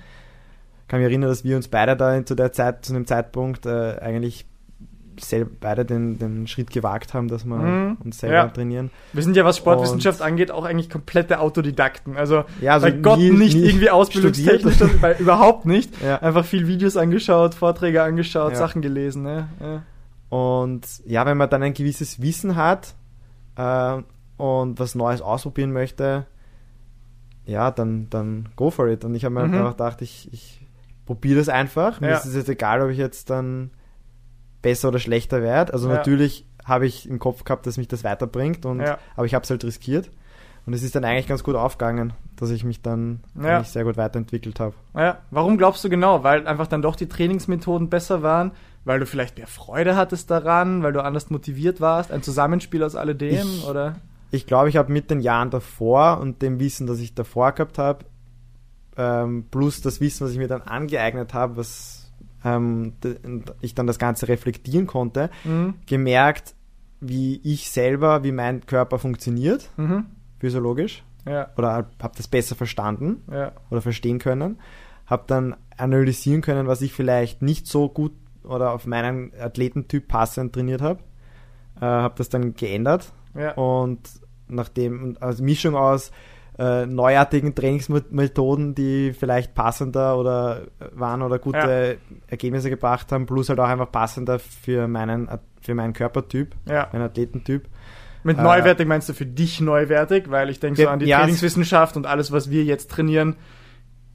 Kann 0.88 1.00
mich 1.00 1.08
erinnern, 1.10 1.30
dass 1.30 1.44
wir 1.44 1.56
uns 1.56 1.68
beide 1.68 1.96
da 1.96 2.26
zu 2.26 2.36
der 2.36 2.52
Zeit, 2.52 2.86
zu 2.86 2.94
dem 2.94 3.06
Zeitpunkt 3.08 3.66
äh, 3.66 3.98
eigentlich 4.00 4.46
selber 5.20 5.50
beide 5.62 5.86
den, 5.86 6.20
den 6.20 6.46
Schritt 6.46 6.70
gewagt 6.72 7.14
haben, 7.14 7.30
dass 7.30 7.46
wir 7.46 7.56
Mhm. 7.56 7.98
uns 8.04 8.20
selber 8.20 8.36
Ja. 8.36 8.48
trainieren. 8.50 8.92
Wir 9.14 9.24
sind 9.24 9.38
ja, 9.38 9.46
was 9.46 9.56
Sportwissenschaft 9.58 10.22
angeht, 10.22 10.52
auch 10.52 10.66
eigentlich 10.66 10.90
komplette 10.90 11.40
Autodidakten. 11.40 12.18
Also, 12.18 12.44
Ja, 12.60 12.74
also 12.74 12.88
bei 12.88 12.92
Gott 12.92 13.20
nie- 13.20 13.30
nicht 13.30 13.56
nie 13.56 13.64
irgendwie 13.64 13.90
ausbildungstechnisch, 13.90 14.76
bei, 15.02 15.16
überhaupt 15.20 15.66
nicht. 15.66 16.02
Ja. 16.04 16.18
Einfach 16.22 16.44
viel 16.44 16.68
Videos 16.68 16.98
angeschaut, 16.98 17.56
Vorträge 17.56 18.04
angeschaut. 18.04 18.58
Sachen 18.58 18.82
gelesen. 18.82 19.24
Ne? 19.24 19.48
Und 20.30 20.82
ja, 21.06 21.26
wenn 21.26 21.38
man 21.38 21.50
dann 21.50 21.64
ein 21.64 21.74
gewisses 21.74 22.22
Wissen 22.22 22.58
hat 22.58 22.94
äh, 23.56 24.02
und 24.36 24.80
was 24.80 24.96
Neues 24.96 25.22
ausprobieren 25.22 25.72
möchte, 25.72 26.26
ja, 27.46 27.72
dann, 27.72 28.10
dann 28.10 28.50
go 28.58 28.70
for 28.70 28.88
it. 28.90 29.06
Und 29.06 29.16
ich 29.16 29.24
habe 29.24 29.34
mir 29.36 29.48
Mhm. 29.48 29.54
einfach 29.54 29.72
gedacht, 29.72 30.02
ich, 30.02 30.28
ich 30.34 30.65
probiere 31.06 31.40
das 31.40 31.50
einfach. 31.50 32.02
Mir 32.02 32.10
Ja. 32.10 32.18
ist 32.18 32.26
es 32.26 32.36
jetzt 32.36 32.50
egal, 32.50 32.82
ob 32.82 32.90
ich 32.90 32.98
jetzt 32.98 33.30
dann 33.30 33.72
besser 34.62 34.88
oder 34.90 35.00
schlechter 35.00 35.42
werde. 35.42 35.74
Also 35.74 35.90
Ja. 35.90 35.96
natürlich 35.96 36.46
habe 36.64 36.88
ich 36.88 37.08
im 37.08 37.20
Kopf 37.20 37.44
gehabt, 37.44 37.68
dass 37.68 37.78
mich 37.78 37.88
das 37.88 38.04
weiterbringt, 38.04 38.66
und, 38.66 38.80
Ja. 38.80 38.98
aber 39.16 39.26
ich 39.26 39.36
habe 39.36 39.44
es 39.44 39.50
halt 39.50 39.64
riskiert. 39.64 40.10
Und 40.66 40.74
es 40.74 40.82
ist 40.82 40.96
dann 40.96 41.06
eigentlich 41.06 41.28
ganz 41.28 41.44
gut 41.44 41.54
aufgegangen, 41.56 42.14
dass 42.38 42.50
ich 42.50 42.64
mich 42.64 42.82
dann 42.82 43.20
Ja. 43.40 43.64
sehr 43.64 43.84
gut 43.84 43.98
weiterentwickelt 43.98 44.60
habe. 44.60 44.74
Ja. 44.96 45.20
Warum 45.30 45.60
glaubst 45.60 45.84
du 45.84 45.90
genau? 45.90 46.24
Weil 46.24 46.48
einfach 46.48 46.66
dann 46.66 46.82
doch 46.82 46.96
die 46.96 47.08
Trainingsmethoden 47.08 47.90
besser 47.92 48.24
waren? 48.24 48.52
Weil 48.84 49.00
du 49.00 49.06
vielleicht 49.06 49.38
mehr 49.38 49.46
Freude 49.46 49.96
hattest 49.96 50.32
daran? 50.32 50.82
Weil 50.82 50.94
du 50.94 51.04
anders 51.04 51.30
motiviert 51.30 51.82
warst? 51.82 52.12
Ein 52.12 52.24
Zusammenspiel 52.24 52.84
aus 52.84 52.96
alledem? 52.96 53.46
Ich- 53.48 53.66
oder? 53.68 53.98
ich 54.32 54.48
glaube, 54.48 54.70
ich 54.70 54.76
habe 54.78 54.92
mit 54.92 55.12
den 55.12 55.20
Jahren 55.22 55.52
davor 55.52 56.20
und 56.20 56.42
dem 56.42 56.60
Wissen, 56.60 56.88
das 56.88 57.00
ich 57.00 57.14
davor 57.14 57.52
gehabt 57.54 57.78
habe, 57.78 58.04
ähm, 58.98 59.46
plus 59.52 59.82
das 59.82 60.00
Wissen, 60.02 60.26
was 60.26 60.32
ich 60.32 60.38
mir 60.38 60.48
dann 60.48 60.62
angeeignet 60.62 61.34
habe, 61.34 61.58
was 61.58 62.12
ähm, 62.44 62.94
ich 63.62 63.74
dann 63.76 63.88
das 63.88 64.00
Ganze 64.00 64.28
reflektieren 64.28 64.88
konnte, 64.88 65.30
Mhm. 65.44 65.76
gemerkt, 65.86 66.54
wie 67.02 67.40
ich 67.44 67.70
selber, 67.72 68.24
wie 68.24 68.32
mein 68.32 68.66
Körper 68.66 69.00
funktioniert, 69.00 69.70
Mhm. 69.78 70.06
physiologisch, 70.40 71.04
Ja. 71.28 71.50
oder 71.58 71.72
habe 71.74 72.14
das 72.16 72.28
besser 72.28 72.56
verstanden 72.56 73.24
Ja. 73.32 73.52
oder 73.70 73.82
verstehen 73.82 74.20
können, 74.20 74.60
habe 75.08 75.24
dann 75.28 75.56
analysieren 75.78 76.42
können, 76.42 76.68
was 76.68 76.82
ich 76.82 76.94
vielleicht 76.94 77.42
nicht 77.42 77.68
so 77.68 77.90
gut 77.90 78.14
oder 78.44 78.72
auf 78.72 78.86
meinen 78.86 79.32
Athletentyp 79.40 80.08
passend 80.08 80.54
trainiert 80.54 80.82
habe, 80.82 81.00
äh, 81.78 81.86
habe 81.86 82.14
das 82.18 82.30
dann 82.30 82.54
geändert 82.54 83.12
Ja. 83.36 83.54
und 83.56 84.00
nachdem, 84.48 85.18
also 85.20 85.44
Mischung 85.44 85.76
aus 85.76 86.12
äh, 86.58 86.86
neuartigen 86.86 87.54
Trainingsmethoden, 87.54 88.76
die 88.76 89.14
vielleicht 89.14 89.54
passender 89.56 90.18
oder 90.18 90.64
waren 90.94 91.22
oder 91.22 91.38
gute 91.40 91.98
Ergebnisse 92.28 92.70
gebracht 92.70 93.12
haben, 93.12 93.26
plus 93.26 93.50
halt 93.50 93.60
auch 93.60 93.68
einfach 93.68 93.92
passender 93.92 94.40
für 94.40 94.88
meinen, 94.88 95.28
für 95.62 95.76
meinen 95.76 95.94
Körpertyp, 95.94 96.56
ja. 96.68 96.88
meinen 96.94 97.04
Athletentyp. 97.04 97.68
Mit 98.24 98.38
Äh, 98.40 98.42
neuwertig 98.42 98.88
meinst 98.88 99.08
du 99.10 99.14
für 99.14 99.26
dich 99.26 99.62
neuwertig? 99.62 100.32
Weil 100.32 100.50
ich 100.50 100.60
denke 100.60 100.78
so 100.78 100.84
Ja, 100.84 100.92
an 100.92 101.00
die 101.00 101.06
ja, 101.06 101.20
Trainingswissenschaft 101.20 101.96
und 101.98 102.08
alles, 102.08 102.32
was 102.32 102.50
wir 102.50 102.64
jetzt 102.64 102.90
trainieren, 102.90 103.36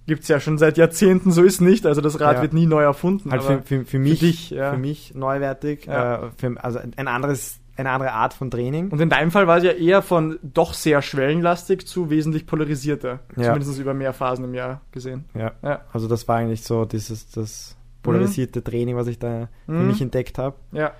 gibt's 0.06 0.26
ja 0.26 0.40
schon 0.40 0.58
seit 0.58 0.78
Jahrzehnten, 0.78 1.30
so 1.30 1.44
ist 1.44 1.60
nicht. 1.60 1.86
Also 1.86 2.00
das 2.00 2.18
Rad 2.20 2.36
Ja. 2.36 2.42
wird 2.42 2.52
nie 2.52 2.66
neu 2.66 2.82
erfunden. 2.82 3.30
Halt 3.30 3.42
für, 3.42 3.62
für, 3.62 3.84
für 3.84 3.98
mich, 4.00 4.18
dich, 4.18 4.50
ja. 4.50 4.72
für 4.72 4.78
mich 4.78 5.14
neuwertig, 5.14 5.86
Ja. 5.86 6.24
äh, 6.24 6.30
für, 6.36 6.56
also 6.64 6.80
ein 6.96 7.06
anderes, 7.06 7.59
eine 7.80 7.90
andere 7.90 8.12
Art 8.12 8.34
von 8.34 8.50
Training. 8.50 8.88
Und 8.90 9.00
in 9.00 9.08
deinem 9.10 9.30
Fall 9.30 9.46
war 9.46 9.58
es 9.58 9.64
ja 9.64 9.72
eher 9.72 10.02
von 10.02 10.38
doch 10.42 10.74
sehr 10.74 11.02
schwellenlastig 11.02 11.86
zu 11.86 12.10
wesentlich 12.10 12.46
polarisierter. 12.46 13.20
Ja. 13.36 13.42
Zumindest 13.44 13.78
über 13.78 13.94
mehr 13.94 14.12
Phasen 14.12 14.44
im 14.44 14.54
Jahr 14.54 14.80
gesehen. 14.92 15.24
Ja. 15.34 15.52
Ja. 15.62 15.80
Also 15.92 16.06
das 16.08 16.26
war 16.28 16.36
eigentlich 16.36 16.62
so 16.62 16.84
dieses 16.84 17.30
das 17.30 17.76
polarisierte 18.02 18.62
Training, 18.64 18.96
was 18.96 19.06
ich 19.08 19.18
da 19.18 19.48
für 19.66 19.72
Mhm. 19.72 19.86
mich 19.88 20.00
entdeckt 20.00 20.38
habe. 20.38 20.56
Ja. 20.72 20.92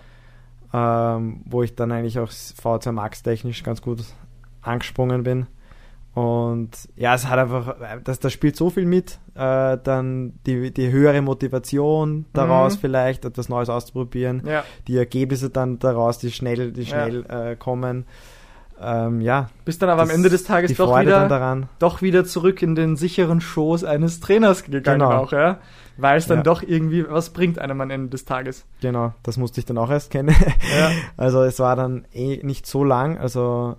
ähm, 0.73 1.43
wo 1.47 1.63
ich 1.65 1.75
dann 1.75 1.91
eigentlich 1.91 2.19
auch 2.21 2.31
V2 2.31 2.93
Max 2.93 3.23
technisch 3.25 3.63
ganz 3.65 3.83
gut 3.83 4.05
angesprungen 4.63 5.25
bin. 5.25 5.47
Und 6.15 6.71
ja, 6.97 7.15
es 7.15 7.29
hat 7.29 7.39
einfach, 7.39 7.77
das, 8.03 8.19
das 8.19 8.33
spielt 8.33 8.57
so 8.57 8.69
viel 8.71 8.85
mit, 8.85 9.19
äh, 9.37 9.79
dann 9.83 10.33
die, 10.45 10.73
die 10.73 10.91
höhere 10.91 11.23
Motivation 11.23 12.27
daraus 12.33 12.77
Mhm. 12.77 12.81
vielleicht, 12.81 13.25
etwas 13.25 13.49
Neues 13.49 13.69
auszuprobieren, 13.69 14.43
Ja. 14.45 14.65
die 14.89 14.97
Ergebnisse 14.97 15.51
dann 15.51 15.79
daraus, 15.79 16.19
die 16.19 16.33
schnell, 16.33 16.73
die 16.73 16.83
Ja. 16.83 16.87
schnell 16.89 17.25
äh, 17.29 17.57
kommen. 17.57 18.07
Ähm, 18.83 19.21
ja, 19.21 19.51
Bist 19.67 19.83
dann 19.83 19.91
aber 19.91 20.03
am 20.03 20.09
das- 20.09 20.17
Ende 20.17 20.31
des 20.31 20.45
Tages 20.45 20.75
doch 20.75 20.99
wieder, 20.99 21.69
doch 21.79 22.01
wieder 22.03 22.25
zurück 22.25 22.63
in 22.63 22.75
den 22.75 22.97
sicheren 22.97 23.41
Schoß 23.43 23.85
eines 23.85 24.21
Trainers 24.21 24.65
gegangen 24.65 25.01
Genau. 25.01 25.11
auch, 25.13 25.33
ja. 25.33 25.59
Weil 25.99 26.17
es 26.17 26.27
dann 26.27 26.39
Ja. 26.39 26.43
doch 26.45 26.63
irgendwie 26.63 27.05
was 27.09 27.29
bringt 27.31 27.59
einem 27.59 27.81
am 27.83 27.91
Ende 27.91 28.09
des 28.09 28.25
Tages. 28.25 28.65
Genau, 28.81 29.13
das 29.23 29.37
musste 29.37 29.61
ich 29.61 29.67
dann 29.67 29.77
auch 29.77 29.91
erst 29.91 30.11
kennen. 30.11 30.31
Ja. 30.35 30.91
Also 31.19 31.43
es 31.43 31.59
war 31.59 31.77
dann 31.77 32.07
eh 32.15 32.41
nicht 32.43 32.67
so 32.67 32.83
lang, 32.83 33.19
also 33.19 33.77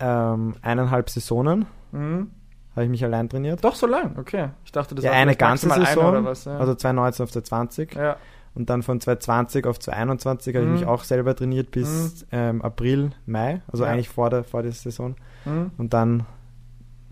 ähm, 0.00 0.54
eineinhalb 0.62 1.10
Saisonen 1.10 1.66
Mhm. 1.92 2.30
habe 2.74 2.84
ich 2.84 2.90
mich 2.90 3.04
allein 3.04 3.28
trainiert. 3.28 3.62
Doch 3.64 3.74
so 3.74 3.86
lang, 3.86 4.16
okay. 4.18 4.48
Ich 4.64 4.72
dachte, 4.72 4.94
das 4.94 5.04
ja, 5.04 5.10
war 5.12 5.18
eine 5.18 5.36
ganze 5.36 5.68
Saison, 5.68 5.84
Eine 6.06 6.08
oder 6.08 6.24
was, 6.24 6.44
ja. 6.44 6.56
also 6.58 6.74
2019 6.74 7.24
auf 7.24 7.30
2020 7.32 7.94
ja. 7.94 8.16
und 8.54 8.70
dann 8.70 8.82
von 8.82 9.00
2020 9.00 9.66
auf 9.66 9.78
2021 9.80 10.54
habe 10.56 10.66
Mhm. 10.66 10.74
ich 10.74 10.80
mich 10.80 10.88
auch 10.88 11.04
selber 11.04 11.34
trainiert 11.36 11.70
bis 11.70 12.26
ähm, 12.32 12.62
April, 12.62 13.10
Mai, 13.26 13.60
also 13.70 13.84
Ja. 13.84 13.90
eigentlich 13.90 14.08
vor 14.08 14.30
der, 14.30 14.44
vor 14.44 14.62
der 14.62 14.72
Saison 14.72 15.16
Mhm. 15.44 15.70
und 15.78 15.92
dann 15.94 16.26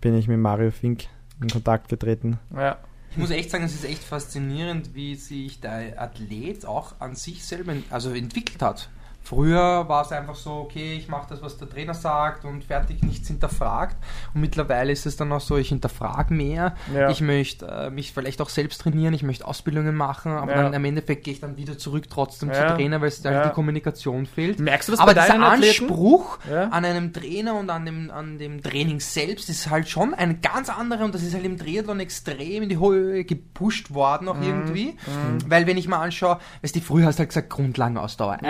bin 0.01 0.15
ich 0.17 0.27
mit 0.27 0.39
Mario 0.39 0.71
Fink 0.71 1.05
in 1.41 1.49
Kontakt 1.49 1.89
getreten. 1.89 2.39
ja. 2.55 2.77
Ich 3.11 3.17
muss 3.17 3.31
echt 3.31 3.49
sagen, 3.49 3.63
es 3.63 3.73
ist 3.73 3.85
echt 3.85 4.03
faszinierend, 4.03 4.93
wie 4.93 5.15
sich 5.15 5.59
der 5.59 5.99
Athlet 5.99 6.63
auch 6.67 6.93
an 6.99 7.15
sich 7.15 7.43
selber 7.43 7.73
also 7.89 8.11
entwickelt 8.11 8.61
hat. 8.61 8.87
Früher 9.29 9.87
war 9.87 10.01
es 10.01 10.11
einfach 10.11 10.33
so, 10.33 10.53
okay, 10.53 10.95
ich 10.95 11.07
mache 11.07 11.27
das, 11.29 11.43
was 11.43 11.55
der 11.57 11.69
Trainer 11.69 11.93
sagt 11.93 12.45
und 12.45 12.63
fertig, 12.63 13.03
nichts 13.03 13.27
hinterfragt. 13.27 13.95
Und 14.33 14.41
mittlerweile 14.41 14.91
ist 14.91 15.05
es 15.05 15.17
dann 15.17 15.31
auch 15.31 15.39
so, 15.39 15.55
ich 15.57 15.69
hinterfrage 15.69 16.33
mehr. 16.33 16.73
Ja. 16.91 17.11
Ich 17.11 17.21
möchte 17.21 17.67
äh, 17.67 17.89
mich 17.91 18.11
vielleicht 18.11 18.41
auch 18.41 18.49
selbst 18.49 18.81
trainieren, 18.81 19.13
ich 19.13 19.21
möchte 19.21 19.45
Ausbildungen 19.45 19.93
machen, 19.95 20.31
aber 20.31 20.55
Ja. 20.55 20.63
dann 20.63 20.73
im 20.73 20.83
Endeffekt 20.83 21.25
gehe 21.25 21.35
ich 21.35 21.41
dann 21.41 21.57
wieder 21.57 21.77
zurück 21.77 22.05
trotzdem 22.09 22.49
Ja. 22.49 22.69
zu 22.69 22.73
Trainer, 22.75 23.01
weil 23.01 23.09
es 23.09 23.21
da 23.21 23.31
Ja. 23.31 23.47
die 23.49 23.53
Kommunikation 23.53 24.25
fehlt. 24.25 24.59
Merkst 24.59 24.87
du 24.87 24.93
das 24.93 24.99
aber 24.99 25.13
bei 25.13 25.21
dieser 25.21 25.33
deinen? 25.37 25.43
Anspruch 25.43 26.39
an 26.49 26.83
einem 26.83 27.13
Trainer 27.13 27.53
und 27.53 27.69
an 27.69 27.85
dem, 27.85 28.09
an 28.09 28.39
dem 28.39 28.63
Training 28.63 28.99
selbst 28.99 29.47
ist 29.47 29.69
halt 29.69 29.87
schon 29.89 30.15
ein 30.15 30.41
ganz 30.41 30.69
anderer 30.69 31.05
und 31.05 31.13
das 31.13 31.21
ist 31.21 31.35
halt 31.35 31.45
im 31.45 31.59
Triathlon 31.59 31.99
extrem 31.99 32.63
in 32.63 32.69
die 32.69 32.79
Höhe 32.79 33.23
gepusht 33.25 33.93
worden 33.93 34.23
Mhm. 34.25 34.29
auch 34.31 34.41
irgendwie. 34.41 34.97
Weil 35.45 35.67
wenn 35.67 35.77
ich 35.77 35.87
mal 35.87 35.99
anschaue, 36.01 36.39
weißt 36.63 36.75
du, 36.75 36.81
früher 36.81 37.05
hast 37.05 37.17
du 37.17 37.19
halt 37.19 37.29
gesagt 37.29 37.49
Grundlagenausdauer 37.51 38.39
Ja. 38.41 38.49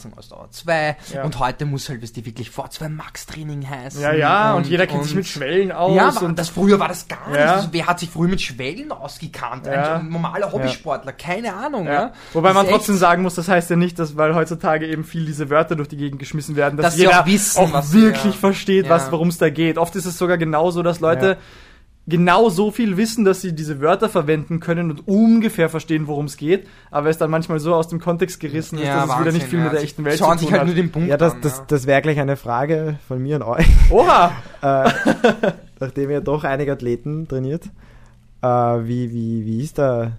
1, 0.00 0.14
Grundlagenausdauer 0.14 0.50
2 0.50 0.96
Ja. 1.14 1.24
und 1.24 1.38
heute 1.38 1.66
muss 1.66 1.88
halt, 1.88 2.02
weißt 2.02 2.16
du, 2.16 2.24
wirklich 2.26 2.50
vor 2.50 2.70
2 2.70 2.88
Max-Training 2.88 3.68
heißen. 3.68 4.00
Ja, 4.00 4.12
ja, 4.12 4.54
und, 4.54 4.66
jeder 4.66 4.86
kennt 4.86 5.04
sich 5.04 5.14
mit 5.14 5.26
Schwellen 5.26 5.72
aus. 5.72 5.94
ja, 5.96 6.08
aber 6.08 6.22
und 6.26 6.38
das 6.38 6.48
früher 6.48 6.78
war 6.78 6.88
das 6.88 7.06
gar 7.08 7.28
nicht. 7.28 7.38
Ja. 7.40 7.54
Also, 7.56 7.68
wer 7.72 7.86
hat 7.86 8.00
sich 8.00 8.10
früher 8.10 8.28
mit 8.28 8.40
Schwellen 8.40 8.92
ausgekannt? 8.92 9.66
Ja. 9.66 9.96
Ein 9.96 10.08
normaler 10.10 10.52
Hobbysportler, 10.52 11.12
keine 11.12 11.54
Ahnung. 11.54 11.88
Wobei 12.32 12.48
Das 12.48 12.54
man 12.54 12.68
trotzdem 12.68 12.96
sagen 12.96 13.22
muss, 13.22 13.34
das 13.34 13.48
heißt 13.48 13.70
ja 13.70 13.76
nicht, 13.76 13.98
dass, 13.98 14.16
weil 14.16 14.34
heutzutage 14.34 14.86
eben 14.86 15.04
viel 15.04 15.26
diese 15.26 15.50
Wörter 15.50 15.76
durch 15.76 15.88
die 15.88 15.96
Gegend 15.96 16.18
geschmissen 16.18 16.56
werden, 16.56 16.76
dass, 16.76 16.86
Dass 16.86 16.96
jeder 16.96 17.20
auch 17.22 17.26
wissen, 17.26 17.58
auch 17.60 17.72
was- 17.72 17.92
wirklich 17.92 18.36
versteht, 18.36 18.88
was, 18.88 19.10
worum 19.12 19.28
es 19.28 19.38
da 19.38 19.50
geht. 19.50 19.78
Oft 19.78 19.96
ist 19.96 20.06
es 20.06 20.18
sogar 20.18 20.38
genauso, 20.38 20.82
dass 20.82 21.00
Leute. 21.00 21.36
Genau 22.10 22.50
so 22.50 22.70
viel 22.70 22.98
wissen, 22.98 23.24
dass 23.24 23.40
sie 23.40 23.54
diese 23.54 23.80
Wörter 23.80 24.10
verwenden 24.10 24.60
können 24.60 24.90
und 24.90 25.08
ungefähr 25.08 25.70
verstehen, 25.70 26.06
worum 26.06 26.26
es 26.26 26.36
geht, 26.36 26.66
aber 26.90 27.08
es 27.08 27.16
dann 27.16 27.30
manchmal 27.30 27.60
so 27.60 27.74
aus 27.74 27.88
dem 27.88 28.00
Kontext 28.00 28.40
gerissen 28.40 28.78
ist, 28.78 28.88
dass 28.88 29.08
es 29.08 29.20
wieder 29.20 29.32
nicht 29.32 29.46
viel 29.46 29.60
mit 29.60 29.72
der 29.72 29.82
echten 29.82 30.04
Welt 30.04 30.18
Schauen 30.18 30.36
zu 30.36 30.40
sich 30.40 30.48
tun 30.48 30.58
halt 30.58 30.66
nur 30.66 30.76
hat. 30.76 30.82
den 30.82 30.92
Punkt 30.92 31.08
Ja, 31.08 31.16
das, 31.16 31.34
an. 31.34 31.40
das, 31.40 31.58
ja. 31.58 31.64
das 31.68 31.86
wäre 31.86 32.02
gleich 32.02 32.20
eine 32.20 32.36
Frage 32.36 32.98
von 33.08 33.22
mir 33.22 33.36
an 33.36 33.42
euch. 33.42 33.66
Oha! 33.90 34.32
äh, 34.62 34.90
nachdem 35.80 36.10
ihr 36.10 36.20
doch 36.20 36.44
einige 36.44 36.72
Athleten 36.72 37.26
trainiert, 37.26 37.64
äh, 38.42 38.46
wie, 38.46 39.10
wie, 39.12 39.46
wie 39.46 39.62
ist 39.62 39.78
da, 39.78 40.12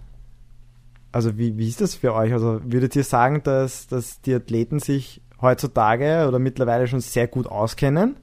also 1.11 1.37
wie, 1.37 1.57
wie 1.57 1.67
ist 1.67 1.81
das 1.81 1.95
für 1.95 2.13
euch? 2.15 2.33
Also 2.33 2.61
würdet 2.63 2.95
ihr 2.95 3.03
sagen, 3.03 3.43
dass, 3.43 3.87
dass 3.87 4.21
die 4.21 4.33
Athleten 4.33 4.79
sich 4.79 5.21
heutzutage 5.41 6.25
oder 6.27 6.39
mittlerweile 6.39 6.87
schon 6.87 7.01
sehr 7.01 7.27
gut 7.27 7.47
auskennen 7.47 8.15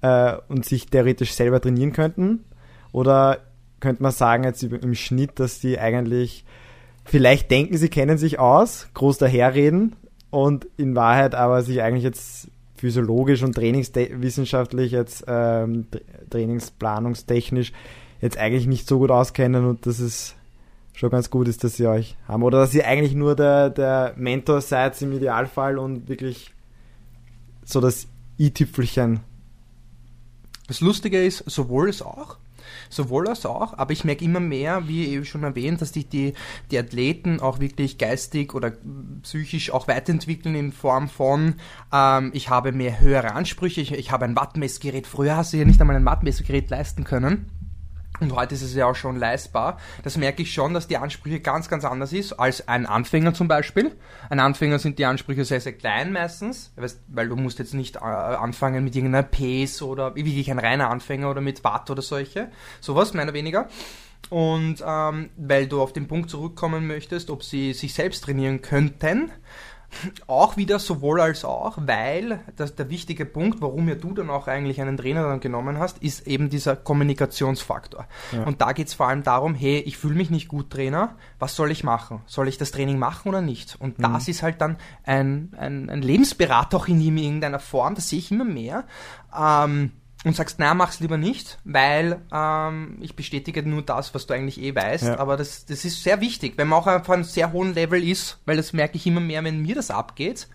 äh, 0.00 0.34
und 0.48 0.64
sich 0.64 0.86
theoretisch 0.86 1.34
selber 1.34 1.60
trainieren 1.60 1.92
könnten? 1.92 2.44
Oder 2.92 3.38
könnte 3.80 4.02
man 4.02 4.12
sagen 4.12 4.44
jetzt 4.44 4.62
im 4.62 4.94
Schnitt, 4.94 5.40
dass 5.40 5.60
die 5.60 5.78
eigentlich 5.78 6.44
vielleicht 7.04 7.50
denken, 7.50 7.76
sie 7.76 7.88
kennen 7.88 8.18
sich 8.18 8.38
aus, 8.38 8.88
groß 8.94 9.18
daherreden 9.18 9.96
und 10.30 10.66
in 10.76 10.94
Wahrheit 10.94 11.34
aber 11.34 11.62
sich 11.62 11.82
eigentlich 11.82 12.04
jetzt 12.04 12.48
physiologisch 12.76 13.42
und 13.42 13.54
trainingswissenschaftlich 13.54 14.92
jetzt 14.92 15.24
ähm, 15.26 15.86
tra- 15.90 16.00
trainingsplanungstechnisch 16.30 17.72
jetzt 18.20 18.38
eigentlich 18.38 18.66
nicht 18.66 18.86
so 18.86 18.98
gut 18.98 19.10
auskennen 19.10 19.66
und 19.66 19.86
dass 19.86 19.98
es 19.98 20.36
schon 20.92 21.10
ganz 21.10 21.30
gut 21.30 21.48
ist, 21.48 21.64
dass 21.64 21.76
sie 21.76 21.86
euch 21.86 22.16
haben. 22.28 22.42
Oder 22.42 22.60
dass 22.60 22.74
ihr 22.74 22.86
eigentlich 22.86 23.14
nur 23.14 23.34
der, 23.34 23.70
der 23.70 24.14
Mentor 24.16 24.60
seid 24.60 25.00
im 25.02 25.12
Idealfall 25.12 25.78
und 25.78 26.08
wirklich 26.08 26.52
so 27.64 27.80
das 27.80 28.06
i-Tüpfelchen. 28.38 29.20
Das 30.68 30.80
Lustige 30.80 31.24
ist, 31.24 31.44
sowohl 31.50 31.88
als 31.88 32.02
auch. 32.02 32.38
Sowohl 32.88 33.28
als 33.28 33.46
auch, 33.46 33.76
aber 33.78 33.92
ich 33.92 34.04
merke 34.04 34.24
immer 34.24 34.40
mehr, 34.40 34.88
wie 34.88 35.06
eben 35.06 35.24
schon 35.24 35.42
erwähnt, 35.44 35.80
dass 35.80 35.92
sich 35.92 36.08
die, 36.08 36.34
die 36.70 36.78
Athleten 36.78 37.40
auch 37.40 37.60
wirklich 37.60 37.98
geistig 37.98 38.54
oder 38.54 38.72
psychisch 39.22 39.70
auch 39.70 39.88
weiterentwickeln 39.88 40.54
in 40.54 40.72
Form 40.72 41.08
von, 41.08 41.54
ähm, 41.92 42.30
ich 42.34 42.48
habe 42.48 42.72
mehr 42.72 43.00
höhere 43.00 43.32
Ansprüche, 43.32 43.80
ich, 43.80 43.92
ich 43.92 44.10
habe 44.10 44.24
ein 44.24 44.36
Wattmessgerät. 44.36 45.06
Früher 45.06 45.36
hast 45.36 45.52
du 45.52 45.58
ja 45.58 45.64
nicht 45.64 45.80
einmal 45.80 45.96
ein 45.96 46.04
Wattmessgerät 46.04 46.70
leisten 46.70 47.04
können. 47.04 47.61
Und 48.22 48.36
heute 48.36 48.54
ist 48.54 48.62
es 48.62 48.74
ja 48.74 48.86
auch 48.86 48.94
schon 48.94 49.16
leistbar. 49.16 49.78
Das 50.04 50.16
merke 50.16 50.42
ich 50.42 50.54
schon, 50.54 50.74
dass 50.74 50.86
die 50.86 50.96
Ansprüche 50.96 51.40
ganz, 51.40 51.68
ganz 51.68 51.84
anders 51.84 52.12
ist 52.12 52.34
als 52.34 52.68
ein 52.68 52.86
Anfänger 52.86 53.34
zum 53.34 53.48
Beispiel. 53.48 53.96
Ein 54.30 54.38
Anfänger 54.38 54.78
sind 54.78 55.00
die 55.00 55.06
Ansprüche 55.06 55.44
sehr, 55.44 55.60
sehr 55.60 55.72
klein 55.72 56.12
meistens, 56.12 56.72
weil 57.08 57.28
du 57.28 57.34
musst 57.34 57.58
jetzt 57.58 57.74
nicht 57.74 57.96
äh, 57.96 57.98
anfangen 57.98 58.84
mit 58.84 58.94
irgendeiner 58.94 59.24
Pace 59.24 59.82
oder 59.82 60.14
wie 60.14 60.24
wirklich 60.24 60.52
ein 60.52 60.60
reiner 60.60 60.88
Anfänger 60.88 61.30
oder 61.30 61.40
mit 61.40 61.64
Watt 61.64 61.90
oder 61.90 62.00
solche. 62.00 62.52
Sowas, 62.80 63.12
mehr 63.12 63.24
oder 63.24 63.34
weniger. 63.34 63.68
Und 64.30 64.76
ähm, 64.86 65.30
weil 65.36 65.66
du 65.66 65.82
auf 65.82 65.92
den 65.92 66.06
Punkt 66.06 66.30
zurückkommen 66.30 66.86
möchtest, 66.86 67.28
ob 67.28 67.42
sie 67.42 67.72
sich 67.72 67.92
selbst 67.92 68.22
trainieren 68.22 68.62
könnten, 68.62 69.32
auch 70.26 70.56
wieder 70.56 70.78
sowohl 70.78 71.20
als 71.20 71.44
auch, 71.44 71.78
weil 71.80 72.40
das 72.56 72.74
der 72.74 72.90
wichtige 72.90 73.26
Punkt, 73.26 73.60
warum 73.60 73.88
ja 73.88 73.94
du 73.94 74.12
dann 74.12 74.30
auch 74.30 74.48
eigentlich 74.48 74.80
einen 74.80 74.96
Trainer 74.96 75.22
dann 75.24 75.40
genommen 75.40 75.78
hast, 75.78 75.98
ist 75.98 76.26
eben 76.26 76.50
dieser 76.50 76.76
Kommunikationsfaktor. 76.76 78.06
Ja. 78.32 78.44
Und 78.44 78.60
da 78.60 78.72
geht 78.72 78.88
es 78.88 78.94
vor 78.94 79.08
allem 79.08 79.22
darum, 79.22 79.54
hey, 79.54 79.78
ich 79.80 79.96
fühle 79.96 80.14
mich 80.14 80.30
nicht 80.30 80.48
gut 80.48 80.70
Trainer, 80.70 81.16
was 81.38 81.56
soll 81.56 81.70
ich 81.70 81.84
machen? 81.84 82.22
Soll 82.26 82.48
ich 82.48 82.58
das 82.58 82.70
Training 82.70 82.98
machen 82.98 83.28
oder 83.28 83.42
nicht? 83.42 83.76
Und 83.80 84.02
das 84.02 84.28
ist 84.28 84.42
halt 84.42 84.60
dann 84.60 84.76
ein, 85.04 85.52
ein, 85.56 85.90
ein 85.90 86.02
Lebensberater 86.02 86.76
auch 86.76 86.88
in 86.88 87.00
irgendeiner 87.00 87.58
Form, 87.60 87.94
das 87.94 88.08
sehe 88.08 88.18
ich 88.18 88.30
immer 88.30 88.44
mehr. 88.44 88.84
Ähm, 89.36 89.92
und 90.24 90.36
sagst, 90.36 90.58
na, 90.58 90.74
mach's 90.74 91.00
lieber 91.00 91.16
nicht, 91.16 91.58
weil 91.64 92.20
ähm, 92.32 92.98
ich 93.00 93.16
bestätige 93.16 93.62
nur 93.62 93.82
das, 93.82 94.14
was 94.14 94.26
du 94.26 94.34
eigentlich 94.34 94.60
eh 94.60 94.74
weißt. 94.74 95.04
Ja. 95.04 95.18
Aber 95.18 95.36
das, 95.36 95.66
das 95.66 95.84
ist 95.84 96.02
sehr 96.02 96.20
wichtig, 96.20 96.54
wenn 96.56 96.68
man 96.68 96.78
auch 96.78 96.86
auf 96.86 97.10
einem 97.10 97.24
sehr 97.24 97.52
hohen 97.52 97.74
Level 97.74 98.02
ist, 98.02 98.38
weil 98.46 98.56
das 98.56 98.72
merke 98.72 98.96
ich 98.96 99.06
immer 99.06 99.20
mehr, 99.20 99.42
wenn 99.42 99.62
mir 99.62 99.74
das 99.74 99.90
abgeht, 99.90 100.48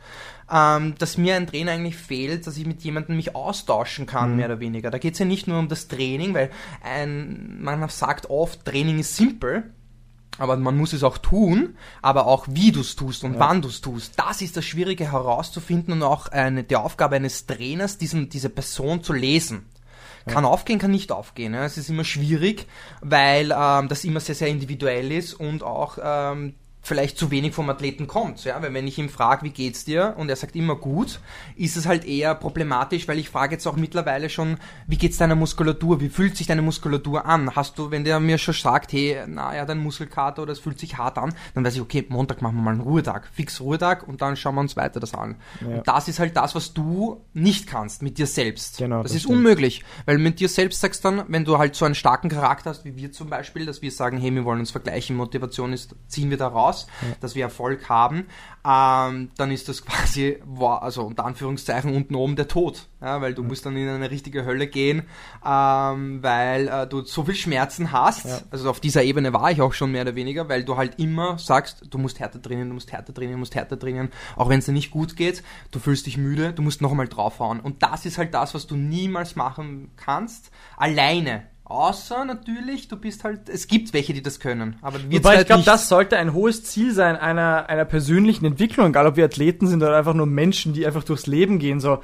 ähm, 0.51 0.95
dass 0.97 1.17
mir 1.17 1.35
ein 1.35 1.47
Trainer 1.47 1.73
eigentlich 1.73 1.97
fehlt, 1.97 2.47
dass 2.47 2.57
ich 2.57 2.65
mit 2.65 2.81
jemandem 2.83 3.17
mich 3.17 3.35
austauschen 3.35 4.05
kann, 4.05 4.37
mehr 4.37 4.45
oder 4.45 4.59
weniger. 4.59 4.89
Da 4.89 4.97
geht's 4.97 5.19
ja 5.19 5.25
nicht 5.25 5.47
nur 5.47 5.59
um 5.59 5.67
das 5.67 5.89
Training, 5.89 6.33
weil 6.33 6.49
ein, 6.81 7.61
man 7.61 7.87
sagt 7.89 8.29
oft, 8.29 8.63
Training 8.63 8.99
ist 8.99 9.17
simpel. 9.17 9.73
Aber 10.37 10.57
man 10.57 10.77
muss 10.77 10.93
es 10.93 11.03
auch 11.03 11.17
tun, 11.17 11.75
aber 12.01 12.27
auch 12.27 12.45
wie 12.49 12.71
du 12.71 12.81
es 12.81 12.95
tust 12.95 13.23
und 13.23 13.39
wann 13.39 13.61
du 13.61 13.69
es 13.69 13.81
tust. 13.81 14.13
Das 14.17 14.41
ist 14.41 14.55
das 14.55 14.65
Schwierige 14.65 15.11
herauszufinden 15.11 15.93
und 15.93 16.03
auch 16.03 16.27
eine, 16.27 16.63
die 16.63 16.75
Aufgabe 16.75 17.15
eines 17.15 17.45
Trainers, 17.45 17.97
diesen, 17.97 18.29
diese 18.29 18.49
Person 18.49 19.03
zu 19.03 19.13
lesen. 19.13 19.65
Kann 20.27 20.45
aufgehen, 20.45 20.77
kann 20.77 20.91
nicht 20.91 21.11
aufgehen. 21.11 21.53
Ja. 21.53 21.63
Es 21.63 21.77
ist 21.77 21.89
immer 21.89 22.03
schwierig, 22.03 22.67
weil 23.01 23.55
ähm, 23.57 23.87
das 23.87 24.03
immer 24.03 24.19
sehr, 24.19 24.35
sehr 24.35 24.49
individuell 24.49 25.11
ist 25.11 25.33
und 25.33 25.63
auch 25.63 25.97
ähm, 26.03 26.55
vielleicht 26.87 27.17
zu 27.17 27.31
wenig 27.31 27.53
vom 27.53 27.69
Athleten 27.69 28.07
kommt. 28.07 28.43
Ja? 28.45 28.61
Weil 28.61 28.73
wenn 28.73 28.87
ich 28.87 28.97
ihn 28.97 29.09
frage, 29.09 29.43
wie 29.43 29.51
geht's 29.51 29.85
dir, 29.85 30.15
und 30.17 30.29
er 30.29 30.35
sagt 30.35 30.55
immer 30.55 30.75
gut, 30.75 31.19
ist 31.55 31.75
es 31.75 31.85
halt 31.85 32.05
eher 32.05 32.33
problematisch, 32.33 33.07
weil 33.07 33.19
ich 33.19 33.29
frage 33.29 33.55
jetzt 33.55 33.67
auch 33.67 33.75
mittlerweile 33.75 34.29
schon, 34.29 34.57
wie 34.87 34.97
geht's 34.97 35.17
deiner 35.17 35.35
Muskulatur, 35.35 35.99
wie 35.99 36.09
fühlt 36.09 36.37
sich 36.37 36.47
deine 36.47 36.61
Muskulatur 36.61 37.25
an? 37.25 37.55
Hast 37.55 37.77
du, 37.77 37.91
wenn 37.91 38.03
der 38.03 38.19
mir 38.19 38.37
schon 38.37 38.53
sagt, 38.53 38.93
hey, 38.93 39.23
na 39.27 39.55
ja, 39.55 39.65
dein 39.65 39.79
Muskelkater 39.79 40.41
oder 40.41 40.53
es 40.53 40.59
fühlt 40.59 40.79
sich 40.79 40.97
hart 40.97 41.17
an, 41.17 41.33
dann 41.53 41.65
weiß 41.65 41.75
ich, 41.75 41.81
okay, 41.81 42.05
Montag 42.07 42.41
machen 42.41 42.55
wir 42.55 42.61
mal 42.61 42.71
einen 42.71 42.81
Ruhetag, 42.81 43.27
fix 43.33 43.59
Ruhetag 43.59 44.07
und 44.07 44.21
dann 44.21 44.37
schauen 44.37 44.55
wir 44.55 44.61
uns 44.61 44.77
weiter 44.77 44.99
das 44.99 45.13
an. 45.13 45.35
Ja. 45.61 45.77
Und 45.77 45.87
das 45.87 46.07
ist 46.07 46.19
halt 46.19 46.37
das, 46.37 46.55
was 46.55 46.73
du 46.73 47.21
nicht 47.33 47.67
kannst 47.67 48.01
mit 48.01 48.17
dir 48.17 48.27
selbst. 48.27 48.77
Genau, 48.77 49.03
das, 49.03 49.11
das 49.11 49.17
ist 49.17 49.23
stimmt. 49.23 49.39
unmöglich, 49.39 49.83
weil 50.05 50.17
mit 50.19 50.39
dir 50.39 50.47
selbst 50.47 50.79
sagst 50.79 51.03
dann, 51.03 51.23
wenn 51.27 51.43
du 51.43 51.57
halt 51.57 51.75
so 51.75 51.83
einen 51.83 51.95
starken 51.95 52.29
Charakter 52.29 52.69
hast, 52.69 52.85
wie 52.85 52.95
wir 52.95 53.11
zum 53.11 53.29
Beispiel, 53.29 53.65
dass 53.65 53.81
wir 53.81 53.91
sagen, 53.91 54.17
hey, 54.17 54.33
wir 54.33 54.45
wollen 54.45 54.59
uns 54.59 54.71
vergleichen, 54.71 55.17
Motivation 55.17 55.73
ist, 55.73 55.95
ziehen 56.07 56.29
wir 56.29 56.37
da 56.37 56.47
raus, 56.47 56.76
aus, 56.77 56.87
dass 57.19 57.35
wir 57.35 57.43
Erfolg 57.43 57.89
haben, 57.89 58.27
ähm, 58.65 59.31
dann 59.37 59.51
ist 59.51 59.69
das 59.69 59.85
quasi, 59.85 60.39
also 60.59 61.03
unter 61.03 61.25
Anführungszeichen 61.25 61.93
unten 61.95 62.15
oben 62.15 62.35
der 62.35 62.47
Tod, 62.47 62.87
ja, 63.01 63.21
weil 63.21 63.33
du 63.33 63.43
musst 63.43 63.65
dann 63.65 63.77
in 63.77 63.87
eine 63.87 64.11
richtige 64.11 64.45
Hölle 64.45 64.67
gehen, 64.67 65.03
ähm, 65.45 66.21
weil 66.21 66.67
äh, 66.67 66.87
du 66.87 67.03
so 67.03 67.23
viel 67.23 67.35
Schmerzen 67.35 67.91
hast. 67.91 68.25
Ja. 68.25 68.39
Also 68.51 68.69
auf 68.69 68.79
dieser 68.79 69.03
Ebene 69.03 69.33
war 69.33 69.51
ich 69.51 69.61
auch 69.61 69.73
schon 69.73 69.91
mehr 69.91 70.01
oder 70.01 70.15
weniger, 70.15 70.49
weil 70.49 70.63
du 70.63 70.75
halt 70.75 70.99
immer 70.99 71.37
sagst, 71.37 71.85
du 71.89 71.97
musst 71.97 72.19
härter 72.19 72.41
trainieren, 72.41 72.69
du 72.69 72.73
musst 72.73 72.91
härter 72.91 73.13
trainieren, 73.13 73.35
du 73.35 73.39
musst 73.39 73.55
härter 73.55 73.79
trainieren, 73.79 74.09
auch 74.35 74.49
wenn 74.49 74.59
es 74.59 74.65
dir 74.65 74.73
nicht 74.73 74.91
gut 74.91 75.15
geht, 75.15 75.43
du 75.71 75.79
fühlst 75.79 76.05
dich 76.05 76.17
müde, 76.17 76.53
du 76.53 76.61
musst 76.61 76.81
noch 76.81 76.91
einmal 76.91 77.07
draufhauen. 77.07 77.59
Und 77.59 77.83
das 77.83 78.05
ist 78.05 78.17
halt 78.17 78.33
das, 78.33 78.53
was 78.53 78.67
du 78.67 78.75
niemals 78.75 79.35
machen 79.35 79.91
kannst, 79.95 80.51
alleine. 80.75 81.43
Außer 81.69 82.23
natürlich, 82.23 82.87
du 82.87 82.95
bist 82.95 83.25
halt, 83.25 83.49
es 83.49 83.67
gibt 83.67 83.91
welche, 83.93 84.13
die 84.13 84.21
das 84.21 84.39
können. 84.39 84.77
Aber 84.81 84.99
wird's 85.03 85.17
Wobei 85.17 85.31
ich 85.31 85.37
halt 85.39 85.47
glaube, 85.47 85.59
nicht- 85.59 85.67
das 85.67 85.89
sollte 85.89 86.17
ein 86.17 86.31
hohes 86.33 86.63
Ziel 86.63 86.93
sein 86.93 87.17
einer, 87.17 87.67
einer 87.67 87.83
persönlichen 87.83 88.45
Entwicklung, 88.45 88.87
egal 88.87 89.05
ob 89.05 89.17
wir 89.17 89.25
Athleten 89.25 89.67
sind 89.67 89.83
oder 89.83 89.97
einfach 89.97 90.13
nur 90.13 90.27
Menschen, 90.27 90.71
die 90.71 90.85
einfach 90.87 91.03
durchs 91.03 91.27
Leben 91.27 91.59
gehen. 91.59 91.81
So, 91.81 91.99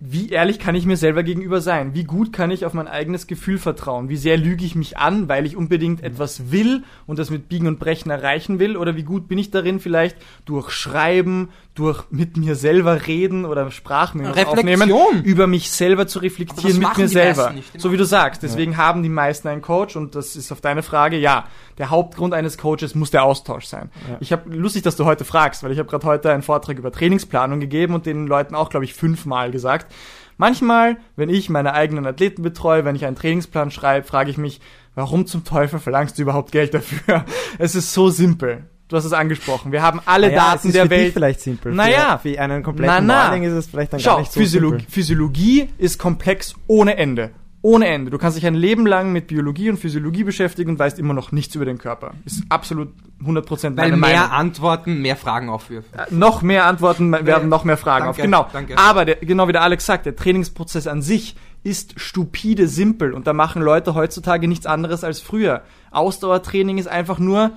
wie 0.00 0.30
ehrlich 0.30 0.58
kann 0.58 0.74
ich 0.74 0.84
mir 0.84 0.96
selber 0.96 1.22
gegenüber 1.22 1.60
sein? 1.60 1.94
Wie 1.94 2.04
gut 2.04 2.32
kann 2.32 2.50
ich 2.50 2.64
auf 2.64 2.72
mein 2.74 2.88
eigenes 2.88 3.28
Gefühl 3.28 3.58
vertrauen? 3.58 4.08
Wie 4.08 4.16
sehr 4.16 4.36
lüge 4.36 4.64
ich 4.64 4.74
mich 4.74 4.96
an, 4.98 5.28
weil 5.28 5.46
ich 5.46 5.56
unbedingt 5.56 6.02
etwas 6.02 6.50
will 6.50 6.82
und 7.06 7.20
das 7.20 7.30
mit 7.30 7.48
Biegen 7.48 7.66
und 7.68 7.78
Brechen 7.78 8.10
erreichen 8.10 8.58
will? 8.58 8.76
Oder 8.76 8.96
wie 8.96 9.02
gut 9.04 9.28
bin 9.28 9.38
ich 9.38 9.50
darin, 9.52 9.78
vielleicht 9.80 10.16
durch 10.44 10.70
Schreiben, 10.70 11.50
durch 11.78 12.04
mit 12.10 12.36
mir 12.36 12.54
selber 12.54 13.06
reden 13.06 13.44
oder 13.44 13.70
Sprachmemos 13.70 14.36
aufnehmen, 14.44 14.90
über 15.22 15.46
mich 15.46 15.70
selber 15.70 16.06
zu 16.06 16.18
reflektieren 16.18 16.78
mit 16.78 16.96
mir 16.96 17.08
selber? 17.08 17.50
nicht. 17.50 17.80
So 17.80 17.92
wie 17.92 17.96
du 17.96 18.04
sagst. 18.04 18.42
Deswegen 18.42 18.76
haben 18.76 19.02
die 19.02 19.08
meisten 19.08 19.48
einen 19.48 19.62
Coach 19.62 19.96
und 19.96 20.14
das 20.14 20.36
ist 20.36 20.50
auf 20.50 20.60
deine 20.60 20.82
Frage, 20.82 21.16
ja. 21.16 21.46
Der 21.78 21.90
Hauptgrund 21.90 22.34
eines 22.34 22.58
Coaches 22.58 22.96
muss 22.96 23.12
der 23.12 23.22
Austausch 23.22 23.66
sein. 23.66 23.90
Ich 24.18 24.32
habe 24.32 24.52
lustig, 24.54 24.82
dass 24.82 24.96
du 24.96 25.04
heute 25.04 25.24
fragst, 25.24 25.62
weil 25.62 25.70
ich 25.70 25.78
habe 25.78 25.88
gerade 25.88 26.06
heute 26.06 26.32
einen 26.32 26.42
Vortrag 26.42 26.76
über 26.76 26.90
Trainingsplanung 26.90 27.60
gegeben 27.60 27.94
und 27.94 28.04
den 28.06 28.26
Leuten 28.26 28.56
auch, 28.56 28.70
glaube 28.70 28.84
ich, 28.84 28.94
fünfmal 28.94 29.52
gesagt. 29.52 29.86
Manchmal, 30.36 30.98
wenn 31.16 31.28
ich 31.28 31.50
meine 31.50 31.74
eigenen 31.74 32.06
Athleten 32.06 32.42
betreue, 32.42 32.84
wenn 32.84 32.96
ich 32.96 33.04
einen 33.04 33.16
Trainingsplan 33.16 33.70
schreibe, 33.70 34.06
frage 34.06 34.30
ich 34.30 34.38
mich, 34.38 34.60
warum 34.94 35.26
zum 35.26 35.44
Teufel 35.44 35.80
verlangst 35.80 36.18
du 36.18 36.22
überhaupt 36.22 36.52
Geld 36.52 36.74
dafür? 36.74 37.24
Es 37.58 37.74
ist 37.74 37.92
so 37.92 38.08
simpel. 38.08 38.64
Du 38.88 38.96
hast 38.96 39.04
es 39.04 39.12
angesprochen. 39.12 39.70
Wir 39.70 39.82
haben 39.82 40.00
alle 40.06 40.28
Naja, 40.28 40.52
Daten 40.52 40.72
der 40.72 40.88
Welt. 40.90 41.12
vielleicht 41.12 41.40
simpel. 41.40 41.72
Naja. 41.74 42.18
Für, 42.18 42.30
für 42.32 42.40
einen 42.40 42.62
kompletten 42.62 43.06
Na, 43.06 43.30
na. 43.30 43.36
Ist 43.36 43.52
es 43.52 43.66
vielleicht 43.66 43.92
dann 43.92 44.00
Schau, 44.00 44.12
gar 44.12 44.20
nicht 44.20 44.32
so 44.32 44.40
Physiologie, 44.40 44.78
simpel. 44.78 44.92
Physiologie 44.92 45.68
ist 45.78 45.98
komplex 45.98 46.54
ohne 46.66 46.96
Ende. 46.96 47.30
Ohne 47.60 47.88
Ende. 47.88 48.10
Du 48.12 48.18
kannst 48.18 48.38
dich 48.38 48.46
ein 48.46 48.54
Leben 48.54 48.86
lang 48.86 49.12
mit 49.12 49.26
Biologie 49.26 49.68
und 49.68 49.78
Physiologie 49.78 50.22
beschäftigen 50.24 50.70
und 50.70 50.78
weißt 50.78 50.98
immer 50.98 51.12
noch 51.12 51.32
nichts 51.32 51.54
über 51.56 51.64
den 51.64 51.76
Körper. 51.76 52.12
Ist 52.24 52.44
absolut 52.48 52.88
100% 53.22 53.62
weil 53.64 53.70
meine 53.90 53.96
mehr 53.96 54.20
Meinung. 54.20 54.30
Antworten 54.30 55.02
mehr 55.02 55.16
Fragen 55.16 55.48
aufwirft. 55.50 55.88
Äh, 55.92 56.14
Noch 56.14 56.40
mehr 56.40 56.66
Antworten 56.66 57.10
werden 57.26 57.48
noch 57.48 57.64
mehr 57.64 57.76
Fragen 57.76 58.04
Danke, 58.06 58.20
auf. 58.20 58.24
Genau. 58.24 58.46
danke. 58.52 58.78
Aber 58.78 59.04
der, 59.04 59.16
genau 59.16 59.48
wie 59.48 59.52
der 59.52 59.62
Alex 59.62 59.84
sagt, 59.86 60.06
der 60.06 60.14
Trainingsprozess 60.14 60.86
an 60.86 61.02
sich 61.02 61.34
ist 61.64 61.98
stupide 62.00 62.68
simpel 62.68 63.12
und 63.12 63.26
da 63.26 63.32
machen 63.32 63.60
Leute 63.60 63.94
heutzutage 63.94 64.46
nichts 64.46 64.64
anderes 64.64 65.02
als 65.02 65.20
früher. 65.20 65.62
Ausdauertraining 65.90 66.78
ist 66.78 66.86
einfach 66.86 67.18
nur 67.18 67.50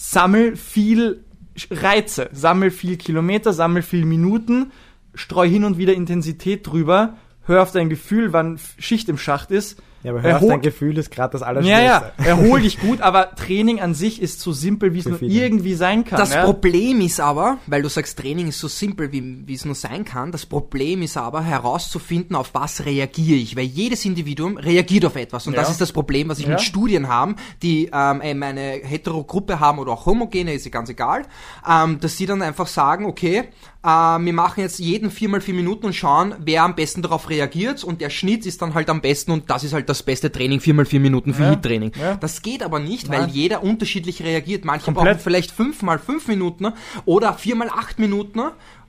sammel 0.00 0.56
viel 0.56 1.24
Reize, 1.70 2.30
sammel 2.32 2.70
viel 2.70 2.96
Kilometer, 2.96 3.52
sammel 3.52 3.82
viel 3.82 4.06
Minuten, 4.06 4.72
streu 5.14 5.46
hin 5.46 5.62
und 5.62 5.76
wieder 5.76 5.92
Intensität 5.92 6.66
drüber, 6.66 7.18
hör 7.42 7.62
auf 7.62 7.72
dein 7.72 7.90
Gefühl, 7.90 8.32
wann 8.32 8.58
Schicht 8.78 9.10
im 9.10 9.18
Schacht 9.18 9.50
ist. 9.50 9.82
Ja, 10.02 10.12
aber 10.12 10.22
hör 10.22 10.36
auf, 10.36 10.42
Erhol- 10.42 10.48
dein 10.48 10.60
Gefühl 10.62 10.96
ist 10.96 11.10
gerade 11.10 11.32
das 11.32 11.42
ja, 11.42 11.46
Allerschlimmste. 11.48 11.84
ja, 11.84 12.24
erhol 12.24 12.62
dich 12.62 12.78
gut, 12.80 13.00
aber 13.02 13.34
Training 13.34 13.80
an 13.80 13.92
sich 13.94 14.22
ist 14.22 14.40
so 14.40 14.52
simpel, 14.52 14.94
wie 14.94 15.00
es 15.00 15.06
nur 15.06 15.18
viele. 15.18 15.32
irgendwie 15.34 15.74
sein 15.74 16.04
kann. 16.04 16.18
Das 16.18 16.32
ja? 16.32 16.44
Problem 16.44 17.00
ist 17.02 17.20
aber, 17.20 17.58
weil 17.66 17.82
du 17.82 17.88
sagst, 17.90 18.18
Training 18.18 18.48
ist 18.48 18.58
so 18.60 18.68
simpel, 18.68 19.12
wie, 19.12 19.46
wie 19.46 19.54
es 19.54 19.64
nur 19.66 19.74
sein 19.74 20.04
kann, 20.06 20.32
das 20.32 20.46
Problem 20.46 21.02
ist 21.02 21.16
aber 21.18 21.42
herauszufinden, 21.42 22.34
auf 22.34 22.50
was 22.54 22.84
reagiere 22.86 23.38
ich, 23.38 23.56
weil 23.56 23.64
jedes 23.64 24.04
Individuum 24.04 24.56
reagiert 24.56 25.04
auf 25.04 25.16
etwas 25.16 25.46
und 25.46 25.52
Ja. 25.52 25.60
das 25.60 25.70
ist 25.70 25.80
das 25.80 25.92
Problem, 25.92 26.28
was 26.28 26.38
ich 26.38 26.44
Ja. 26.46 26.52
mit 26.52 26.60
Studien 26.62 27.08
habe, 27.08 27.34
die 27.62 27.90
ähm, 27.92 28.20
eine 28.22 28.80
Heterogruppe 28.82 29.60
haben 29.60 29.78
oder 29.78 29.92
auch 29.92 30.06
homogene, 30.06 30.54
ist 30.54 30.64
ja 30.64 30.70
ganz 30.70 30.88
egal, 30.88 31.22
ähm, 31.68 32.00
dass 32.00 32.16
sie 32.16 32.26
dann 32.26 32.42
einfach 32.42 32.66
sagen, 32.66 33.04
okay, 33.04 33.44
wir 33.82 34.32
machen 34.34 34.60
jetzt 34.60 34.78
jeden 34.78 35.10
viermal 35.10 35.40
vier 35.40 35.54
Minuten 35.54 35.86
und 35.86 35.94
schauen, 35.94 36.34
wer 36.38 36.64
am 36.64 36.74
besten 36.74 37.00
darauf 37.00 37.30
reagiert 37.30 37.82
und 37.82 38.00
der 38.02 38.10
Schnitt 38.10 38.44
ist 38.44 38.60
dann 38.60 38.74
halt 38.74 38.90
am 38.90 39.00
besten 39.00 39.30
und 39.30 39.48
das 39.48 39.64
ist 39.64 39.72
halt 39.72 39.88
das 39.88 40.02
beste 40.02 40.30
Training, 40.30 40.60
viermal 40.60 40.84
vier 40.84 41.00
Minuten 41.00 41.32
für 41.32 41.44
Ja. 41.44 41.50
Hit-Training. 41.50 41.92
Ja. 41.98 42.16
Das 42.16 42.42
geht 42.42 42.62
aber 42.62 42.78
nicht, 42.78 43.08
Nein. 43.08 43.22
weil 43.22 43.28
jeder 43.30 43.62
unterschiedlich 43.62 44.22
reagiert. 44.22 44.64
Manche 44.66 44.84
Komplett. 44.86 45.04
brauchen 45.06 45.18
vielleicht 45.20 45.50
fünf 45.50 45.80
mal 45.82 45.98
fünf 45.98 46.28
Minuten 46.28 46.72
oder 47.06 47.32
vier 47.34 47.56
mal 47.56 47.70
acht 47.70 47.98
Minuten 47.98 48.40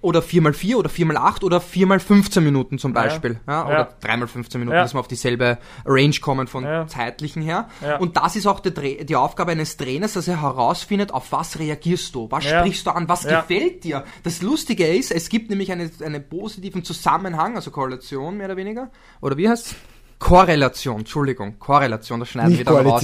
oder 0.02 0.22
vier 0.22 0.41
mal 0.41 0.54
vier 0.54 0.78
oder 0.80 0.89
vier 0.89 1.06
mal 1.06 1.18
acht 1.18 1.43
oder 1.43 1.62
vier 1.62 1.86
mal 1.86 1.99
15 1.99 2.43
Minuten 2.43 2.80
zum 2.80 2.91
Beispiel. 2.93 3.39
Ja. 3.47 3.66
oder 3.66 3.74
Ja. 3.78 3.89
drei 4.02 4.18
mal 4.18 4.28
15 4.28 4.60
Minuten, 4.60 4.76
Ja. 4.76 4.82
dass 4.82 4.95
wir 4.95 4.99
auf 4.99 5.08
dieselbe 5.08 5.60
Range 5.86 6.16
kommen 6.22 6.47
von 6.47 6.64
Ja. 6.64 6.88
zeitlichen 6.88 7.41
her. 7.43 7.70
Ja. 7.82 7.97
Und 7.97 8.18
das 8.18 8.36
ist 8.36 8.47
auch 8.47 8.62
Tra- 8.62 9.04
die 9.04 9.16
Aufgabe 9.16 9.52
eines 9.52 9.78
Trainers, 9.78 10.14
dass 10.14 10.28
er 10.28 10.41
herausfindet, 10.41 11.14
auf 11.14 11.32
was 11.32 11.60
reagierst 11.60 12.16
du, 12.16 12.28
was 12.32 12.45
Ja. 12.45 12.60
sprichst 12.60 12.86
du 12.88 12.91
an, 12.91 13.08
was 13.10 13.24
Ja. 13.24 13.41
gefällt 13.41 13.84
dir. 13.84 14.04
Das 14.24 14.41
Lustige 14.41 14.88
ist, 14.88 15.12
es 15.12 15.30
gibt 15.30 15.49
nämlich 15.49 15.72
eine, 15.72 15.91
einen 16.04 16.28
positiven 16.28 16.84
Zusammenhang, 16.84 17.56
also 17.56 17.70
Korrelation 17.72 18.38
mehr 18.38 18.47
oder 18.47 18.58
weniger. 18.58 18.89
Oder 19.22 19.38
wie 19.38 19.47
heißt 19.49 19.76
Korrelation, 20.20 20.99
Entschuldigung, 20.99 21.58
Korrelation, 21.58 22.20
das 22.20 22.30
schneiden 22.30 22.52
Nicht 22.52 22.60
wir 22.60 22.66
dann 22.76 22.86
raus. 22.88 23.04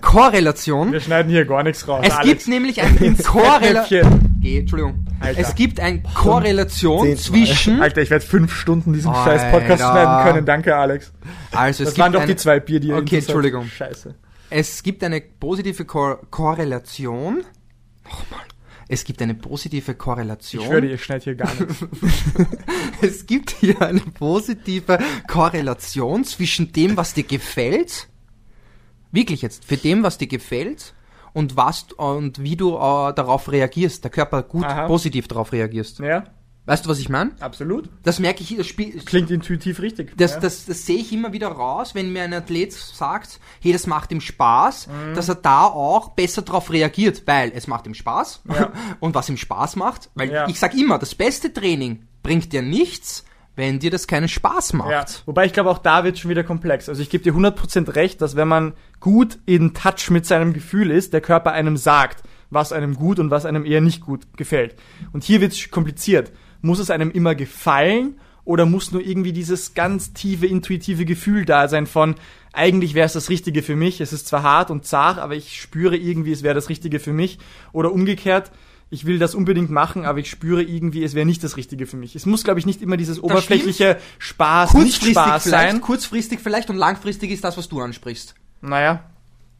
Korrelation 0.00 0.92
Wir 0.92 1.00
schneiden 1.00 1.30
hier 1.30 1.44
gar 1.44 1.62
nichts 1.62 1.86
raus. 1.86 2.04
es 2.06 2.14
Alex. 2.14 2.28
gibt 2.28 2.48
nämlich 2.48 2.80
ein 2.82 3.16
Korrelation. 3.24 4.31
Geh, 4.42 4.58
Entschuldigung. 4.58 5.06
Alter. 5.20 5.40
Es 5.40 5.54
gibt 5.54 5.78
eine 5.78 6.02
Korrelation 6.02 7.16
Zehnmal. 7.16 7.16
zwischen. 7.16 7.80
Alter, 7.80 8.02
ich 8.02 8.10
werde 8.10 8.24
fünf 8.26 8.52
Stunden 8.54 8.92
diesen 8.92 9.12
Alter. 9.12 9.38
scheiß 9.38 9.52
Podcast 9.52 9.82
schneiden 9.82 10.24
können. 10.24 10.46
Danke, 10.46 10.76
Alex. 10.76 11.12
Also 11.52 11.84
es 11.84 11.90
Das 11.90 11.94
gibt 11.94 11.98
waren 11.98 12.12
doch 12.12 12.22
eine, 12.22 12.32
die 12.32 12.36
zwei 12.36 12.58
Bier, 12.58 12.80
die 12.80 12.88
ihr 12.88 12.96
Okay. 12.96 13.18
Entschuldigung. 13.18 13.66
Scheiße. 13.66 14.16
Es 14.50 14.82
gibt 14.82 15.04
eine 15.04 15.20
positive 15.20 15.84
Kor 15.84 16.20
Korrelation. 16.30 17.44
Nochmal. 18.04 18.40
Es 18.88 19.04
gibt 19.04 19.22
eine 19.22 19.34
positive 19.34 19.94
Korrelation. 19.94 20.62
Ich 20.62 20.68
schwöre 20.68 20.82
dir, 20.82 20.90
ihr 20.90 20.98
schneidet 20.98 21.24
hier 21.24 21.34
gar 21.36 21.54
nichts. 21.54 21.86
es 23.00 23.26
gibt 23.26 23.50
hier 23.50 23.80
eine 23.80 24.00
positive 24.00 24.98
Korrelation 25.28 26.24
zwischen 26.24 26.72
dem, 26.72 26.96
was 26.96 27.14
dir 27.14 27.22
gefällt, 27.22 28.08
wirklich 29.12 29.40
jetzt, 29.40 29.64
für 29.64 29.76
dem, 29.76 30.02
was 30.02 30.18
dir 30.18 30.26
gefällt 30.26 30.94
und 31.32 31.56
was 31.56 31.86
und 31.96 32.42
wie 32.42 32.56
du 32.56 32.74
äh, 32.76 33.12
darauf 33.14 33.50
reagierst, 33.50 34.04
der 34.04 34.10
Körper 34.10 34.42
gut 34.42 34.64
Aha. 34.64 34.86
positiv 34.86 35.28
darauf 35.28 35.52
reagierst. 35.52 35.98
Ja, 36.00 36.24
Weißt 36.64 36.84
du, 36.86 36.90
was 36.90 37.00
ich 37.00 37.08
meine? 37.08 37.32
absolut. 37.40 37.88
Das 38.04 38.20
merke 38.20 38.44
ich, 38.44 38.56
das 38.56 38.68
Spiel, 38.68 38.96
Klingt 39.00 39.32
intuitiv 39.32 39.80
richtig. 39.80 40.16
das, 40.16 40.34
ja. 40.34 40.38
das, 40.40 40.64
das 40.66 40.86
sehe 40.86 40.98
ich 40.98 41.12
immer 41.12 41.32
wieder 41.32 41.48
raus, 41.48 41.96
wenn 41.96 42.12
mir 42.12 42.22
ein 42.22 42.32
Athlet 42.32 42.72
sagt, 42.72 43.40
hey, 43.60 43.72
das 43.72 43.88
macht 43.88 44.12
ihm 44.12 44.20
Spaß, 44.20 44.86
Mhm. 44.86 45.14
dass 45.16 45.28
er 45.28 45.34
da 45.34 45.64
auch 45.64 46.10
besser 46.10 46.42
drauf 46.42 46.70
reagiert, 46.70 47.22
weil 47.26 47.50
es 47.52 47.66
macht 47.66 47.88
ihm 47.88 47.94
Spaß 47.94 48.42
Ja. 48.48 48.70
und 49.00 49.12
was 49.16 49.28
ihm 49.28 49.38
Spaß 49.38 49.74
macht, 49.74 50.10
weil 50.14 50.30
Ja. 50.30 50.46
ich 50.48 50.60
sag 50.60 50.74
immer, 50.74 51.00
das 51.00 51.16
beste 51.16 51.52
Training 51.52 52.06
bringt 52.22 52.52
dir 52.52 52.62
nichts, 52.62 53.24
wenn 53.54 53.78
dir 53.78 53.90
das 53.90 54.06
keinen 54.06 54.28
Spaß 54.28 54.72
macht. 54.72 54.90
Ja, 54.90 55.04
wobei 55.26 55.44
ich 55.44 55.52
glaube, 55.52 55.70
auch 55.70 55.78
da 55.78 56.04
wird 56.04 56.18
schon 56.18 56.30
wieder 56.30 56.44
komplex. 56.44 56.88
Also 56.88 57.02
ich 57.02 57.10
gebe 57.10 57.24
dir 57.24 57.34
100% 57.34 57.94
recht, 57.94 58.22
dass 58.22 58.36
wenn 58.36 58.48
man 58.48 58.72
gut 59.00 59.38
in 59.46 59.74
Touch 59.74 60.10
mit 60.10 60.26
seinem 60.26 60.52
Gefühl 60.52 60.90
ist, 60.90 61.12
der 61.12 61.20
Körper 61.20 61.52
einem 61.52 61.76
sagt, 61.76 62.22
was 62.50 62.72
einem 62.72 62.94
gut 62.94 63.18
und 63.18 63.30
was 63.30 63.46
einem 63.46 63.64
eher 63.64 63.80
nicht 63.80 64.00
gut 64.00 64.36
gefällt. 64.36 64.76
Und 65.12 65.24
hier 65.24 65.40
wird 65.40 65.52
es 65.52 65.70
kompliziert. 65.70 66.32
Muss 66.60 66.78
es 66.78 66.90
einem 66.90 67.10
immer 67.10 67.34
gefallen 67.34 68.18
oder 68.44 68.66
muss 68.66 68.92
nur 68.92 69.04
irgendwie 69.04 69.32
dieses 69.32 69.74
ganz 69.74 70.12
tiefe, 70.12 70.46
intuitive 70.46 71.04
Gefühl 71.04 71.44
da 71.44 71.68
sein 71.68 71.86
von, 71.86 72.16
eigentlich 72.52 72.94
wäre 72.94 73.06
es 73.06 73.12
das 73.12 73.30
Richtige 73.30 73.62
für 73.62 73.76
mich, 73.76 74.00
es 74.00 74.12
ist 74.12 74.26
zwar 74.26 74.42
hart 74.42 74.70
und 74.70 74.84
zart, 74.84 75.18
aber 75.18 75.34
ich 75.34 75.60
spüre 75.60 75.96
irgendwie, 75.96 76.32
es 76.32 76.42
wäre 76.42 76.54
das 76.54 76.68
Richtige 76.68 77.00
für 77.00 77.12
mich. 77.12 77.38
Oder 77.72 77.92
umgekehrt, 77.92 78.50
ich 78.92 79.06
will 79.06 79.18
das 79.18 79.34
unbedingt 79.34 79.70
machen, 79.70 80.04
aber 80.04 80.18
ich 80.18 80.28
spüre 80.28 80.62
irgendwie, 80.62 81.02
es 81.02 81.14
wäre 81.14 81.24
nicht 81.24 81.42
das 81.42 81.56
Richtige 81.56 81.86
für 81.86 81.96
mich. 81.96 82.14
Es 82.14 82.26
muss, 82.26 82.44
glaube 82.44 82.60
ich, 82.60 82.66
nicht 82.66 82.82
immer 82.82 82.98
dieses 82.98 83.18
oberflächliche 83.22 83.96
Spaß, 84.18 84.74
nicht 84.74 84.82
Kurzfristig 84.82 85.12
Spaß 85.14 85.42
vielleicht, 85.44 85.70
sein. 85.72 85.80
kurzfristig 85.80 86.40
vielleicht 86.40 86.68
und 86.68 86.76
langfristig 86.76 87.30
ist 87.30 87.42
das, 87.42 87.56
was 87.56 87.68
du 87.70 87.80
ansprichst. 87.80 88.34
Naja, 88.60 89.02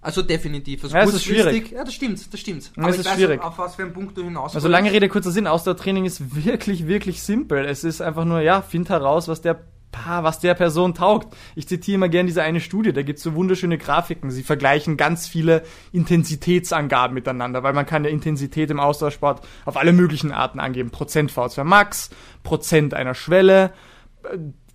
Also 0.03 0.21
definitiv. 0.23 0.85
Also 0.85 0.95
Ja, 0.97 1.03
es 1.05 1.15
ist 1.15 1.25
schwierig. 1.25 1.71
Ja, 1.71 1.83
das 1.83 1.95
stimmt, 1.95 2.33
das 2.33 2.41
stimmt. 2.41 2.73
Ja, 2.77 2.89
es 2.89 2.95
ich 2.97 3.01
ist 3.01 3.07
weiß, 3.07 3.15
schwierig. 3.15 3.41
auf 3.41 3.57
was 3.57 3.77
für 3.77 3.83
einen 3.85 3.95
Punkt 3.95 4.19
du 4.19 4.23
hinaus 4.25 4.55
also 4.55 4.69
lange 4.69 4.93
Rede, 4.93 5.09
kurzer 5.09 5.31
Sinn, 5.31 5.47
Ausdauertraining 5.47 6.05
ist 6.05 6.45
wirklich, 6.45 6.87
wirklich 6.87 7.23
simpel. 7.23 7.65
Es 7.65 7.85
ist 7.85 8.03
einfach 8.03 8.27
nur, 8.27 8.41
ja, 8.41 8.61
find 8.61 8.91
heraus, 8.91 9.29
was 9.29 9.41
der 9.41 9.65
Pa, 9.93 10.25
was 10.25 10.41
der 10.41 10.55
Person 10.55 10.95
taugt. 10.95 11.37
Ich 11.55 11.69
zitiere 11.69 11.97
immer 11.97 12.09
gern 12.09 12.27
diese 12.27 12.43
eine 12.43 12.61
Studie, 12.61 12.93
da 12.93 13.03
gibt's 13.03 13.23
so 13.23 13.35
wunderschöne 13.35 13.79
Grafiken. 13.79 14.31
Sie 14.31 14.43
vergleichen 14.43 14.97
ganz 14.97 15.29
viele 15.29 15.63
Intensitätsangaben 15.93 17.15
miteinander, 17.15 17.63
weil 17.63 17.75
man 17.75 17.87
kann 17.87 18.05
ja 18.05 18.11
Intensität 18.11 18.71
im 18.71 18.81
Ausdauersport 18.81 19.47
auf 19.65 19.77
alle 19.77 19.93
möglichen 19.93 20.33
Arten 20.33 20.59
angeben. 20.59 20.91
Prozent 20.91 21.31
V2 21.31 21.63
Max, 21.63 22.11
Prozent 22.43 22.95
einer 22.95 23.15
Schwelle, 23.15 23.73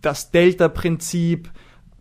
das 0.02 0.32
Delta-Prinzip, 0.32 1.52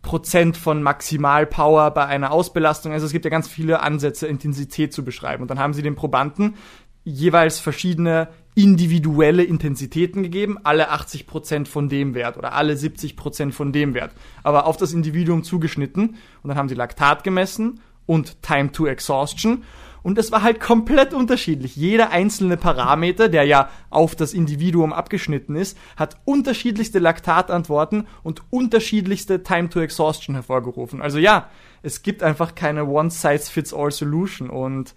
Prozent 0.03 0.57
von 0.57 0.83
Maximalpower 0.83 1.91
bei 1.91 2.07
einer 2.07 2.31
Ausbelastung. 2.31 2.93
Also 2.93 3.07
es 3.07 3.13
gibt 3.13 3.25
ja 3.25 3.31
ganz 3.31 3.49
viele 3.49 3.81
Ansätze, 3.81 4.29
Intensität 4.29 4.93
zu 4.93 5.05
beschreiben. 5.05 5.43
Und 5.43 5.51
dann 5.51 5.59
haben 5.59 5.75
sie 5.75 5.83
den 5.83 5.97
Probanden 5.97 6.55
jeweils 7.03 7.59
verschiedene 7.59 8.29
individuelle 8.57 9.45
Intensitäten 9.45 10.23
gegeben, 10.23 10.57
alle 10.65 10.91
80 10.91 11.27
Prozent 11.27 11.69
von 11.69 11.91
dem 11.91 12.15
Wert 12.15 12.39
oder 12.39 12.55
alle 12.55 12.75
70 12.77 13.15
Prozent 13.15 13.55
von 13.55 13.71
dem 13.71 13.93
Wert, 13.93 14.13
aber 14.43 14.67
auf 14.67 14.79
das 14.79 14.95
Individuum 14.95 15.45
zugeschnitten. 15.45 16.17
Und 16.43 16.49
dann 16.49 16.57
haben 16.57 16.69
sie 16.71 16.75
Laktat 16.75 17.23
gemessen 17.23 17.81
und 18.07 18.43
Time 18.43 18.73
to 18.73 18.87
Exhaustion. 18.87 19.63
Und 20.03 20.17
es 20.19 20.33
war 20.33 20.43
halt 20.43 20.59
komplett 20.61 21.13
unterschiedlich. 21.13 21.77
Jeder 21.77 22.11
einzelne 22.11 22.57
Parameter, 22.57 23.29
der 23.29 23.45
ja 23.45 23.69
auf 23.91 24.15
das 24.15 24.33
Individuum 24.33 24.95
abgeschnitten 24.95 25.55
ist, 25.55 25.77
hat 25.97 26.17
unterschiedlichste 26.25 26.99
Laktatantworten 26.99 28.07
und 28.23 28.43
unterschiedlichste 28.49 29.43
Time 29.43 29.69
to 29.69 29.81
Exhaustion 29.81 30.35
hervorgerufen. 30.35 31.03
Also 31.03 31.19
ja, 31.19 31.51
es 31.83 32.03
gibt 32.03 32.23
einfach 32.23 32.55
keine 32.55 32.87
One-Size-Fits-All-Solution 32.87 34.49
und 34.49 34.95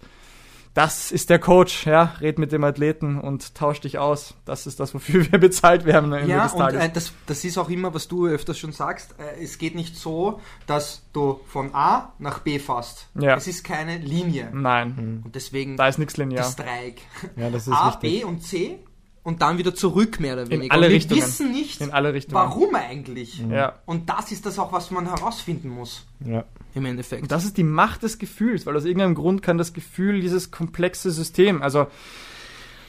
das 0.74 1.10
ist 1.10 1.30
der 1.30 1.38
Coach, 1.40 1.86
ja, 1.86 2.14
red 2.20 2.38
mit 2.38 2.52
dem 2.52 2.62
Athleten 2.64 3.18
und 3.20 3.54
tausch 3.56 3.80
dich 3.80 3.98
aus. 3.98 4.34
Das 4.44 4.66
ist 4.66 4.78
das, 4.78 4.94
wofür 4.94 5.24
wir 5.32 5.38
bezahlt 5.40 5.84
werden. 5.84 6.12
am 6.12 6.20
Ende 6.20 6.30
Ja, 6.32 6.44
des 6.44 6.52
und 6.54 6.62
äh, 6.74 6.90
das, 6.92 7.12
das 7.26 7.44
ist 7.44 7.58
auch 7.58 7.68
immer, 7.68 7.92
was 7.92 8.06
du 8.08 8.26
öfters 8.26 8.58
schon 8.58 8.72
sagst. 8.72 9.14
Äh, 9.18 9.42
es 9.42 9.58
geht 9.58 9.74
nicht 9.74 9.96
so, 9.96 10.40
dass 10.66 11.02
du 11.12 11.40
von 11.46 11.74
A 11.74 12.12
nach 12.18 12.38
B 12.40 12.58
fährst. 12.58 13.08
Ja. 13.14 13.36
Es 13.36 13.46
ist 13.48 13.64
keine 13.64 13.98
Linie. 13.98 14.50
Nein, 14.52 15.22
Und 15.24 15.34
deswegen 15.34 15.76
da 15.76 15.88
ist 15.88 15.98
nichts 15.98 16.16
linear. 16.16 16.44
das 16.44 16.56
Dreieck. 16.56 17.02
Ja, 17.36 17.50
das 17.50 17.66
ist 17.66 17.74
A, 17.74 17.88
wichtig. 17.88 18.20
B 18.20 18.24
und 18.24 18.42
C 18.42 18.78
und 19.30 19.42
dann 19.42 19.58
wieder 19.58 19.74
zurück, 19.74 20.20
mehr 20.20 20.34
oder 20.34 20.50
weniger. 20.50 20.72
alle 20.74 20.86
und 20.86 20.90
wir 20.90 20.96
Richtungen. 20.96 21.22
wissen 21.22 21.50
nicht, 21.52 21.80
In 21.80 21.90
alle 21.92 22.12
Richtungen. 22.12 22.34
warum 22.34 22.74
eigentlich. 22.74 23.42
Ja. 23.50 23.76
Und 23.86 24.08
das 24.10 24.30
ist 24.32 24.44
das 24.44 24.58
auch, 24.58 24.72
was 24.72 24.90
man 24.90 25.06
herausfinden 25.06 25.68
muss, 25.70 26.04
Ja. 26.24 26.44
im 26.74 26.84
Endeffekt. 26.84 27.22
Und 27.22 27.30
das 27.32 27.44
ist 27.44 27.56
die 27.56 27.62
Macht 27.64 28.02
des 28.02 28.18
Gefühls, 28.18 28.66
weil 28.66 28.76
aus 28.76 28.84
irgendeinem 28.84 29.14
Grund 29.14 29.42
kann 29.42 29.56
das 29.58 29.72
Gefühl 29.72 30.20
dieses 30.20 30.50
komplexe 30.50 31.10
System, 31.10 31.62
also 31.62 31.86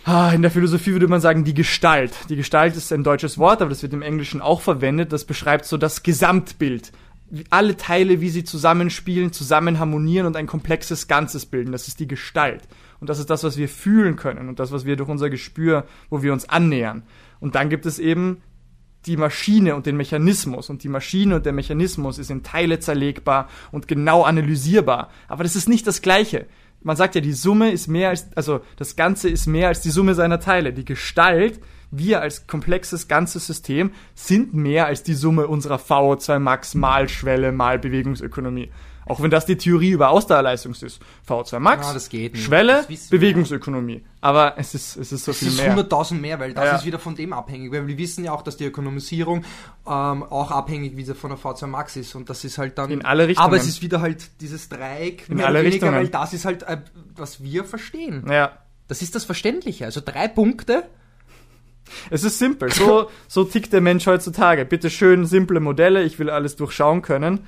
ah, 0.06 0.32
in 0.34 0.42
der 0.42 0.52
Philosophie 0.52 0.92
würde 0.94 1.08
man 1.08 1.22
sagen, 1.22 1.44
die 1.44 1.54
Gestalt. 1.54 2.14
Die 2.30 2.36
Gestalt 2.36 2.76
ist 2.76 2.92
ein 2.92 3.04
deutsches 3.04 3.38
Wort, 3.38 3.62
aber 3.62 3.70
das 3.70 3.84
wird 3.84 3.94
im 3.94 4.02
Englischen 4.02 4.42
auch 4.42 4.62
verwendet. 4.62 5.14
Das 5.14 5.26
beschreibt 5.26 5.66
so 5.66 5.78
das 5.78 6.04
Gesamtbild. 6.04 6.92
Alle 7.50 7.78
Teile, 7.78 8.20
wie 8.20 8.30
sie 8.30 8.44
zusammenspielen, 8.44 9.32
zusammen 9.32 9.80
harmonieren 9.80 10.26
und 10.28 10.36
ein 10.36 10.48
komplexes 10.48 11.08
Ganzes 11.08 11.46
bilden. 11.46 11.72
Das 11.72 11.88
ist 11.88 12.00
die 12.00 12.08
Gestalt. 12.08 12.64
Und 13.02 13.10
das 13.10 13.20
ist 13.20 13.30
das, 13.30 13.43
was 13.43 13.58
wir 13.58 13.68
fühlen 13.68 14.16
können 14.16 14.47
und 14.47 14.60
das, 14.60 14.72
was 14.72 14.86
wir 14.86 14.95
durch 14.95 15.10
unser 15.10 15.30
Gespür, 15.30 15.86
wo 16.10 16.22
wir 16.22 16.32
uns 16.32 16.47
annähern. 16.47 17.04
Und 17.39 17.56
dann 17.56 17.70
gibt 17.70 17.88
es 17.88 17.97
eben 17.97 18.43
die 19.08 19.18
Maschine 19.18 19.76
und 19.76 19.88
den 19.88 19.97
Mechanismus. 19.97 20.70
Und 20.70 20.84
die 20.84 20.88
Maschine 20.88 21.38
und 21.38 21.45
der 21.45 21.54
Mechanismus 21.54 22.20
ist 22.20 22.30
in 22.30 22.43
Teile 22.43 22.80
zerlegbar 22.80 23.49
und 23.72 23.88
genau 23.88 24.22
analysierbar. 24.22 25.10
Aber 25.28 25.43
das 25.43 25.56
ist 25.56 25.68
nicht 25.68 25.88
das 25.88 26.04
Gleiche. 26.04 26.45
Man 26.84 26.95
sagt 26.95 27.16
ja, 27.16 27.22
die 27.22 27.34
Summe 27.34 27.72
ist 27.72 27.88
mehr 27.88 28.10
als, 28.10 28.28
also 28.36 28.62
das 28.78 28.95
Ganze 28.95 29.30
ist 29.30 29.47
mehr 29.47 29.70
als 29.70 29.82
die 29.82 29.89
Summe 29.89 30.14
seiner 30.14 30.39
Teile. 30.39 30.72
Die 30.72 30.86
Gestalt, 30.86 31.60
wir 31.89 32.22
als 32.22 32.45
komplexes 32.45 33.08
ganzes 33.08 33.47
System, 33.47 33.91
sind 34.14 34.54
mehr 34.54 34.86
als 34.86 35.02
die 35.02 35.16
Summe 35.16 35.47
unserer 35.47 35.78
VO2 35.78 36.38
Max 36.38 36.76
mal 36.76 37.10
Schwelle 37.10 37.52
mal 37.52 37.80
Bewegungsökonomie. 37.80 38.70
Auch 39.12 39.22
wenn 39.22 39.30
das 39.30 39.45
die 39.45 39.57
Theorie 39.57 39.89
über 39.91 40.09
Ausdauerleistung 40.09 40.72
ist. 40.74 40.99
VO2 41.28 41.59
Max, 41.59 41.88
Ja, 41.88 41.93
das 41.93 42.09
geht 42.09 42.34
nicht. 42.34 42.43
Schwelle, 42.45 42.86
Das. 42.89 43.07
Bewegungsökonomie. 43.09 44.03
Aber 44.22 44.53
es 44.57 44.74
ist, 44.74 44.95
es 44.95 45.12
ist 45.12 45.26
so 45.26 45.32
Es 45.32 45.39
viel 45.39 45.49
ist 45.49 45.57
mehr. 45.57 45.76
100.000 45.76 46.14
mehr, 46.20 46.39
weil 46.39 46.53
das 46.53 46.66
Ja. 46.66 46.76
ist 46.78 46.86
wieder 46.86 46.99
von 46.99 47.16
dem 47.16 47.34
abhängig. 47.34 47.72
Weil 47.72 47.88
wir 47.88 47.97
wissen 47.97 48.24
ja 48.24 48.32
auch, 48.32 48.41
dass 48.41 48.57
die 48.57 48.66
Ökonomisierung 48.66 49.43
ähm, 49.86 50.24
auch 50.24 50.51
abhängig 50.51 50.95
wieder 50.95 51.14
von 51.16 51.30
der 51.32 51.39
V2 51.39 51.68
Max 51.68 51.95
ist. 51.97 52.16
Und 52.16 52.30
das 52.30 52.43
ist 52.43 52.57
halt 52.57 52.78
dann. 52.78 52.89
In 52.91 53.03
alle 53.03 53.28
Richtungen. 53.28 53.45
Aber 53.45 53.57
es 53.57 53.68
ist 53.68 53.82
wieder 53.82 53.99
halt 54.01 54.30
dieses 54.41 54.70
Dreieck, 54.70 55.26
In 55.28 55.38
mehr 55.38 55.47
alle 55.47 55.59
oder 55.59 55.66
weniger, 55.66 55.88
Richtungen. 55.88 55.95
weil 55.95 56.07
das 56.07 56.34
ist 56.34 56.45
halt, 56.45 56.64
äh, 56.64 56.78
was 57.16 57.43
wir 57.43 57.66
verstehen. 57.66 58.26
Ja. 58.32 58.53
Das 58.88 59.01
ist 59.01 59.14
das 59.16 59.26
Verständliche. 59.26 59.86
Also 59.86 60.01
drei 60.03 60.28
Punkte. 60.28 60.84
Es 62.09 62.24
ist 62.24 62.39
simpel. 62.39 62.72
So, 62.72 63.09
so 63.28 63.43
tickt 63.43 63.74
der 63.74 63.82
Mensch 63.82 64.05
heutzutage. 64.07 64.66
Bitte 64.66 64.89
schön 64.89 65.26
simple 65.26 65.59
Modelle. 65.59 66.03
Ich 66.03 66.20
will 66.20 66.30
alles 66.30 66.55
durchschauen 66.55 67.01
können. 67.01 67.45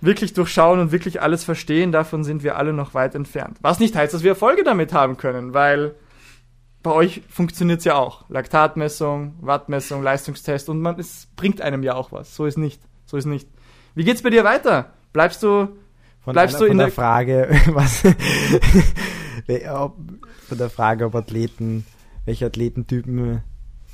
Wirklich 0.00 0.34
durchschauen 0.34 0.80
und 0.80 0.92
wirklich 0.92 1.22
alles 1.22 1.44
verstehen. 1.44 1.92
Davon 1.92 2.24
sind 2.24 2.42
wir 2.42 2.56
alle 2.58 2.72
noch 2.72 2.92
weit 2.94 3.14
entfernt. 3.14 3.56
Was 3.62 3.80
nicht 3.80 3.96
heißt, 3.96 4.12
dass 4.12 4.22
wir 4.22 4.32
Erfolge 4.32 4.64
damit 4.64 4.92
haben 4.92 5.16
können, 5.16 5.54
weil 5.54 5.94
bei 6.82 6.90
euch 6.92 7.22
funktioniert 7.30 7.78
es 7.78 7.86
ja 7.86 7.94
auch. 7.94 8.28
Laktatmessung, 8.28 9.34
Wattmessung, 9.40 10.02
Leistungstest 10.02 10.68
und 10.68 10.80
man, 10.82 10.98
es 10.98 11.28
bringt 11.36 11.62
einem 11.62 11.82
ja 11.82 11.94
auch 11.94 12.12
was. 12.12 12.34
So 12.36 12.44
ist 12.44 12.58
nicht. 12.58 12.82
So 13.06 13.16
ist 13.16 13.24
nicht. 13.24 13.48
Wie 13.94 14.04
geht's 14.04 14.20
bei 14.22 14.28
dir 14.30 14.44
weiter? 14.44 14.90
Bleibst 15.14 15.42
du, 15.42 15.68
Von, 16.22 16.32
Bleibst 16.34 16.56
einer, 16.56 16.66
du 16.66 16.68
in 16.70 16.70
von 16.72 16.78
der 16.78 16.86
der- 16.88 16.94
Frage, 16.94 17.48
was, 17.72 18.00
von 20.48 20.58
der 20.58 20.70
Frage, 20.70 21.06
ob 21.06 21.14
Athleten, 21.14 21.86
welche 22.24 22.46
Athletentypen 22.46 23.42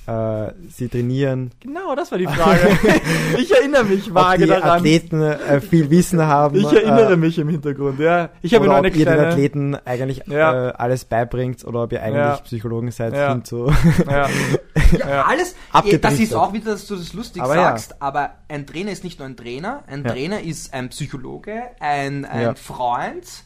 äh, 0.06 0.52
sie 0.70 0.88
trainieren, 0.88 1.50
genau, 1.60 1.94
das 1.94 2.10
war 2.10 2.18
die 2.18 2.26
Frage. 2.26 2.60
ich 3.38 3.50
erinnere 3.54 3.84
mich 3.84 4.08
ob 4.08 4.14
vage 4.14 4.42
die 4.44 4.48
daran. 4.48 4.78
Athleten 4.78 5.22
äh, 5.22 5.60
viel 5.60 5.88
Wissen 5.90 6.20
haben. 6.26 6.56
ich 6.56 6.72
erinnere 6.72 7.12
äh, 7.12 7.16
mich 7.16 7.38
im 7.38 7.48
Hintergrund, 7.48 8.00
ja. 8.00 8.30
Ich 8.42 8.54
habe 8.54 8.64
nur 8.66 8.74
ob 8.74 8.78
eine 8.78 8.88
ihr 8.88 9.04
den 9.04 9.14
kleine, 9.14 9.28
Athleten 9.28 9.76
eigentlich 9.84 10.22
Ja. 10.26 10.68
äh, 10.68 10.72
alles 10.72 11.04
beibringt 11.04 11.64
oder 11.64 11.82
ob 11.84 11.92
ihr 11.92 12.02
eigentlich 12.02 12.16
Ja. 12.16 12.36
Psychologen 12.38 12.90
seid 12.90 13.14
Ja. 13.14 13.28
hin 13.32 13.44
zu 13.44 13.72
ja. 14.10 14.28
Ja, 14.98 15.24
alles. 15.26 15.54
Das 16.00 16.18
ist 16.18 16.34
auch 16.34 16.52
wieder, 16.52 16.72
dass 16.72 16.86
du 16.86 16.96
das 16.96 17.12
lustig 17.12 17.42
Aber 17.42 17.54
ja. 17.54 17.62
sagst. 17.62 18.02
Aber 18.02 18.30
ein 18.48 18.66
Trainer 18.66 18.90
ist 18.90 19.04
nicht 19.04 19.18
nur 19.20 19.28
ein 19.28 19.36
Trainer. 19.36 19.84
Ein 19.86 20.04
Ja. 20.04 20.10
Trainer 20.10 20.40
ist 20.40 20.74
ein 20.74 20.88
Psychologe, 20.88 21.62
ein, 21.78 22.24
ein 22.24 22.42
Ja. 22.42 22.54
Freund. 22.54 23.44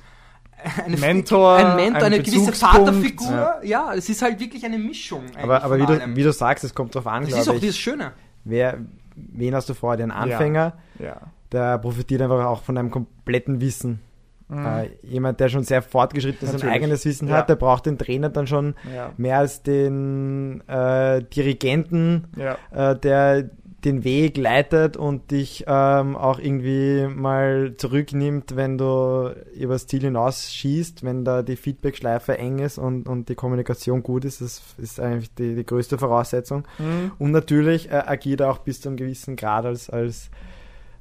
Eine 0.84 0.96
Mentor, 0.96 1.56
ein 1.56 1.76
Mentor, 1.76 2.02
ein 2.06 2.12
eine 2.14 2.22
gewisse. 2.22 2.52
Vaterfigur. 2.52 3.54
Ja. 3.62 3.92
es 3.94 4.08
ist 4.08 4.22
halt 4.22 4.40
wirklich 4.40 4.64
eine 4.64 4.78
Mischung. 4.78 5.22
Aber, 5.42 5.62
aber 5.62 5.78
wie, 5.78 5.86
du, 5.86 6.00
wie 6.16 6.22
du 6.22 6.32
sagst, 6.32 6.64
es 6.64 6.74
kommt 6.74 6.94
drauf 6.94 7.06
an, 7.06 7.24
das 7.28 7.38
ist 7.40 7.48
auch 7.48 7.54
ich. 7.60 7.76
Schöne. 7.76 8.12
Wer, 8.44 8.78
wen 9.16 9.54
hast 9.54 9.68
du 9.68 9.74
vor? 9.74 9.96
Den 9.96 10.10
Anfänger, 10.10 10.74
ja. 10.98 11.20
der 11.52 11.78
profitiert 11.78 12.22
einfach 12.22 12.44
auch 12.46 12.62
von 12.62 12.76
einem 12.78 12.90
kompletten 12.90 13.60
Wissen. 13.60 14.00
Äh, 14.52 14.90
jemand, 15.02 15.40
der 15.40 15.48
schon 15.48 15.64
sehr 15.64 15.80
fortgeschritten 15.82 16.46
ist 16.46 16.54
und 16.54 16.62
Mhm. 16.64 16.68
Eigenes 16.68 17.04
Wissen 17.06 17.28
Ja. 17.28 17.38
hat, 17.38 17.48
der 17.48 17.56
braucht 17.56 17.86
den 17.86 17.96
Trainer 17.98 18.28
dann 18.28 18.46
schon 18.46 18.74
Ja. 18.94 19.10
mehr 19.16 19.38
als 19.38 19.62
den 19.62 20.62
äh, 20.68 21.22
Dirigenten, 21.22 22.26
Ja. 22.36 22.58
äh, 22.70 22.96
der 22.98 23.48
den 23.85 24.03
Weg 24.05 24.37
leitet 24.37 24.97
und 24.97 25.30
dich 25.30 25.64
ähm, 25.66 26.16
auch 26.16 26.39
irgendwie 26.39 27.07
mal 27.07 27.74
zurücknimmt, 27.76 28.57
wenn 28.57 28.78
du 28.78 29.35
übers 29.55 29.87
Ziel 29.87 30.01
hinaus 30.03 30.53
schießt, 30.53 31.05
wenn 31.05 31.24
da 31.24 31.43
die 31.43 31.57
Feedback-Schleife 31.57 32.39
eng 32.39 32.59
ist 32.61 32.78
und, 32.78 33.09
und 33.09 33.28
die 33.28 33.35
Kommunikation 33.35 34.03
gut 34.03 34.24
ist, 34.24 34.41
das 34.41 34.62
ist 34.78 35.01
eigentlich 35.01 35.35
die, 35.35 35.55
die 35.55 35.66
größte 35.66 35.99
Voraussetzung. 35.99 36.64
Mhm. 36.78 37.12
Und 37.18 37.32
natürlich 37.32 37.91
äh, 37.91 38.03
agiert 38.07 38.41
er 38.41 38.51
auch 38.51 38.59
bis 38.59 38.80
zu 38.80 38.89
einem 38.89 38.97
gewissen 38.97 39.37
Grad 39.37 39.66
als, 39.66 39.91
als 39.91 40.30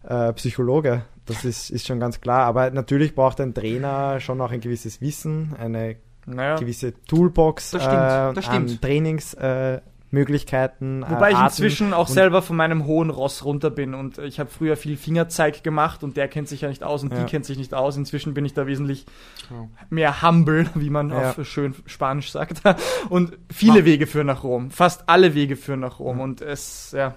äh, 0.08 0.34
Psychologe. 0.34 1.04
Das 1.26 1.46
ist, 1.46 1.70
ist 1.70 1.88
schon 1.88 2.00
ganz 2.00 2.20
klar. 2.20 2.46
Aber 2.46 2.70
natürlich 2.72 3.16
braucht 3.16 3.40
ein 3.40 3.54
Trainer 3.54 4.20
schon 4.20 4.42
auch 4.42 4.52
ein 4.52 4.60
gewisses 4.60 5.00
Wissen, 5.00 5.56
eine 5.58 5.96
Naja. 6.26 6.56
gewisse 6.56 6.94
Toolbox 7.06 7.72
Das 7.72 7.84
stimmt, 7.84 7.98
äh, 7.98 8.34
das 8.34 8.50
an 8.50 8.68
stimmt. 8.68 8.82
Trainingsmöglichkeiten. 8.82 9.78
Äh, 9.80 9.93
Möglichkeiten, 10.14 11.03
Wobei 11.07 11.30
äh, 11.30 11.32
ich 11.32 11.38
Arten. 11.38 11.47
inzwischen 11.51 11.93
auch 11.93 12.07
selber 12.07 12.41
von 12.41 12.55
meinem 12.55 12.86
hohen 12.86 13.09
Ross 13.09 13.43
runter 13.43 13.70
bin 13.70 13.93
und 13.93 14.20
ich 14.20 14.39
habe 14.39 14.49
früher 14.49 14.78
viel 14.78 14.95
Fingerzeig 14.95 15.64
gemacht 15.64 16.03
und 16.03 16.16
der 16.16 16.28
kennt 16.28 16.47
sich 16.47 16.61
ja 16.61 16.70
nicht 16.70 16.84
aus 16.84 17.03
und 17.03 17.11
Ja. 17.11 17.20
die 17.20 17.26
kennt 17.30 17.45
sich 17.45 17.57
nicht 17.57 17.74
aus. 17.74 17.97
Inzwischen 17.97 18.34
bin 18.34 18.45
ich 18.45 18.53
da 18.53 18.66
wesentlich 18.68 19.05
Ja. 19.49 19.68
mehr 19.89 20.22
humble, 20.22 20.70
wie 20.76 20.89
man 20.89 21.09
Ja. 21.09 21.32
auf 21.32 21.45
schön 21.47 21.76
Spanisch 21.86 22.32
sagt. 22.32 22.61
Und 23.09 23.38
viele 23.51 23.82
Ah. 23.82 23.86
Wege 23.86 24.07
führen 24.07 24.28
nach 24.28 24.43
Rom. 24.43 24.72
Fast 24.72 25.03
alle 25.07 25.34
Wege 25.36 25.55
führen 25.55 25.80
nach 25.82 25.99
Rom 25.99 26.20
und 26.22 26.41
es, 26.41 26.91
ja, 26.95 27.16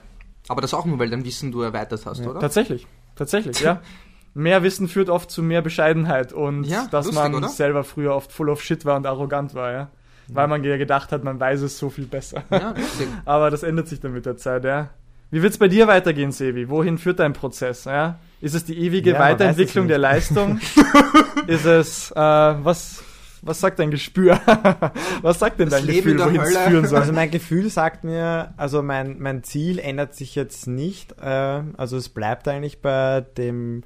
Aber 0.49 0.61
das 0.61 0.75
auch 0.75 0.85
nur, 0.87 0.99
weil 0.99 1.11
dein 1.11 1.25
Wissen 1.25 1.53
du 1.53 1.61
erweitert 1.63 2.05
hast, 2.07 2.27
oder? 2.27 2.41
tatsächlich. 2.41 2.87
Tatsächlich, 3.15 3.61
ja. 3.61 3.81
Mehr 4.35 4.63
Wissen 4.63 4.89
führt 4.89 5.09
oft 5.09 5.31
zu 5.31 5.43
mehr 5.43 5.63
Bescheidenheit 5.63 6.33
und 6.33 6.65
Ja, 6.65 6.87
dass 6.91 7.07
lustig, 7.07 7.23
man 7.23 7.35
oder? 7.35 7.49
selber 7.49 7.85
früher 7.85 8.15
oft 8.15 8.33
full 8.33 8.51
of 8.51 8.63
shit 8.63 8.85
war 8.85 8.97
und 8.97 9.07
arrogant 9.07 9.55
war, 9.55 9.73
ja. 9.73 9.91
Weil 10.29 10.49
man 10.49 10.65
ja 10.65 10.77
gedacht 10.77 11.13
hat, 11.13 11.23
man 11.25 11.39
weiß 11.39 11.63
es 11.63 11.79
so 11.79 11.91
viel 11.91 12.07
besser. 12.07 12.43
Ja. 12.51 12.75
Aber 13.25 13.51
das 13.51 13.63
ändert 13.63 13.89
sich 13.89 14.01
dann 14.01 14.13
mit 14.13 14.27
der 14.27 14.37
Zeit, 14.37 14.65
ja. 14.65 14.91
Wie 15.31 15.43
wird's 15.43 15.59
bei 15.59 15.69
dir 15.69 15.87
weitergehen, 15.89 16.33
Sevi? 16.33 16.69
Wohin 16.69 16.99
führt 16.99 17.19
dein 17.19 17.33
Prozess, 17.33 17.85
ja? 17.85 18.19
Ist 18.41 18.55
es 18.55 18.65
die 18.65 18.79
ewige 18.79 19.11
Ja, 19.11 19.17
es 19.17 19.23
Weiterentwicklung 19.23 19.89
der 19.89 19.99
Leistung? 19.99 20.61
ist 21.47 21.65
es, 21.65 22.11
äh, 22.13 22.17
was, 22.17 23.03
was 23.43 23.61
sagt 23.61 23.79
dein 23.79 23.91
Gespür? 23.91 24.39
was 25.23 25.39
sagt 25.39 25.59
denn 25.59 25.69
Das 25.69 25.81
dein 25.81 25.87
Leben 25.87 26.17
Gefühl, 26.17 26.25
wohin 26.25 26.41
es 26.41 26.57
führen 26.57 26.87
soll? 26.87 26.99
Also 26.99 27.13
mein 27.13 27.31
Gefühl 27.31 27.71
sagt 27.71 28.05
mir, 28.05 28.55
also 28.57 28.83
mein, 28.83 29.19
mein 29.19 29.43
Ziel 29.43 29.79
ändert 29.79 30.15
sich 30.15 30.35
jetzt 30.35 30.67
nicht. 30.67 31.21
Äh, 31.21 31.63
also 31.77 31.97
es 31.97 32.09
bleibt 32.09 32.47
eigentlich 32.47 32.81
bei 32.81 33.25
dem 33.37 33.83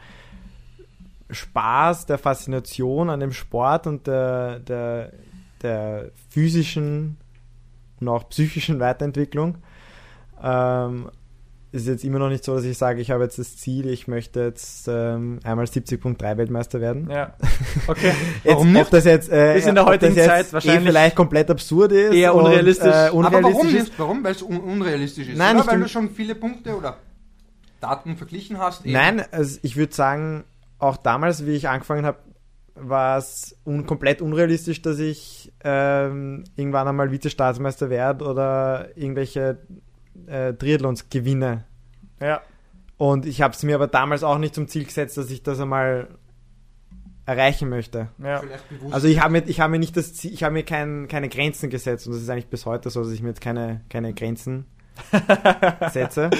Spaß, 1.30 2.06
der 2.06 2.18
Faszination 2.18 3.08
an 3.08 3.20
dem 3.20 3.32
Sport 3.32 3.86
und 3.86 4.06
der, 4.06 4.58
der, 4.58 5.12
der 5.62 6.10
physischen 6.28 7.16
und 8.00 8.08
auch 8.08 8.28
psychischen 8.30 8.80
Weiterentwicklung. 8.80 9.58
Ähm, 10.42 11.10
ist 11.72 11.86
jetzt 11.86 12.02
immer 12.02 12.18
noch 12.18 12.30
nicht 12.30 12.42
so, 12.42 12.56
dass 12.56 12.64
ich 12.64 12.76
sage, 12.76 13.00
ich 13.00 13.12
habe 13.12 13.22
jetzt 13.22 13.38
das 13.38 13.56
Ziel, 13.56 13.88
ich 13.88 14.08
möchte 14.08 14.40
jetzt 14.40 14.88
ähm, 14.88 15.38
einmal 15.44 15.66
70.3 15.66 16.36
Weltmeister 16.36 16.80
werden. 16.80 17.08
Ja. 17.10 17.34
Okay. 17.86 18.12
Jetzt, 18.42 18.54
Warum 18.54 18.72
nicht? 18.72 18.82
Ob 18.82 18.90
das 18.90 19.04
jetzt, 19.04 19.30
äh, 19.30 19.56
Ist 19.56 19.68
in 19.68 19.74
der 19.76 19.86
heutigen 19.86 20.14
Zeit 20.16 20.52
wahrscheinlich 20.52 20.82
eh 20.82 20.86
vielleicht 20.88 21.14
komplett 21.16 21.48
absurd 21.50 21.92
ist. 21.92 22.12
eher 22.12 22.34
und, 22.34 22.44
unrealistisch. 22.44 22.86
äh, 22.88 23.06
Aber 23.08 23.12
unrealistisch 23.14 23.54
warum 23.54 23.66
ist. 23.68 23.72
nicht? 23.74 23.98
Warum? 23.98 24.24
Weil 24.24 24.32
es 24.32 24.42
un 24.42 24.58
unrealistisch 24.60 25.28
ist. 25.28 25.38
Nein, 25.38 25.56
oder? 25.56 25.66
weil 25.68 25.80
du 25.80 25.88
schon 25.88 26.10
viele 26.10 26.34
Punkte 26.34 26.76
oder 26.76 26.96
Daten 27.80 28.16
verglichen 28.16 28.58
hast. 28.58 28.84
eben. 28.84 28.92
Nein, 28.92 29.22
also 29.30 29.58
ich 29.62 29.76
würde 29.76 29.94
sagen, 29.94 30.44
auch 30.78 30.96
damals, 30.96 31.46
wie 31.46 31.52
ich 31.52 31.68
angefangen 31.68 32.04
habe, 32.04 32.18
war 32.82 33.18
es 33.18 33.56
un 33.64 33.86
komplett 33.86 34.20
unrealistisch, 34.22 34.82
dass 34.82 34.98
ich 34.98 35.52
ähm, 35.64 36.44
irgendwann 36.56 36.88
einmal 36.88 37.10
Vize-Staatsmeister 37.10 37.90
werde 37.90 38.24
oder 38.24 38.88
irgendwelche 38.96 39.58
äh, 40.26 40.52
Triathlons 40.54 41.08
gewinne. 41.10 41.64
Ja. 42.20 42.40
Und 42.96 43.24
ich 43.26 43.40
habe 43.42 43.54
es 43.54 43.62
mir 43.62 43.74
aber 43.76 43.86
damals 43.86 44.22
auch 44.24 44.38
nicht 44.38 44.54
zum 44.54 44.68
Ziel 44.68 44.84
gesetzt, 44.84 45.16
dass 45.16 45.30
ich 45.30 45.42
das 45.42 45.58
einmal 45.60 46.08
erreichen 47.26 47.68
möchte. 47.68 48.08
Ja. 48.18 48.38
Vielleicht 48.40 48.68
bewusst. 48.68 48.92
Also 48.94 49.06
ich 49.08 49.20
habe 49.22 49.32
mir, 49.32 49.42
ich 49.46 49.60
habe 49.60 49.70
mir 49.70 49.78
nicht 49.78 49.96
das 49.96 50.14
Ziel, 50.14 50.32
ich 50.32 50.42
habe 50.42 50.52
mir 50.52 50.64
kein, 50.64 51.06
keine 51.08 51.28
Grenzen 51.28 51.70
gesetzt 51.70 52.06
und 52.06 52.12
das 52.14 52.22
ist 52.22 52.28
eigentlich 52.28 52.48
bis 52.48 52.66
heute 52.66 52.90
so, 52.90 53.02
dass 53.02 53.12
ich 53.12 53.22
mir 53.22 53.28
jetzt 53.28 53.40
keine, 53.40 53.82
keine 53.88 54.12
Grenzen 54.14 54.66
setze. 55.92 56.30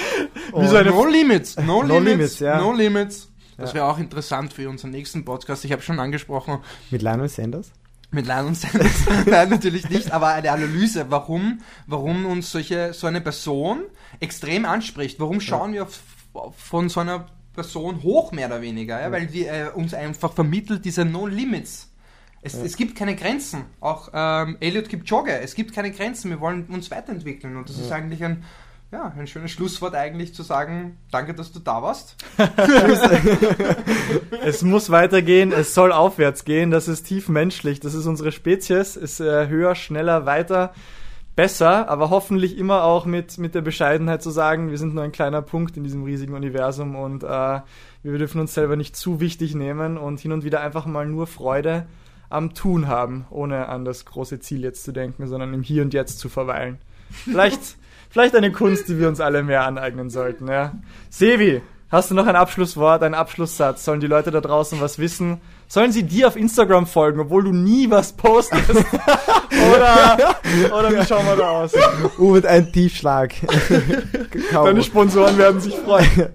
Wie 0.55 0.67
so 0.67 0.75
eine- 0.75 0.89
no 0.91 1.05
Limits, 1.05 1.57
no, 1.57 1.81
No 1.83 1.99
Limits, 1.99 2.05
Limits, 2.11 2.39
ja. 2.39 2.59
no 2.59 2.73
Limits. 2.73 3.30
Das 3.61 3.71
Ja. 3.71 3.75
wäre 3.75 3.85
auch 3.85 3.97
interessant 3.99 4.53
für 4.53 4.69
unseren 4.69 4.91
nächsten 4.91 5.23
Podcast. 5.25 5.63
Ich 5.65 5.71
habe 5.71 5.81
schon 5.81 5.99
angesprochen, 5.99 6.59
Mit 6.89 7.01
Lionel 7.01 7.29
Sanders? 7.29 7.71
mit 8.13 8.27
Lionel 8.27 8.55
Sanders. 8.55 8.91
Nein, 9.25 9.49
natürlich 9.49 9.89
nicht, 9.89 10.11
aber 10.11 10.27
eine 10.29 10.51
Analyse, 10.51 11.05
warum, 11.09 11.61
warum 11.87 12.25
uns 12.25 12.51
solche, 12.51 12.93
so 12.93 13.07
eine 13.07 13.21
Person 13.21 13.83
extrem 14.19 14.65
anspricht. 14.65 15.17
Warum 15.19 15.39
schauen 15.39 15.71
wir 15.73 15.83
auf, 15.83 15.99
auf, 16.33 16.55
von 16.57 16.89
so 16.89 16.99
einer 16.99 17.27
Person 17.53 18.03
hoch, 18.03 18.33
mehr 18.33 18.47
oder 18.47 18.61
weniger? 18.61 18.99
Ja? 19.01 19.11
Weil 19.13 19.27
die 19.27 19.45
äh, 19.45 19.69
uns 19.73 19.93
einfach 19.93 20.33
vermittelt 20.33 20.83
diese 20.83 21.05
No 21.05 21.25
Limits. 21.25 21.87
Es, 22.41 22.55
es 22.55 22.75
gibt 22.75 22.97
keine 22.97 23.15
Grenzen. 23.15 23.65
Auch 23.79 24.09
ähm, 24.13 24.57
Elliot 24.59 24.89
Kipchoge, 24.89 25.39
es 25.39 25.53
gibt 25.55 25.73
keine 25.73 25.91
Grenzen. 25.91 26.31
Wir 26.31 26.41
wollen 26.41 26.65
uns 26.65 26.89
weiterentwickeln. 26.91 27.55
Und 27.55 27.69
das 27.69 27.77
ist 27.77 27.91
eigentlich 27.91 28.23
ein, 28.23 28.43
ja, 28.91 29.13
ein 29.17 29.25
schönes 29.25 29.51
Schlusswort 29.51 29.95
eigentlich 29.95 30.33
zu 30.33 30.43
sagen, 30.43 30.97
danke, 31.11 31.33
dass 31.33 31.51
du 31.51 31.59
da 31.59 31.81
warst. 31.81 32.17
Es 34.43 34.63
muss 34.63 34.89
weitergehen, 34.89 35.51
es 35.51 35.73
soll 35.73 35.91
aufwärts 35.91 36.45
gehen, 36.45 36.71
das 36.71 36.87
ist 36.87 37.03
tief 37.03 37.29
menschlich, 37.29 37.79
das 37.79 37.93
ist 37.93 38.07
unsere 38.07 38.31
Spezies, 38.31 38.95
ist 38.95 39.19
äh, 39.19 39.47
höher, 39.47 39.75
schneller, 39.75 40.25
weiter, 40.25 40.73
besser, 41.35 41.87
aber 41.89 42.09
hoffentlich 42.09 42.57
immer 42.57 42.83
auch 42.83 43.05
mit, 43.05 43.37
mit 43.37 43.55
der 43.55 43.61
Bescheidenheit 43.61 44.23
zu 44.23 44.31
sagen, 44.31 44.71
wir 44.71 44.77
sind 44.77 44.95
nur 44.95 45.03
ein 45.03 45.11
kleiner 45.11 45.41
Punkt 45.41 45.77
in 45.77 45.83
diesem 45.83 46.03
riesigen 46.03 46.33
Universum 46.33 46.95
und 46.95 47.23
äh, 47.23 47.27
wir 47.27 48.17
dürfen 48.17 48.41
uns 48.41 48.53
selber 48.53 48.75
nicht 48.75 48.95
zu 48.95 49.19
wichtig 49.19 49.53
nehmen 49.55 49.97
und 49.97 50.19
hin 50.19 50.31
und 50.31 50.43
wieder 50.43 50.61
einfach 50.61 50.85
mal 50.85 51.05
nur 51.05 51.27
Freude 51.27 51.85
am 52.29 52.53
Tun 52.53 52.87
haben, 52.87 53.25
ohne 53.29 53.69
an 53.69 53.85
das 53.85 54.05
große 54.05 54.39
Ziel 54.39 54.63
jetzt 54.63 54.83
zu 54.83 54.91
denken, 54.91 55.27
sondern 55.27 55.53
im 55.53 55.61
Hier 55.63 55.83
und 55.83 55.93
Jetzt 55.93 56.19
zu 56.19 56.29
verweilen. 56.29 56.79
Vielleicht, 57.11 57.77
vielleicht 58.11 58.35
eine 58.35 58.51
Kunst, 58.51 58.87
die 58.89 58.99
wir 58.99 59.07
uns 59.07 59.19
alle 59.19 59.41
mehr 59.43 59.65
aneignen 59.65 60.09
sollten, 60.09 60.47
ja. 60.47 60.73
Sevi, 61.09 61.61
hast 61.89 62.11
du 62.11 62.15
noch 62.15 62.27
ein 62.27 62.35
Abschlusswort, 62.35 63.01
einen 63.03 63.15
Abschlusssatz? 63.15 63.83
Sollen 63.83 63.99
die 63.99 64.07
Leute 64.07 64.29
da 64.31 64.41
draußen 64.41 64.79
was 64.81 64.99
wissen? 64.99 65.41
Sollen 65.67 65.91
sie 65.91 66.03
dir 66.03 66.27
auf 66.27 66.35
Instagram 66.35 66.85
folgen, 66.85 67.21
obwohl 67.21 67.43
du 67.45 67.53
nie 67.53 67.89
was 67.89 68.13
postest? 68.13 68.69
oder, 69.73 70.35
oder 70.77 70.91
wie 70.91 71.05
schauen 71.05 71.25
wir 71.25 71.37
da 71.37 71.49
aus? 71.49 71.71
Mit 72.17 72.45
einem 72.45 72.71
Tiefschlag. 72.71 73.33
Deine 74.51 74.83
Sponsoren 74.83 75.37
werden 75.37 75.61
sich 75.61 75.75
freuen. 75.75 76.29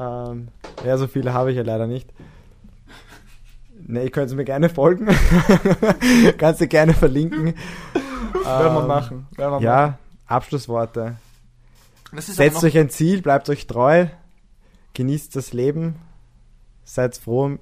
Ähm, 0.00 0.48
ja, 0.84 0.96
so 0.96 1.06
viele 1.06 1.32
habe 1.32 1.50
ich 1.50 1.56
ja 1.56 1.62
leider 1.62 1.86
nicht. 1.86 2.08
Ne, 3.86 4.04
ihr 4.04 4.10
könnt 4.10 4.32
mir 4.34 4.44
gerne 4.44 4.68
folgen. 4.68 5.08
Kannst 6.38 6.60
du 6.60 6.66
gerne 6.68 6.92
verlinken. 6.92 7.54
Werden 8.34 8.74
wir 8.74 8.80
Ähm, 8.82 8.86
machen. 8.86 9.26
Werden 9.36 9.50
wir 9.50 9.50
machen. 9.50 9.62
Abschlussworte. 10.28 11.16
Setzt 12.16 12.62
euch 12.62 12.78
ein 12.78 12.90
Ziel, 12.90 13.20
bleibt 13.20 13.50
euch 13.50 13.66
treu, 13.66 14.06
genießt 14.94 15.34
das 15.36 15.52
Leben, 15.52 15.96
seid 16.84 17.16
froh 17.16 17.58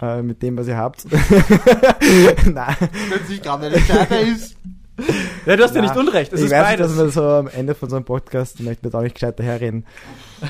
äh, 0.00 0.22
mit 0.22 0.42
dem, 0.42 0.56
was 0.56 0.68
ihr 0.68 0.76
habt. 0.76 1.04
Nein, 1.10 2.76
wenn 3.08 3.26
sich 3.26 3.42
gerade 3.42 3.66
eine 3.66 3.80
Scheibe 3.80 4.14
ist. 4.16 4.56
Ja, 5.46 5.56
du 5.56 5.64
hast 5.64 5.74
ja, 5.74 5.82
Ja. 5.82 5.88
nicht 5.88 5.96
unrecht. 5.96 6.32
Es 6.32 6.38
ich 6.40 6.46
ist 6.46 6.52
weiß 6.52 6.62
beides. 6.62 6.88
nicht, 6.88 7.00
dass 7.00 7.16
wir 7.16 7.22
so 7.22 7.28
am 7.28 7.48
Ende 7.48 7.74
von 7.74 7.90
so 7.90 7.96
einem 7.96 8.04
Podcast 8.04 8.60
möchten 8.60 8.84
wir 8.84 8.90
da 8.90 9.02
nicht 9.02 9.14
gescheit 9.14 9.38
daherreden. 9.40 9.84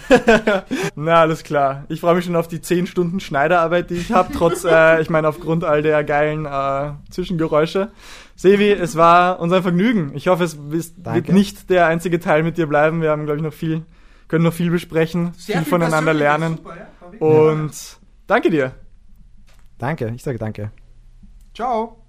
Na, 0.94 1.20
alles 1.20 1.42
klar. 1.44 1.84
Ich 1.88 2.00
freue 2.00 2.14
mich 2.14 2.24
schon 2.24 2.36
auf 2.36 2.48
die 2.48 2.60
10 2.60 2.86
Stunden 2.86 3.20
Schneiderarbeit, 3.20 3.90
die 3.90 3.94
ich 3.94 4.12
habe, 4.12 4.32
trotz, 4.34 4.64
äh, 4.68 5.00
ich 5.00 5.08
meine, 5.10 5.28
aufgrund 5.28 5.64
all 5.64 5.82
der 5.82 6.04
geilen 6.04 6.44
äh, 6.46 6.92
Zwischengeräusche. 7.10 7.90
Sevi, 8.36 8.70
es 8.70 8.96
war 8.96 9.40
uns 9.40 9.52
ein 9.52 9.62
Vergnügen. 9.62 10.12
Ich 10.14 10.28
hoffe, 10.28 10.44
es 10.44 10.54
ist, 10.72 11.04
wird 11.04 11.28
nicht 11.30 11.70
der 11.70 11.86
einzige 11.86 12.20
Teil 12.20 12.42
mit 12.42 12.58
dir 12.58 12.66
bleiben. 12.66 13.00
Wir 13.02 13.10
haben, 13.10 13.24
glaube 13.24 13.38
ich, 13.38 13.42
noch 13.44 13.52
viel, 13.52 13.82
können 14.28 14.44
noch 14.44 14.54
viel 14.54 14.70
besprechen, 14.70 15.32
Sehr 15.36 15.58
viel 15.58 15.66
voneinander 15.66 16.12
lernen. 16.12 16.56
Super, 16.56 16.76
ja. 16.76 17.18
Und 17.26 17.72
danke 18.26 18.50
dir. 18.50 18.72
Danke, 19.78 20.12
ich 20.14 20.22
sage 20.22 20.38
danke. 20.38 20.70
Ciao. 21.54 22.01